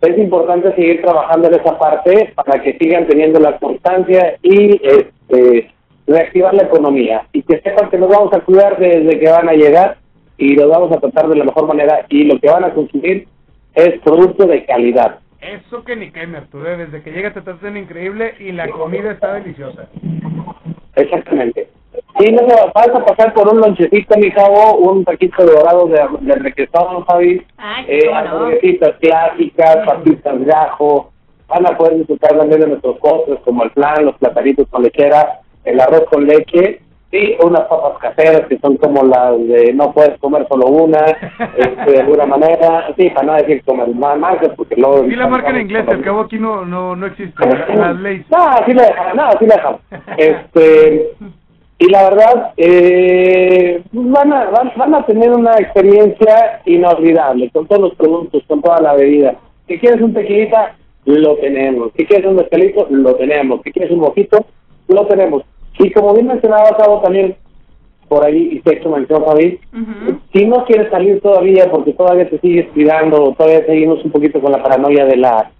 es 0.00 0.18
importante 0.18 0.74
seguir 0.74 1.02
trabajando 1.02 1.48
en 1.48 1.54
esa 1.54 1.78
parte 1.78 2.32
para 2.34 2.62
que 2.62 2.76
sigan 2.78 3.06
teniendo 3.06 3.40
la 3.40 3.58
constancia 3.58 4.36
y 4.42 4.80
este, 4.82 5.70
reactivar 6.06 6.54
la 6.54 6.64
economía. 6.64 7.26
Y 7.32 7.42
que 7.42 7.60
sepan 7.60 7.90
que 7.90 7.98
nos 7.98 8.08
vamos 8.08 8.32
a 8.32 8.40
cuidar 8.40 8.78
desde 8.78 9.18
que 9.18 9.28
van 9.28 9.48
a 9.48 9.54
llegar 9.54 9.98
y 10.38 10.54
los 10.54 10.68
vamos 10.68 10.92
a 10.92 11.00
tratar 11.00 11.28
de 11.28 11.36
la 11.36 11.44
mejor 11.44 11.66
manera. 11.66 12.06
Y 12.08 12.24
lo 12.24 12.38
que 12.38 12.48
van 12.48 12.64
a 12.64 12.74
consumir 12.74 13.26
es 13.74 14.00
producto 14.00 14.46
de 14.46 14.64
calidad. 14.64 15.20
Eso 15.40 15.84
que 15.84 15.96
ni 15.96 16.10
qué. 16.10 16.22
¿eh? 16.22 16.76
Desde 16.78 17.02
que 17.02 17.12
llega 17.12 17.32
te 17.32 17.42
tratan 17.42 17.76
increíble 17.76 18.34
y 18.40 18.52
la 18.52 18.68
comida 18.68 19.12
está 19.12 19.34
deliciosa. 19.34 19.88
Exactamente. 20.96 21.68
Sí, 22.18 22.32
no 22.32 22.38
se 22.38 22.54
vas 22.74 22.88
a 22.88 23.04
pasar 23.04 23.34
por 23.34 23.52
un 23.52 23.60
lonchecito, 23.60 24.18
mi 24.18 24.32
chavo, 24.32 24.76
un 24.78 25.04
taquito 25.04 25.44
dorado 25.44 25.86
de, 25.86 26.00
de 26.20 26.34
requesón, 26.36 27.04
Javi, 27.04 27.42
eh, 27.86 28.10
cómo 28.30 28.50
no. 28.50 28.98
clásicas, 29.00 29.76
papitas 29.86 30.40
de 30.44 30.52
ajo, 30.52 31.12
van 31.48 31.66
a 31.66 31.76
poder 31.76 31.98
disfrutar 31.98 32.36
también 32.36 32.60
de 32.60 32.68
nuestros 32.68 32.98
postres 32.98 33.38
como 33.44 33.64
el 33.64 33.70
flan, 33.70 34.06
los 34.06 34.16
platanitos 34.16 34.66
con 34.68 34.82
lechera, 34.82 35.40
el 35.64 35.80
arroz 35.80 36.04
con 36.10 36.26
leche 36.26 36.80
y 37.12 37.36
unas 37.42 37.62
papas 37.62 37.98
caseras 37.98 38.46
que 38.48 38.58
son 38.58 38.76
como 38.78 39.04
las 39.04 39.38
de 39.46 39.72
no 39.74 39.92
puedes 39.92 40.18
comer 40.18 40.46
solo 40.48 40.66
una, 40.66 40.98
este, 41.56 41.90
de 41.90 42.00
alguna 42.00 42.26
manera, 42.26 42.88
sí, 42.96 43.10
para 43.10 43.26
no 43.26 43.34
decir 43.34 43.62
comer 43.64 43.88
más 43.94 44.18
marcas 44.18 44.50
porque 44.56 44.74
luego... 44.76 45.04
Y 45.04 45.14
la 45.14 45.28
marca 45.28 45.50
en 45.50 45.60
inglés, 45.60 45.86
al 45.88 46.02
cabo 46.02 46.22
aquí 46.22 46.38
no, 46.38 46.64
no, 46.64 46.96
no 46.96 47.06
existe. 47.06 47.46
Las 47.74 47.96
leyes. 47.96 48.26
No, 48.30 48.38
así 48.38 48.72
la 48.72 48.86
dejan, 48.86 49.16
no, 49.16 49.24
así 49.24 49.46
la 49.46 49.56
dejan. 49.56 49.76
Este, 50.16 51.10
y 51.78 51.90
la 51.90 52.08
verdad 52.08 52.52
eh, 52.56 53.82
van, 53.92 54.32
a, 54.32 54.50
van, 54.50 54.72
van 54.76 54.94
a 54.94 55.04
tener 55.04 55.30
una 55.30 55.58
experiencia 55.58 56.62
inolvidable 56.64 57.50
con 57.50 57.66
todos 57.66 57.82
los 57.82 57.94
productos, 57.94 58.42
con 58.48 58.62
toda 58.62 58.80
la 58.80 58.94
bebida. 58.94 59.36
Si 59.68 59.78
quieres 59.78 60.00
un 60.00 60.14
tequilita, 60.14 60.76
lo 61.04 61.36
tenemos. 61.36 61.92
Si 61.96 62.06
quieres 62.06 62.26
un 62.26 62.36
mezcalito, 62.36 62.86
lo 62.90 63.14
tenemos. 63.16 63.60
Si 63.62 63.72
quieres 63.72 63.92
un 63.92 64.00
mojito, 64.00 64.46
lo 64.88 65.06
tenemos. 65.06 65.42
Y 65.78 65.90
como 65.90 66.14
bien 66.14 66.28
mencionaba 66.28 66.76
Cabo 66.76 67.00
también 67.02 67.36
por 68.08 68.24
ahí, 68.24 68.50
y 68.52 68.60
se 68.60 68.76
hecho 68.76 68.88
mención 68.88 69.24
Javi, 69.24 69.58
si 70.32 70.46
no 70.46 70.64
quieres 70.64 70.90
salir 70.90 71.20
todavía 71.20 71.68
porque 71.70 71.92
todavía 71.92 72.28
te 72.30 72.38
sigues 72.38 72.68
cuidando, 72.72 73.34
todavía 73.36 73.66
seguimos 73.66 74.04
un 74.04 74.12
poquito 74.12 74.40
con 74.40 74.52
la 74.52 74.62
paranoia 74.62 75.04
de 75.06 75.16
la 75.16 75.50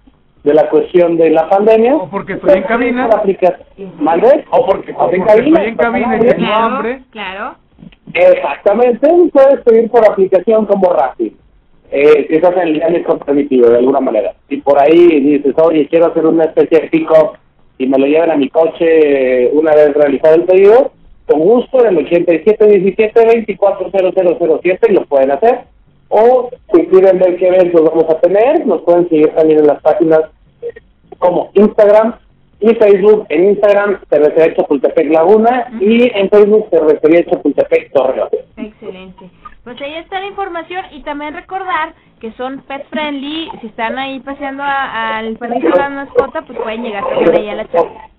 de 0.43 0.53
la 0.53 0.69
cuestión 0.69 1.17
de 1.17 1.29
la 1.29 1.49
pandemia. 1.49 1.95
O 1.95 2.09
porque 2.09 2.33
estoy 2.33 2.57
en 2.57 2.63
cabina. 2.63 3.09
¿Mande? 3.99 4.45
O 4.51 4.65
porque 4.65 4.91
estás 4.91 5.13
en 5.13 5.23
cabina. 5.23 5.59
estoy 5.59 5.69
en 5.69 5.77
cabina 5.77 6.17
y 6.17 6.19
tengo 6.19 6.53
hambre. 6.53 7.01
Claro. 7.11 7.55
Exactamente, 8.13 9.07
puedes 9.31 9.61
pedir 9.61 9.89
por 9.89 10.05
aplicación 10.09 10.65
como 10.65 10.93
Rappi. 10.93 11.35
Eh, 11.91 12.25
si 12.27 12.35
estás 12.35 12.53
en 12.57 12.63
el 12.63 12.73
diámetro 12.73 13.17
permitido, 13.19 13.69
de 13.69 13.77
alguna 13.77 14.01
manera. 14.01 14.33
Si 14.49 14.57
por 14.57 14.81
ahí 14.81 15.07
dices, 15.19 15.53
oye, 15.57 15.87
quiero 15.87 16.07
hacer 16.07 16.25
una 16.25 16.45
especie 16.45 16.81
de 16.81 16.89
pick-up 16.89 17.37
y 17.77 17.85
me 17.85 17.97
lo 17.97 18.07
llevan 18.07 18.31
a 18.31 18.37
mi 18.37 18.49
coche 18.49 19.45
eh, 19.45 19.51
una 19.53 19.73
vez 19.73 19.93
realizado 19.93 20.35
el 20.35 20.43
pedido, 20.43 20.91
con 21.27 21.39
gusto, 21.41 21.85
en 21.85 21.97
el 21.97 22.09
8717-240007 22.09 24.89
lo 24.89 25.05
pueden 25.05 25.31
hacer. 25.31 25.59
O 26.09 26.49
si 26.73 26.85
quieren 26.87 27.19
ver 27.19 27.37
qué 27.37 27.47
eventos 27.47 27.83
vamos 27.83 28.09
a 28.09 28.19
tener, 28.19 28.65
nos 28.65 28.81
pueden 28.81 29.09
seguir 29.09 29.29
también 29.33 29.59
en 29.59 29.67
las 29.67 29.81
páginas 29.81 30.21
como 31.19 31.49
Instagram 31.53 32.15
y 32.59 32.73
Facebook. 32.75 33.25
En 33.29 33.49
Instagram, 33.49 33.99
Cervecería 34.09 34.55
Chapultepec 34.55 35.11
Laguna 35.11 35.67
y 35.79 36.11
en 36.17 36.29
Facebook, 36.29 36.67
Cervecería 36.69 37.25
Chapultepec 37.25 37.91
Torreón. 37.91 38.29
Excelente. 38.57 39.29
Pues 39.63 39.81
ahí 39.81 39.95
está 39.95 40.21
la 40.21 40.27
información 40.27 40.85
y 40.93 41.03
también 41.03 41.33
recordar 41.33 41.93
que 42.21 42.31
son 42.33 42.61
pet 42.61 42.85
friendly. 42.89 43.49
Si 43.59 43.67
están 43.67 43.97
ahí 43.97 44.19
paseando 44.21 44.63
al 44.63 45.35
perrito 45.37 45.69
de 45.69 45.77
la 45.77 45.89
mascota, 45.89 46.41
pues 46.43 46.57
pueden 46.59 46.83
llegar 46.83 47.03
también 47.07 47.35
ahí 47.35 47.49
a 47.49 47.55
la 47.55 47.65
chapa. 47.65 48.09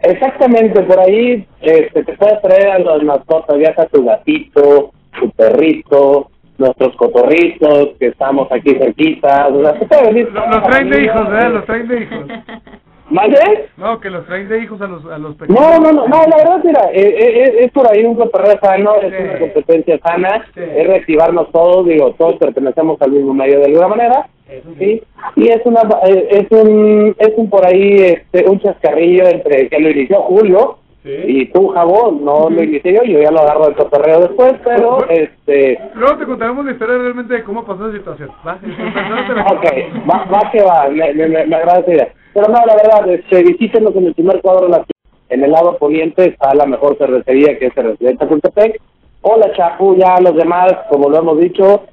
Exactamente, 0.00 0.82
por 0.82 0.98
ahí 0.98 1.46
este, 1.60 2.04
te 2.04 2.16
puedes 2.16 2.40
traer 2.40 2.68
a 2.68 2.78
las 2.78 3.02
mascotas, 3.02 3.58
ya 3.58 3.74
sea 3.74 3.86
tu 3.86 4.02
gatito, 4.02 4.92
tu 5.18 5.30
perrito, 5.32 6.30
nuestros 6.60 6.94
cotorritos, 6.96 7.90
que 7.98 8.08
estamos 8.08 8.50
aquí 8.52 8.74
cerquita. 8.74 9.48
O 9.48 9.62
sea, 9.62 9.78
se 9.78 9.86
puede 9.86 10.06
venir 10.06 10.32
Los, 10.32 10.48
los 10.48 10.62
traen 10.64 10.90
de 10.90 11.04
hijos, 11.04 11.30
¿verdad? 11.30 11.52
Los 11.52 11.64
traen 11.64 11.88
de 11.88 12.02
hijos. 12.02 12.26
¿Mande? 13.10 13.68
No, 13.76 13.98
que 13.98 14.08
los 14.08 14.24
traen 14.26 14.48
de 14.48 14.62
hijos 14.62 14.80
a 14.80 14.86
los, 14.86 15.04
a 15.06 15.18
los 15.18 15.34
pequeños. 15.34 15.60
No, 15.60 15.80
no, 15.80 15.92
no, 15.92 16.06
no, 16.06 16.22
la 16.28 16.36
verdad, 16.36 16.60
mira, 16.62 16.90
eh, 16.92 17.00
eh, 17.02 17.44
eh, 17.44 17.56
es 17.64 17.72
por 17.72 17.90
ahí 17.90 18.04
un 18.04 18.14
cotorreo 18.14 18.56
sano, 18.62 18.94
es 19.02 19.12
una 19.12 19.38
competencia 19.40 19.98
sana, 19.98 20.46
es 20.54 20.86
reactivarnos 20.86 21.50
todos, 21.50 21.86
digo, 21.86 22.12
todos 22.12 22.36
pertenecemos 22.36 23.02
al 23.02 23.10
mismo 23.10 23.34
medio 23.34 23.58
de 23.58 23.64
alguna 23.64 23.88
manera, 23.88 24.28
¿sí? 24.78 25.02
Y 25.34 25.48
es 25.48 25.60
una, 25.64 25.80
eh, 26.06 26.28
es 26.30 26.46
un, 26.50 27.16
es 27.18 27.32
un 27.36 27.50
por 27.50 27.66
ahí, 27.66 27.96
este, 27.96 28.48
un 28.48 28.60
chascarrillo 28.60 29.26
entre 29.26 29.68
que 29.68 29.80
lo 29.80 29.90
inició 29.90 30.20
Julio 30.22 30.78
y 31.02 31.46
tú, 31.46 31.68
Jabón, 31.68 32.24
no 32.24 32.50
lo 32.50 32.62
inicié 32.62 32.92
yo, 32.92 33.02
yo 33.04 33.22
ya 33.22 33.30
lo 33.30 33.40
agarro 33.40 33.66
del 33.66 33.76
cotorreo 33.76 34.20
después, 34.20 34.52
pero, 34.62 35.08
este, 35.08 35.78
Luego 35.94 36.18
te 36.18 36.26
contaremos 36.26 36.64
la 36.64 36.72
historia 36.72 36.98
realmente 36.98 37.34
de 37.34 37.44
cómo 37.44 37.64
pasó 37.64 37.86
la 37.88 37.96
situación. 37.96 38.30
¿va? 38.46 38.58
Ok, 39.52 39.64
va, 40.10 40.24
va 40.26 40.50
que 40.50 40.62
va, 40.62 40.88
me, 40.90 41.14
me, 41.14 41.28
me, 41.28 41.46
me 41.46 41.56
agrada 41.56 41.80
esa 41.80 41.92
idea. 41.92 42.08
Pero 42.34 42.48
no, 42.48 42.64
la 42.66 42.76
verdad, 42.76 43.08
este, 43.08 43.42
visítenos 43.42 43.94
en 43.96 44.06
el 44.06 44.14
primer 44.14 44.40
cuadro 44.42 44.66
de 44.66 44.72
la. 44.72 44.84
En 45.30 45.44
el 45.44 45.52
lado 45.52 45.78
poniente 45.78 46.28
está 46.28 46.54
la 46.54 46.66
mejor 46.66 46.98
cervecería 46.98 47.56
que 47.58 47.66
es 47.66 47.74
Cervecería 47.74 48.16
Chapultepec. 48.18 48.80
O 49.22 49.36
la 49.36 49.52
Chapu, 49.52 49.96
ya 49.96 50.20
los 50.20 50.34
demás, 50.34 50.72
como 50.88 51.08
lo 51.08 51.18
hemos 51.18 51.38
dicho, 51.38 51.84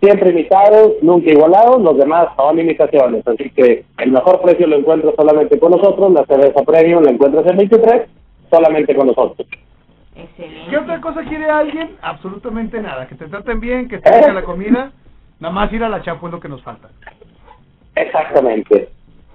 siempre 0.00 0.30
imitados, 0.30 0.92
nunca 1.02 1.30
igualados, 1.30 1.82
los 1.82 1.96
demás 1.96 2.28
son 2.36 2.58
imitaciones. 2.58 3.26
Así 3.26 3.50
que 3.50 3.84
el 3.98 4.12
mejor 4.12 4.40
precio 4.42 4.66
lo 4.66 4.76
encuentras 4.76 5.14
solamente 5.16 5.58
con 5.58 5.72
nosotros, 5.72 6.12
la 6.12 6.24
cerveza 6.26 6.62
premium 6.62 7.02
la 7.02 7.10
encuentras 7.10 7.46
en 7.46 7.56
23, 7.56 8.02
solamente 8.54 8.94
con 8.94 9.08
nosotros. 9.08 9.46
¿Qué 10.36 10.76
otra 10.76 11.00
cosa 11.00 11.22
quiere 11.24 11.46
alguien? 11.46 11.96
Absolutamente 12.00 12.80
nada. 12.80 13.06
Que 13.08 13.16
te 13.16 13.26
traten 13.26 13.60
bien, 13.60 13.88
que 13.88 13.98
te 13.98 14.10
rica 14.10 14.32
la 14.32 14.44
comida. 14.44 14.92
Nada 15.40 15.52
más 15.52 15.72
ir 15.72 15.82
a 15.82 15.88
la 15.88 16.02
chapu 16.02 16.26
es 16.26 16.32
lo 16.32 16.40
que 16.40 16.48
nos 16.48 16.62
falta. 16.62 16.88
Exactamente. 17.96 18.88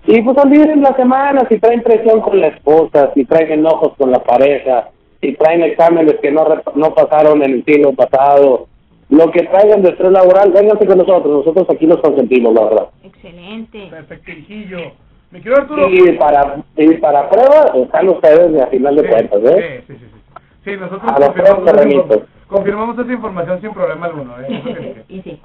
Y 0.06 0.22
pues 0.22 0.38
olviden 0.38 0.82
la 0.82 0.96
semana, 0.96 1.42
si 1.50 1.60
traen 1.60 1.84
presión 1.84 2.22
con 2.22 2.40
la 2.40 2.48
esposa, 2.48 3.12
si 3.14 3.26
traen 3.26 3.52
enojos 3.52 3.94
con 3.98 4.12
la 4.12 4.24
pareja, 4.24 4.90
si 5.22 5.34
traen 5.34 5.64
exámenes 5.64 6.16
que 6.22 6.32
no 6.32 6.46
no 6.76 6.94
pasaron 6.94 7.44
en 7.44 7.52
el 7.52 7.66
siglo 7.66 7.94
pasado, 7.94 8.68
lo 9.10 9.32
que 9.32 9.44
traigan 9.44 9.82
de 9.82 9.90
estrés 9.90 10.12
laboral, 10.12 10.52
vénganse 10.52 10.86
con 10.86 10.98
nosotros, 11.00 11.46
nosotros 11.46 11.70
aquí 11.70 11.86
nos 11.86 12.00
consentimos, 12.00 12.54
la 12.54 12.64
verdad. 12.64 12.88
Excelente. 13.04 13.88
Perfectillo. 13.90 14.94
Me 15.32 15.42
quiero 15.42 15.58
Arturo. 15.58 15.88
Y 15.90 16.12
para, 16.14 16.58
y 16.76 16.94
para 16.96 17.30
prueba 17.30 17.72
están 17.76 18.10
ustedes 18.10 18.52
de 18.52 18.62
a 18.64 18.68
final 18.68 18.96
de 18.96 19.08
cuentas, 19.08 19.40
¿eh? 19.46 19.84
Sí, 19.88 19.94
sí, 19.94 20.00
sí. 20.00 20.22
sí. 20.66 20.78
Nosotros 20.78 21.12
A 21.12 21.20
los 21.20 21.30
confirmamos, 21.30 21.72
remito. 21.72 22.22
confirmamos 22.48 22.98
esa 23.00 23.14
información 23.14 23.62
sin 23.62 23.74
problema 23.74 24.08
alguno. 24.08 24.36
¿eh? 24.42 25.04
Y 25.08 25.22
sí. 25.22 25.40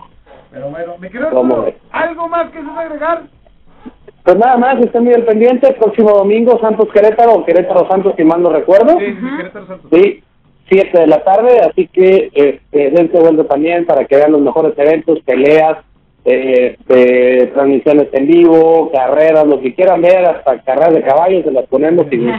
Pero 0.50 0.70
bueno, 0.70 0.94
me 0.98 1.10
quiero 1.10 1.30
¿Cómo 1.30 1.56
Arturo. 1.56 1.76
¿Algo 1.90 2.28
más 2.28 2.50
que 2.50 2.62
se 2.62 2.70
agregar? 2.70 3.22
Pues 4.22 4.38
nada 4.38 4.56
más, 4.56 4.80
estén 4.80 5.04
muy 5.04 5.12
al 5.12 5.24
pendiente, 5.24 5.70
próximo 5.74 6.10
domingo 6.12 6.58
Santos 6.60 6.88
Querétaro, 6.90 7.34
o 7.34 7.44
Querétaro 7.44 7.86
Santos, 7.88 8.14
si 8.16 8.24
mal 8.24 8.42
no 8.42 8.50
recuerdo. 8.50 8.98
Sí, 8.98 9.06
sí, 9.20 9.36
Querétaro 9.36 9.66
Santos. 9.66 9.90
Sí, 9.92 10.22
7 10.70 10.98
de 10.98 11.06
la 11.06 11.22
tarde, 11.22 11.60
así 11.60 11.88
que 11.88 12.30
este, 12.32 12.90
dense 12.90 13.18
vuelta 13.18 13.44
también 13.44 13.84
para 13.84 14.06
que 14.06 14.16
vean 14.16 14.32
los 14.32 14.40
mejores 14.40 14.72
eventos, 14.78 15.20
peleas, 15.26 15.76
eh, 16.24 16.76
eh, 16.88 17.50
transmisiones 17.54 18.08
en 18.12 18.26
vivo, 18.26 18.90
carreras, 18.92 19.46
lo 19.46 19.60
que 19.60 19.74
quieran 19.74 20.00
ver, 20.02 20.24
hasta 20.24 20.58
carreras 20.62 20.94
de 20.94 21.02
caballos, 21.02 21.44
se 21.44 21.50
las 21.52 21.66
ponemos 21.66 22.06
y 22.10 22.26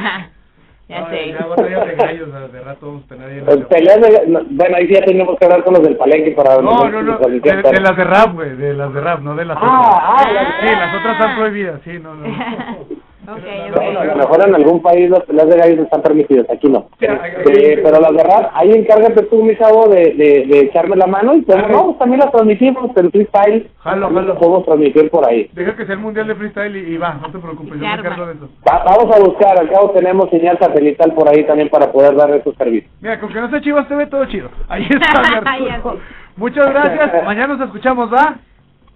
Ya 0.87 1.09
sé. 1.09 1.33
Ya 1.33 1.45
batallas 1.47 1.87
de 1.87 1.95
gallos, 1.95 2.29
de 2.51 2.59
rato 2.61 2.85
vamos 2.85 3.03
a 3.05 3.07
tener 3.07 3.27
ahí 3.27 3.37
en 3.39 3.45
pues, 3.45 3.65
peleas 3.65 4.01
de, 4.01 4.27
no, 4.27 4.41
bueno, 4.51 4.77
ahí 4.77 4.85
sí 4.85 4.93
ya 4.93 5.01
tenemos 5.01 5.35
que 5.39 5.45
hablar 5.45 5.63
con 5.63 5.73
los 5.73 5.81
del 5.81 5.97
palenque 5.97 6.31
para 6.33 6.61
No, 6.61 6.87
no, 6.87 7.01
no, 7.01 7.17
de, 7.17 7.39
de 7.39 7.79
las 7.81 7.97
de 7.97 8.03
rap, 8.03 8.33
güey, 8.35 8.55
de 8.55 8.73
las 8.75 8.93
de 8.93 9.01
rap, 9.01 9.19
no 9.21 9.35
de 9.35 9.45
las 9.45 9.57
Ah, 9.59 10.19
otras. 10.21 10.47
ah, 10.47 10.55
sí, 10.61 10.67
las 10.67 10.95
otras 10.95 11.13
están 11.19 11.35
prohibidas, 11.37 11.81
sí, 11.83 11.97
no, 11.99 12.13
no. 12.13 12.25
Bueno, 13.25 13.99
a 13.99 14.05
lo 14.05 14.15
mejor 14.15 14.47
en 14.47 14.55
algún 14.55 14.81
país 14.81 15.09
las 15.09 15.23
peleas 15.23 15.49
de 15.49 15.57
gallos 15.57 15.79
están 15.79 16.01
permitidas, 16.01 16.49
aquí 16.49 16.67
no. 16.69 16.89
Eh, 16.99 17.79
pero 17.83 17.99
las 17.99 18.11
de 18.13 18.23
rap, 18.23 18.51
ahí 18.53 18.71
encárgate 18.71 19.23
tú, 19.23 19.43
mi 19.43 19.55
chavo, 19.57 19.87
de, 19.87 20.13
de, 20.13 20.45
de 20.47 20.59
echarme 20.61 20.95
la 20.95 21.07
mano 21.07 21.33
y 21.35 21.41
pues, 21.41 21.57
no, 21.69 21.85
pues, 21.85 21.97
también 21.99 22.19
las 22.19 22.31
transmitimos, 22.31 22.91
pero 22.93 23.09
freestyle 23.09 23.69
Jalo, 23.79 24.07
jalo. 24.07 24.21
lo 24.21 24.37
podemos 24.37 24.65
transmitir 24.65 25.09
por 25.09 25.27
ahí. 25.27 25.49
Deja 25.53 25.75
que 25.75 25.85
sea 25.85 25.95
el 25.95 26.01
mundial 26.01 26.27
de 26.27 26.35
freestyle 26.35 26.75
y, 26.75 26.93
y 26.93 26.97
va, 26.97 27.15
no 27.21 27.31
te 27.31 27.39
preocupes, 27.39 27.73
yo 27.73 27.77
me 27.79 27.93
encargo 27.93 28.25
de 28.27 28.33
eso. 28.33 28.49
Va- 28.69 28.83
vamos 28.85 29.15
a 29.15 29.19
buscar, 29.19 29.59
al 29.59 29.69
cabo 29.69 29.91
tenemos 29.91 30.29
señal 30.29 30.57
satelital 30.59 31.13
por 31.13 31.27
ahí 31.29 31.43
también 31.45 31.69
para 31.69 31.91
poder 31.91 32.15
dar 32.15 32.29
esos 32.31 32.55
servicios. 32.55 32.91
Mira, 33.01 33.19
con 33.19 33.31
que 33.31 33.39
no 33.41 33.49
sea 33.49 33.61
Chivas 33.61 33.87
TV, 33.87 34.05
todo 34.07 34.25
chido. 34.25 34.49
Ahí 34.69 34.87
está. 34.89 35.41
Muchas 36.37 36.67
gracias, 36.69 37.23
mañana 37.25 37.55
nos 37.55 37.67
escuchamos, 37.67 38.11
¿va? 38.13 38.35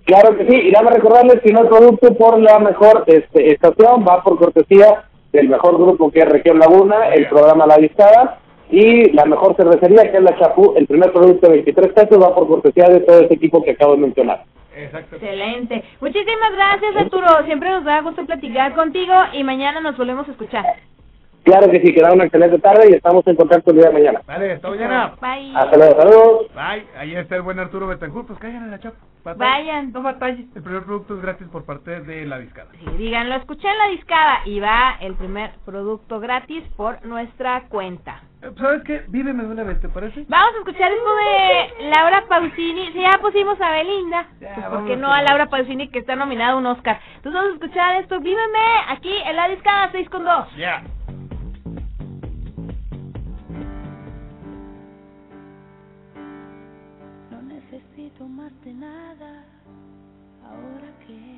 Claro 0.06 0.36
que 0.38 0.48
sí, 0.48 0.56
y 0.56 0.72
dame 0.72 0.92
recordarles 0.92 1.42
que 1.42 1.54
no 1.54 1.68
producto 1.68 2.14
por 2.16 2.40
la 2.40 2.60
mejor 2.60 3.04
este, 3.08 3.52
estación 3.52 4.06
va 4.08 4.24
por 4.24 4.38
cortesía 4.38 5.04
del 5.32 5.50
mejor 5.50 5.78
grupo 5.78 6.10
que 6.12 6.20
es 6.20 6.30
Región 6.30 6.60
Laguna, 6.60 7.10
el 7.10 7.28
programa 7.28 7.68
La 7.68 7.78
Discada, 7.78 8.40
y 8.72 9.12
la 9.12 9.26
mejor 9.26 9.56
cervecería 9.56 10.12
que 10.12 10.18
es 10.18 10.24
la 10.24 10.38
Chapú, 10.38 10.74
el 10.76 10.88
primer 10.88 11.12
producto 11.12 11.48
de 11.48 11.54
23 11.54 11.94
pesos 11.94 12.22
va 12.22 12.36
por 12.36 12.48
cortesía 12.48 12.90
de 12.90 13.02
todo 13.02 13.20
ese 13.22 13.34
equipo 13.34 13.64
que 13.64 13.72
acabo 13.72 13.96
de 13.96 14.02
mencionar. 14.02 14.44
Excelente. 14.76 15.84
Muchísimas 16.00 16.54
gracias, 16.56 16.96
Arturo. 16.96 17.28
Siempre 17.46 17.70
nos 17.70 17.84
da 17.84 18.02
gusto 18.02 18.26
platicar 18.26 18.74
contigo 18.76 19.14
y 19.34 19.44
mañana 19.44 19.82
nos 19.82 19.98
volvemos 19.98 20.28
a 20.28 20.32
escuchar. 20.32 20.66
Claro 21.50 21.72
que 21.72 21.82
sí, 21.82 21.92
que 21.96 22.02
da 22.02 22.14
una 22.14 22.26
excelente 22.26 22.60
tarde 22.60 22.92
y 22.92 22.94
estamos 22.94 23.26
en 23.26 23.36
contacto 23.36 23.72
el 23.72 23.78
día 23.78 23.88
de 23.88 23.94
mañana. 23.94 24.22
Vale, 24.28 24.52
hasta 24.52 24.70
mañana. 24.70 25.16
Bye. 25.20 25.52
Hasta 25.56 25.78
luego, 25.78 26.00
saludos. 26.00 26.48
Bye, 26.54 26.86
ahí 26.96 27.16
está 27.16 27.38
el 27.38 27.42
buen 27.42 27.58
Arturo 27.58 27.88
Betancourt, 27.88 28.28
pues 28.28 28.38
caigan 28.38 28.66
en 28.66 28.72
la 28.72 28.80
chapa. 28.80 28.98
Vayan. 29.24 29.92
No 29.92 30.04
batalles. 30.04 30.46
El 30.56 30.62
primer 30.64 30.84
producto 30.84 31.16
es 31.16 31.22
gratis 31.22 31.48
por 31.52 31.66
parte 31.66 32.02
de 32.02 32.26
la 32.26 32.38
discada. 32.38 32.70
Sí, 32.80 32.86
digan, 32.98 33.30
lo 33.30 33.36
escuché 33.36 33.68
en 33.68 33.78
la 33.78 33.88
discada 33.88 34.40
y 34.46 34.60
va 34.60 34.98
el 35.02 35.16
primer 35.16 35.52
producto 35.66 36.20
gratis 36.20 36.64
por 36.78 37.04
nuestra 37.06 37.64
cuenta. 37.70 38.22
Eh, 38.42 38.52
¿Sabes 38.58 38.84
qué? 38.84 39.04
Víveme 39.10 39.44
de 39.44 39.50
una 39.50 39.64
vez, 39.64 39.82
¿te 39.82 39.90
parece? 39.90 40.26
Vamos 40.30 40.54
a 40.56 40.58
escuchar 40.60 40.92
esto 40.92 41.16
de 41.16 41.90
Laura 41.90 42.24
Pausini. 42.30 42.92
Si 42.94 43.02
ya 43.02 43.20
pusimos 43.22 43.60
a 43.60 43.72
Belinda, 43.72 44.28
pues 44.40 44.66
¿por 44.68 44.86
qué 44.86 44.96
no 44.96 45.12
a 45.12 45.22
Laura 45.24 45.48
Pausini 45.48 45.90
que 45.90 46.00
está 46.00 46.16
nominada 46.16 46.54
a 46.54 46.56
un 46.56 46.66
Oscar? 46.66 47.00
Entonces 47.18 47.34
vamos 47.34 47.52
a 47.52 47.56
escuchar 47.56 48.02
esto. 48.02 48.20
Víveme 48.20 48.60
aquí 48.88 49.14
en 49.26 49.36
la 49.36 49.50
discada 49.50 49.90
6 49.92 50.10
con 50.10 50.24
2. 50.24 50.56
Ya. 50.56 50.84
Ahora 60.50 60.94
que 61.06 61.29